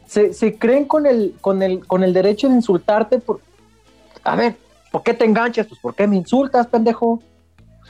se, 0.08 0.34
se 0.34 0.58
creen 0.58 0.86
con 0.86 1.06
el, 1.06 1.34
con 1.40 1.62
el, 1.62 1.86
con 1.86 2.02
el 2.02 2.12
derecho 2.12 2.48
de 2.48 2.54
insultarte 2.54 3.18
por. 3.20 3.40
A 4.24 4.34
ver, 4.34 4.56
¿por 4.90 5.04
qué 5.04 5.14
te 5.14 5.24
enganchas? 5.24 5.68
Pues 5.68 5.80
¿por 5.80 5.94
qué 5.94 6.06
me 6.08 6.16
insultas, 6.16 6.66
pendejo? 6.66 7.22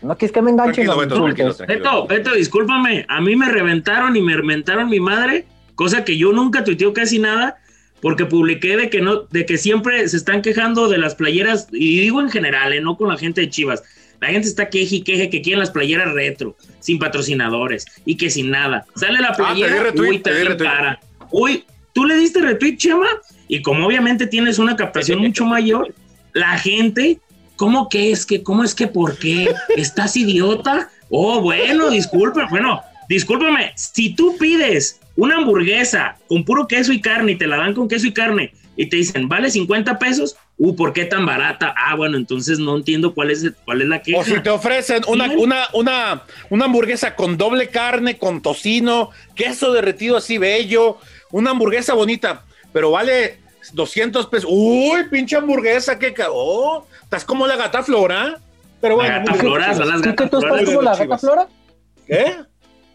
No 0.03 0.17
quieres 0.17 0.33
que 0.33 0.43
me 0.43 0.51
enganche, 0.51 0.85
Tranquilo, 0.85 0.99
Beto, 0.99 1.15
tranquilo, 1.23 1.49
insultes. 1.49 1.67
tranquilo. 1.67 2.07
Beto, 2.07 2.07
Beto, 2.07 2.35
discúlpame, 2.37 3.07
a 3.09 3.21
mí 3.21 3.37
me 3.37 3.49
reventaron 3.51 4.17
y 4.17 4.21
me 4.21 4.37
reventaron 4.37 4.89
mi 4.91 5.01
madre, 5.01 5.47
cosa 5.75 6.05
que 6.05 6.17
yo 6.19 6.33
nunca 6.33 6.65
tuiteo 6.65 6.93
casi 6.93 7.19
nada, 7.19 7.59
porque 8.01 8.27
publiqué 8.27 8.77
de 8.77 8.91
que 8.91 9.01
no, 9.01 9.23
de 9.23 9.47
que 9.47 9.57
siempre 9.59 10.07
se 10.09 10.17
están 10.19 10.43
quejando 10.43 10.89
de 10.89 10.99
las 10.99 11.15
playeras, 11.15 11.69
y 11.73 12.01
digo 12.01 12.21
en 12.21 12.29
general, 12.31 12.73
eh, 12.75 12.81
no 12.81 12.97
con 12.97 13.09
la 13.09 13.17
gente 13.17 13.41
de 13.41 13.51
Chivas. 13.51 13.83
La 14.21 14.29
gente 14.29 14.49
está 14.49 14.71
queje 14.71 14.97
y 14.97 15.03
queje 15.03 15.29
que 15.29 15.43
quieren 15.43 15.61
las 15.61 15.71
playeras 15.71 16.13
retro, 16.13 16.57
sin 16.81 16.99
patrocinadores 16.99 17.85
y 18.07 18.17
que 18.17 18.31
sin 18.31 18.51
nada. 18.51 18.87
Sale 18.95 19.21
la 19.21 19.29
Ah, 19.29 19.37
playera, 19.37 19.83
retweet, 19.83 20.09
uy, 20.11 20.19
te 20.21 20.57
cara. 20.57 21.01
Uy, 21.31 21.65
tú 21.93 22.05
le 22.07 22.17
diste 22.17 22.41
retweet, 22.41 22.77
Chema, 22.77 23.09
y 23.49 23.61
como 23.63 23.87
obviamente 23.87 24.27
tienes 24.27 24.59
una 24.59 24.77
captación 24.77 25.19
mucho 25.21 25.45
mayor, 25.45 25.95
la 26.33 26.59
gente, 26.59 27.19
¿cómo 27.57 27.89
que 27.89 28.13
es 28.13 28.25
que, 28.27 28.43
cómo 28.43 28.65
es 28.65 28.75
que, 28.75 28.87
por 28.87 29.19
qué? 29.19 29.53
¿Estás 29.77 30.17
idiota? 30.17 30.91
Oh, 31.11 31.41
bueno, 31.41 31.91
disculpa, 31.91 32.47
bueno, 32.51 32.83
discúlpame, 33.09 33.73
si 33.77 34.15
tú 34.15 34.37
pides 34.39 35.01
una 35.17 35.37
hamburguesa 35.37 36.17
con 36.29 36.45
puro 36.45 36.67
queso 36.67 36.93
y 36.93 37.01
carne 37.01 37.33
y 37.33 37.37
te 37.37 37.47
la 37.47 37.57
dan 37.57 37.75
con 37.75 37.89
queso 37.89 38.07
y 38.07 38.13
carne 38.13 38.53
y 38.77 38.87
te 38.87 38.97
dicen, 38.97 39.29
vale 39.29 39.51
50 39.51 39.99
pesos, 39.99 40.37
uh, 40.59 40.77
¿por 40.77 40.93
qué 40.93 41.07
tan 41.07 41.25
barata? 41.25 41.75
Ah, 41.77 41.95
bueno, 41.95 42.17
entonces 42.19 42.59
no 42.59 42.77
entiendo 42.77 43.15
cuál 43.15 43.31
es, 43.31 43.51
cuál 43.65 43.81
es 43.83 43.89
la 43.89 44.03
queja. 44.03 44.19
O 44.19 44.25
si 44.25 44.39
te 44.41 44.51
ofrecen 44.51 45.03
una, 45.09 45.31
una, 45.33 45.69
una, 45.73 46.23
una 46.51 46.65
hamburguesa 46.67 47.15
con 47.15 47.39
doble 47.39 47.69
carne, 47.69 48.19
con 48.19 48.43
tocino, 48.43 49.11
queso 49.35 49.73
derretido 49.73 50.17
así 50.19 50.37
bello, 50.37 50.99
una 51.31 51.51
hamburguesa 51.51 51.95
bonita, 51.95 52.45
pero 52.73 52.91
vale 52.91 53.39
200 53.73 54.27
pesos. 54.27 54.51
Uy, 54.53 55.05
pinche 55.11 55.37
hamburguesa, 55.37 55.99
qué 55.99 56.13
cagó. 56.13 56.87
Estás 57.07 57.25
como 57.25 57.47
la 57.47 57.57
gata 57.57 57.83
flora. 57.83 58.37
Pero 58.81 58.97
bueno, 58.97 59.11
La 59.15 59.19
gata 59.21 59.35
flora, 59.35 59.75
son 59.75 59.89
las 59.89 59.97
¿Tú 59.97 60.03
que 60.03 60.11
gatas 60.11 60.31
tú 60.31 60.37
estás 60.39 60.65
como 60.65 60.83
la 60.83 60.93
Chivas. 60.93 60.99
gata 61.01 61.19
flora? 61.19 61.49
¿Qué? 62.07 62.37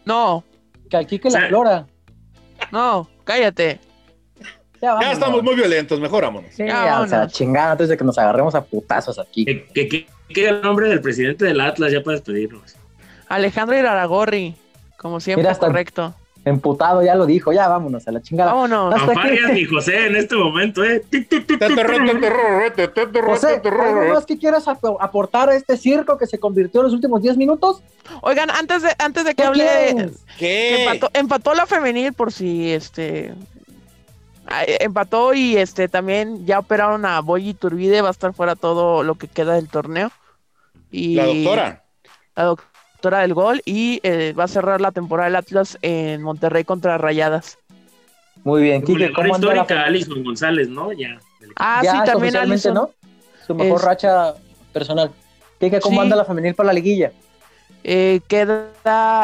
No, 0.04 0.44
Que 0.88 0.96
aquí 0.96 1.18
que 1.18 1.28
la 1.30 1.48
flora. 1.48 1.86
no, 2.70 3.08
cállate. 3.24 3.80
Ya, 4.80 4.98
Ya 5.00 5.12
estamos 5.12 5.42
muy 5.42 5.54
violentos, 5.54 5.98
mejor 6.00 6.22
vámonos. 6.24 6.50
Sí, 6.54 6.64
Ya, 6.66 7.00
o 7.00 7.06
sea, 7.06 7.26
chingada, 7.28 7.72
antes 7.72 7.88
de 7.88 7.96
que 7.96 8.04
nos 8.04 8.18
agarremos 8.18 8.54
a 8.54 8.62
putazos 8.64 9.18
aquí. 9.18 9.44
Que, 9.44 9.64
que, 9.72 9.88
que, 9.88 10.06
que 10.32 10.48
el 10.48 10.60
nombre 10.62 10.88
del 10.88 11.00
presidente 11.00 11.44
del 11.44 11.60
Atlas 11.60 11.92
ya 11.92 12.02
para 12.02 12.16
despedirnos. 12.16 12.74
Alejandro 13.28 13.76
Iraragorri, 13.78 14.56
como 14.98 15.20
siempre, 15.20 15.42
Mira, 15.42 15.52
hasta- 15.52 15.66
correcto. 15.66 16.14
Emputado, 16.44 17.02
ya 17.04 17.14
lo 17.14 17.24
dijo, 17.24 17.52
ya 17.52 17.68
vámonos 17.68 18.08
a 18.08 18.12
la 18.12 18.20
chingada. 18.20 18.52
Vámonos. 18.52 18.94
Hasta 18.94 19.14
No 19.14 19.48
ni 19.52 19.64
José 19.64 20.06
en 20.06 20.16
este 20.16 20.34
momento, 20.34 20.82
¿eh? 20.84 21.02
José, 23.24 23.60
¿algo 23.64 24.14
más 24.14 24.26
que 24.26 24.36
quieras 24.38 24.66
ap- 24.66 24.84
aportar 25.00 25.50
a 25.50 25.54
este 25.54 25.76
circo 25.76 26.18
que 26.18 26.26
se 26.26 26.38
convirtió 26.38 26.80
en 26.80 26.86
los 26.86 26.94
últimos 26.94 27.22
10 27.22 27.36
minutos? 27.36 27.82
Oigan, 28.22 28.50
antes 28.50 28.82
de, 28.82 28.88
antes 28.98 29.24
de 29.24 29.30
que 29.36 29.42
¿Qué 29.42 29.48
hable, 29.48 29.64
que 29.64 30.10
¿Qué? 30.38 30.84
empató, 30.84 31.10
empató 31.14 31.54
la 31.54 31.66
femenil 31.66 32.12
por 32.12 32.32
si 32.32 32.72
este 32.72 33.32
empató 34.80 35.34
y 35.34 35.56
este 35.56 35.88
también 35.88 36.44
ya 36.44 36.58
operaron 36.58 37.06
a 37.06 37.20
Boy 37.20 37.54
Turbide, 37.54 38.02
va 38.02 38.08
a 38.08 38.12
estar 38.12 38.34
fuera 38.34 38.56
todo 38.56 39.02
lo 39.02 39.14
que 39.14 39.28
queda 39.28 39.54
del 39.54 39.68
torneo. 39.68 40.10
Y 40.90 41.14
La 41.14 41.26
doctora. 41.26 41.84
La 42.34 42.44
doctora 42.44 42.71
del 43.10 43.34
gol 43.34 43.60
y 43.64 44.00
eh, 44.02 44.32
va 44.38 44.44
a 44.44 44.48
cerrar 44.48 44.80
la 44.80 44.92
temporada 44.92 45.28
del 45.28 45.36
Atlas 45.36 45.76
en 45.82 46.22
Monterrey 46.22 46.64
contra 46.64 46.96
Rayadas. 46.98 47.58
Muy 48.44 48.62
bien, 48.62 48.80
Kike, 48.82 48.92
Goleadora 49.10 49.14
¿cómo 49.22 49.34
anda 49.34 49.46
la 49.48 49.54
histórica, 49.62 49.84
Alison 49.84 50.24
González, 50.24 50.68
¿no? 50.68 50.92
Ya. 50.92 51.18
Ah, 51.56 51.80
Ya 51.84 51.92
sí, 51.92 51.98
también 52.06 52.36
Alison. 52.36 52.74
¿no? 52.74 52.90
Su 53.46 53.54
mejor 53.54 53.78
Es- 53.78 53.84
racha 53.84 54.34
personal. 54.72 55.10
Kike, 55.60 55.80
¿cómo 55.80 55.96
Sí. 55.96 56.02
anda 56.02 56.16
la 56.16 56.24
femenil 56.24 56.54
para 56.54 56.68
la 56.68 56.72
liguilla? 56.72 57.12
Eh, 57.84 58.20
queda, 58.28 58.68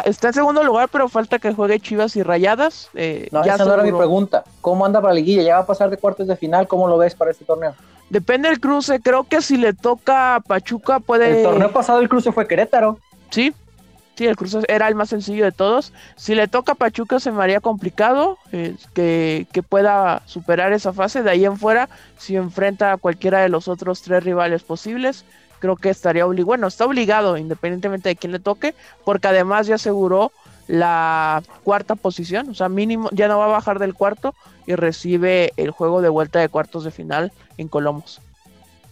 está 0.04 0.28
en 0.28 0.34
segundo 0.34 0.64
lugar, 0.64 0.88
pero 0.90 1.08
falta 1.08 1.38
que 1.38 1.52
juegue 1.54 1.78
Chivas 1.78 2.16
y 2.16 2.22
Rayadas. 2.24 2.90
eh, 2.94 3.28
No, 3.30 3.44
ya 3.44 3.54
esa 3.54 3.64
no 3.64 3.74
era 3.74 3.82
mi 3.84 3.92
pregunta. 3.92 4.42
¿Cómo 4.60 4.84
anda 4.84 5.00
para 5.00 5.14
la 5.14 5.20
liguilla? 5.20 5.42
¿Ya 5.42 5.54
va 5.54 5.60
a 5.60 5.66
pasar 5.66 5.90
de 5.90 5.96
cuartos 5.96 6.26
de 6.26 6.36
final? 6.36 6.66
¿Cómo 6.66 6.88
lo 6.88 6.98
ves 6.98 7.14
para 7.14 7.30
este 7.30 7.44
torneo? 7.44 7.74
Depende 8.10 8.48
del 8.48 8.58
cruce, 8.58 9.00
creo 9.00 9.24
que 9.24 9.42
si 9.42 9.56
le 9.58 9.74
toca 9.74 10.36
a 10.36 10.40
Pachuca 10.40 10.98
puede... 10.98 11.38
El 11.38 11.44
torneo 11.44 11.70
pasado 11.72 12.00
el 12.00 12.08
cruce 12.08 12.32
fue 12.32 12.48
Querétaro. 12.48 12.98
Sí, 13.30 13.52
sí, 14.18 14.26
el 14.26 14.36
cruce 14.36 14.58
era 14.66 14.88
el 14.88 14.96
más 14.96 15.10
sencillo 15.10 15.44
de 15.44 15.52
todos. 15.52 15.92
Si 16.16 16.34
le 16.34 16.48
toca 16.48 16.72
a 16.72 16.74
Pachuca 16.74 17.20
se 17.20 17.30
me 17.30 17.42
haría 17.42 17.60
complicado 17.60 18.36
eh, 18.50 18.74
que, 18.92 19.46
que 19.52 19.62
pueda 19.62 20.22
superar 20.26 20.72
esa 20.72 20.92
fase. 20.92 21.22
De 21.22 21.30
ahí 21.30 21.44
en 21.44 21.56
fuera, 21.56 21.88
si 22.18 22.34
enfrenta 22.34 22.92
a 22.92 22.96
cualquiera 22.96 23.40
de 23.40 23.48
los 23.48 23.68
otros 23.68 24.02
tres 24.02 24.24
rivales 24.24 24.64
posibles, 24.64 25.24
creo 25.60 25.76
que 25.76 25.90
estaría 25.90 26.26
obligado. 26.26 26.46
Bueno, 26.46 26.66
está 26.66 26.84
obligado, 26.84 27.36
independientemente 27.36 28.08
de 28.08 28.16
quién 28.16 28.32
le 28.32 28.40
toque, 28.40 28.74
porque 29.04 29.28
además 29.28 29.68
ya 29.68 29.76
aseguró 29.76 30.32
la 30.66 31.42
cuarta 31.62 31.94
posición. 31.94 32.50
O 32.50 32.54
sea, 32.54 32.68
mínimo, 32.68 33.08
ya 33.12 33.28
no 33.28 33.38
va 33.38 33.44
a 33.44 33.48
bajar 33.48 33.78
del 33.78 33.94
cuarto 33.94 34.34
y 34.66 34.74
recibe 34.74 35.52
el 35.56 35.70
juego 35.70 36.02
de 36.02 36.08
vuelta 36.08 36.40
de 36.40 36.48
cuartos 36.48 36.82
de 36.82 36.90
final 36.90 37.32
en 37.56 37.68
Colomos. 37.68 38.20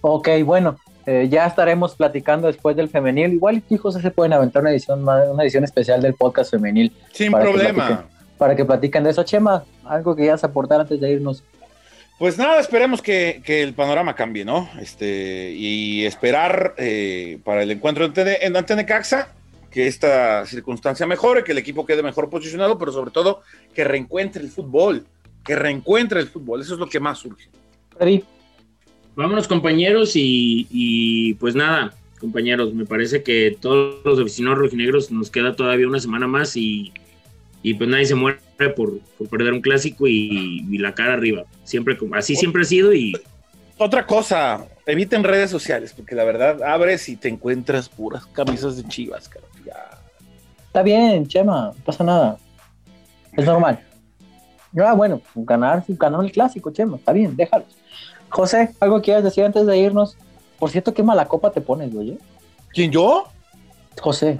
Ok, 0.02 0.28
bueno, 0.44 0.78
eh, 1.06 1.28
ya 1.30 1.46
estaremos 1.46 1.94
platicando 1.94 2.48
después 2.48 2.76
del 2.76 2.88
femenil. 2.88 3.34
Igual 3.34 3.62
José 3.80 4.02
se 4.02 4.10
pueden 4.10 4.32
aventar 4.32 4.62
una 4.62 4.72
edición, 4.72 5.02
una 5.02 5.42
edición 5.42 5.62
especial 5.62 6.02
del 6.02 6.14
podcast 6.14 6.50
femenil 6.50 6.92
Sin 7.12 7.30
para 7.30 7.44
que 7.44 7.50
problema. 7.50 7.86
platiquen. 7.86 8.10
para 8.36 8.56
que 8.56 8.64
platiquen 8.64 9.04
de 9.04 9.10
eso. 9.10 9.22
Chema, 9.22 9.64
algo 9.84 10.16
que 10.16 10.22
quieras 10.22 10.42
aportar 10.42 10.80
antes 10.80 11.00
de 11.00 11.12
irnos. 11.12 11.44
Pues 12.18 12.38
nada, 12.38 12.58
esperemos 12.58 13.02
que, 13.02 13.42
que 13.44 13.62
el 13.62 13.74
panorama 13.74 14.14
cambie, 14.14 14.44
¿no? 14.44 14.68
Este, 14.80 15.52
y 15.52 16.06
esperar 16.06 16.74
eh, 16.78 17.38
para 17.44 17.62
el 17.62 17.70
encuentro 17.70 18.10
en 18.16 18.56
ante 18.56 18.74
Necaxa 18.74 19.28
que 19.70 19.86
esta 19.86 20.46
circunstancia 20.46 21.06
mejore, 21.06 21.44
que 21.44 21.52
el 21.52 21.58
equipo 21.58 21.84
quede 21.84 22.02
mejor 22.02 22.30
posicionado, 22.30 22.78
pero 22.78 22.92
sobre 22.92 23.10
todo 23.10 23.42
que 23.74 23.84
reencuentre 23.84 24.42
el 24.42 24.48
fútbol, 24.48 25.06
que 25.44 25.54
reencuentre 25.54 26.18
el 26.18 26.28
fútbol, 26.28 26.62
eso 26.62 26.72
es 26.72 26.80
lo 26.80 26.88
que 26.88 26.98
más 26.98 27.18
surge. 27.18 27.50
Vámonos, 29.16 29.48
compañeros, 29.48 30.14
y, 30.14 30.66
y, 30.70 31.34
pues 31.34 31.54
nada, 31.54 31.94
compañeros, 32.20 32.74
me 32.74 32.84
parece 32.84 33.22
que 33.22 33.56
todos 33.60 34.04
los 34.04 34.18
aficionados 34.20 34.58
rojinegros 34.58 35.10
nos 35.10 35.30
queda 35.30 35.56
todavía 35.56 35.88
una 35.88 35.98
semana 36.00 36.26
más 36.26 36.54
y, 36.56 36.92
y 37.62 37.74
pues 37.74 37.88
nadie 37.88 38.04
se 38.06 38.14
muere 38.14 38.38
por, 38.76 38.98
por 39.18 39.28
perder 39.28 39.54
un 39.54 39.62
clásico 39.62 40.06
y, 40.06 40.64
y 40.70 40.78
la 40.78 40.94
cara 40.94 41.14
arriba. 41.14 41.44
Siempre, 41.64 41.96
como- 41.96 42.14
así 42.14 42.36
siempre 42.36 42.62
ha 42.62 42.66
sido 42.66 42.92
y 42.92 43.14
Otra 43.78 44.06
cosa, 44.06 44.66
eviten 44.86 45.24
redes 45.24 45.50
sociales, 45.50 45.92
porque 45.96 46.14
la 46.14 46.24
verdad 46.24 46.62
abres 46.62 47.08
y 47.08 47.16
te 47.16 47.28
encuentras 47.28 47.88
puras 47.88 48.26
camisas 48.26 48.76
de 48.76 48.84
chivas, 48.88 49.28
cara. 49.28 49.46
Ya. 49.64 49.98
está 50.66 50.82
bien, 50.82 51.26
Chema, 51.26 51.72
no 51.76 51.84
pasa 51.84 52.04
nada. 52.04 52.38
Es 53.32 53.44
normal. 53.44 53.80
Ah, 54.78 54.92
bueno, 54.94 55.22
ganar, 55.34 55.82
ganar 55.88 56.22
el 56.24 56.32
clásico, 56.32 56.70
Chema, 56.70 56.96
está 56.98 57.12
bien, 57.12 57.34
déjalo. 57.34 57.64
José, 58.28 58.70
¿algo 58.80 59.00
quieras 59.02 59.24
decir 59.24 59.44
antes 59.44 59.66
de 59.66 59.78
irnos? 59.78 60.16
Por 60.58 60.70
cierto, 60.70 60.92
qué 60.94 61.02
mala 61.02 61.26
copa 61.26 61.52
te 61.52 61.60
pones, 61.60 61.92
güey. 61.92 62.10
¿eh? 62.12 62.18
¿Quién 62.72 62.90
yo? 62.90 63.24
José, 64.00 64.38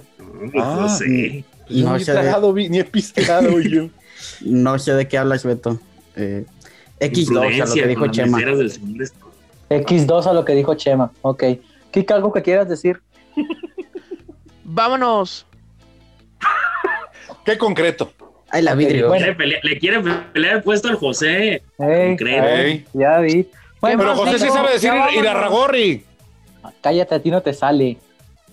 no, 0.53 0.63
Ah, 0.63 0.77
no 0.81 0.89
sé. 0.89 1.43
Yo 1.69 1.85
No 1.85 1.95
ni 1.95 2.01
he 2.01 2.05
sé 2.05 2.13
de- 2.13 2.69
ni 2.69 2.79
he 2.79 2.83
pisteado 2.83 3.59
yo. 3.59 3.89
No 4.41 4.77
sé 4.79 4.93
de 4.93 5.07
qué 5.07 5.17
hablas, 5.17 5.43
Beto. 5.43 5.79
Eh, 6.15 6.45
X2 6.99 7.61
a 7.61 7.65
lo 7.67 7.73
que 7.73 7.87
dijo 7.87 8.07
Chema. 8.07 8.37
meseras 8.37 8.57
del 8.59 8.71
segundo 8.71 9.03
esto. 9.03 9.31
X2 9.69 10.25
a 10.27 10.33
lo 10.33 10.45
que 10.45 10.53
dijo 10.53 10.73
Chema. 10.75 11.11
Ok. 11.21 11.43
Kike, 11.91 12.13
¿algo 12.13 12.31
que 12.31 12.41
quieras 12.41 12.67
decir? 12.69 13.01
Vámonos. 14.63 15.45
Qué 17.45 17.57
concreto. 17.57 18.11
Ay, 18.49 18.61
la 18.61 18.75
vidrio. 18.75 19.07
Bueno. 19.09 19.25
Le, 19.63 19.79
quiere 19.79 20.01
pelear 20.33 20.57
el 20.57 20.63
puesto 20.63 20.87
al 20.87 20.95
José. 20.95 21.63
Ey, 21.79 22.11
Increíble. 22.11 22.65
ey, 22.71 22.85
ya 22.93 23.19
vi. 23.19 23.49
Bueno, 23.81 23.99
Pero 23.99 24.15
José 24.15 24.39
sí 24.39 24.49
sabe 24.49 24.73
decir. 24.73 24.91
Irarragorri. 25.15 26.05
cállate, 26.81 27.15
a 27.15 27.19
ti 27.19 27.31
no 27.31 27.41
te 27.41 27.53
sale. 27.53 27.97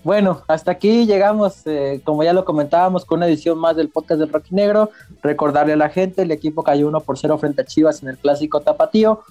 Bueno, 0.02 0.42
hasta 0.48 0.72
aquí 0.72 1.06
llegamos, 1.06 1.66
eh, 1.66 2.02
como 2.04 2.22
ya 2.22 2.34
lo 2.34 2.44
comentábamos, 2.44 3.06
con 3.06 3.20
una 3.20 3.26
edición 3.26 3.58
más 3.58 3.74
del 3.74 3.88
podcast 3.88 4.20
del 4.20 4.30
Rocky 4.30 4.54
Negro. 4.54 4.90
Recordarle 5.22 5.72
a 5.72 5.76
la 5.76 5.88
gente, 5.88 6.22
el 6.22 6.30
equipo 6.30 6.62
cayó 6.62 6.88
1 6.88 7.00
por 7.00 7.18
0 7.18 7.38
frente 7.38 7.62
a 7.62 7.64
Chivas 7.64 8.02
en 8.02 8.10
el 8.10 8.18
clásico 8.18 8.60
tapatío. 8.60 9.22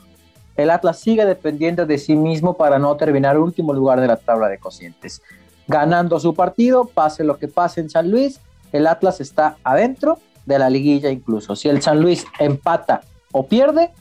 El 0.55 0.71
Atlas 0.71 0.99
sigue 0.99 1.25
dependiendo 1.25 1.85
de 1.85 1.99
sí 1.99 2.15
mismo 2.15 2.55
para 2.55 2.79
no 2.79 2.95
terminar 2.95 3.37
último 3.37 3.71
lugar 3.73 4.01
de 4.01 4.07
la 4.07 4.17
tabla 4.17 4.49
de 4.49 4.57
cocientes. 4.57 5.21
Ganando 5.67 6.19
su 6.19 6.33
partido, 6.33 6.85
pase 6.85 7.23
lo 7.23 7.37
que 7.37 7.47
pase 7.47 7.79
en 7.79 7.91
San 7.91 8.09
Luis, 8.09 8.39
el 8.71 8.87
Atlas 8.87 9.21
está 9.21 9.57
adentro 9.63 10.17
de 10.45 10.57
la 10.57 10.69
liguilla 10.69 11.09
incluso. 11.09 11.55
Si 11.55 11.69
el 11.69 11.81
San 11.81 12.01
Luis 12.01 12.25
empata 12.39 13.01
o 13.31 13.45
pierde, 13.45 13.91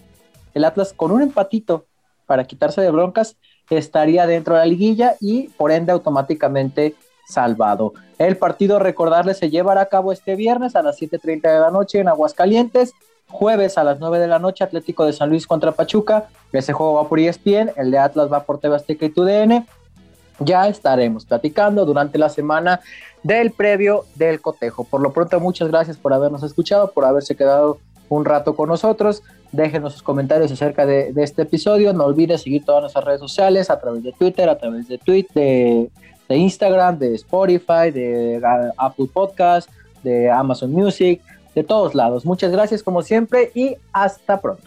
el 0.55 0.65
Atlas 0.65 0.93
con 0.93 1.11
un 1.13 1.23
empatito 1.23 1.87
para 2.27 2.45
quitarse 2.45 2.81
de 2.81 2.91
broncas 2.91 3.37
estaría 3.77 4.27
dentro 4.27 4.55
de 4.55 4.61
la 4.61 4.67
liguilla 4.67 5.17
y 5.21 5.49
por 5.49 5.73
ende 5.73 5.93
automáticamente 5.93 6.95
salvado. 7.27 7.95
El 8.19 8.37
partido, 8.37 8.79
recordarles, 8.79 9.39
se 9.39 9.51
llevará 9.51 9.83
a 9.83 9.87
cabo 9.87 10.13
este 10.13 10.37
viernes 10.37 10.77
a 10.77 10.83
las 10.83 11.01
7.30 11.01 11.43
de 11.43 11.61
la 11.61 11.71
noche 11.71 11.99
en 12.01 12.09
Aguascalientes. 12.09 12.93
Jueves 13.29 13.79
a 13.79 13.85
las 13.85 13.99
9 13.99 14.19
de 14.19 14.27
la 14.27 14.39
noche, 14.39 14.65
Atlético 14.65 15.07
de 15.07 15.13
San 15.13 15.31
Luis 15.31 15.47
contra 15.47 15.73
Pachuca. 15.73 16.29
Ese 16.53 16.73
juego 16.73 16.95
va 16.95 17.09
por 17.09 17.19
ESPN, 17.19 17.73
el 17.77 17.91
de 17.91 17.99
Atlas 17.99 18.31
va 18.31 18.45
por 18.45 18.59
TV 18.59 18.77
y 18.89 19.09
TUDN. 19.09 19.67
Ya 20.41 20.69
estaremos 20.69 21.25
platicando 21.25 21.87
durante 21.87 22.19
la 22.19 22.29
semana 22.29 22.81
del 23.23 23.53
previo 23.53 24.05
del 24.17 24.41
cotejo. 24.41 24.85
Por 24.85 25.01
lo 25.01 25.13
pronto, 25.13 25.41
muchas 25.41 25.69
gracias 25.69 25.97
por 25.97 26.13
habernos 26.13 26.43
escuchado, 26.43 26.91
por 26.91 27.05
haberse 27.05 27.37
quedado 27.37 27.79
un 28.09 28.25
rato 28.25 28.55
con 28.55 28.69
nosotros. 28.69 29.23
Déjenos 29.53 29.93
sus 29.93 30.03
comentarios 30.03 30.51
acerca 30.51 30.87
de, 30.87 31.13
este 31.17 31.43
episodio. 31.43 31.93
No 31.93 32.05
olviden 32.05 32.39
seguir 32.39 32.65
todas 32.65 32.83
nuestras 32.83 33.05
redes 33.05 33.21
sociales 33.21 33.71
a 33.71 33.79
través 33.79 34.03
de 34.03 34.13
Twitter, 34.13 34.49
a 34.49 34.59
través 34.59 34.89
de 34.89 34.99
Tweet, 34.99 35.27
de, 35.35 35.91
Instagram, 36.29 36.99
de 36.99 37.15
Spotify, 37.15 37.91
de 37.93 38.41
Apple 38.79 39.09
Podcast, 39.13 39.69
de 40.03 40.31
Amazon 40.31 40.73
Music, 40.73 41.21
de 41.55 41.63
todos 41.63 41.95
lados. 41.95 42.25
Muchas 42.25 42.51
gracias 42.51 42.83
como 42.83 43.03
siempre 43.03 43.51
y 43.55 43.77
hasta 43.93 44.41
pronto. 44.41 44.63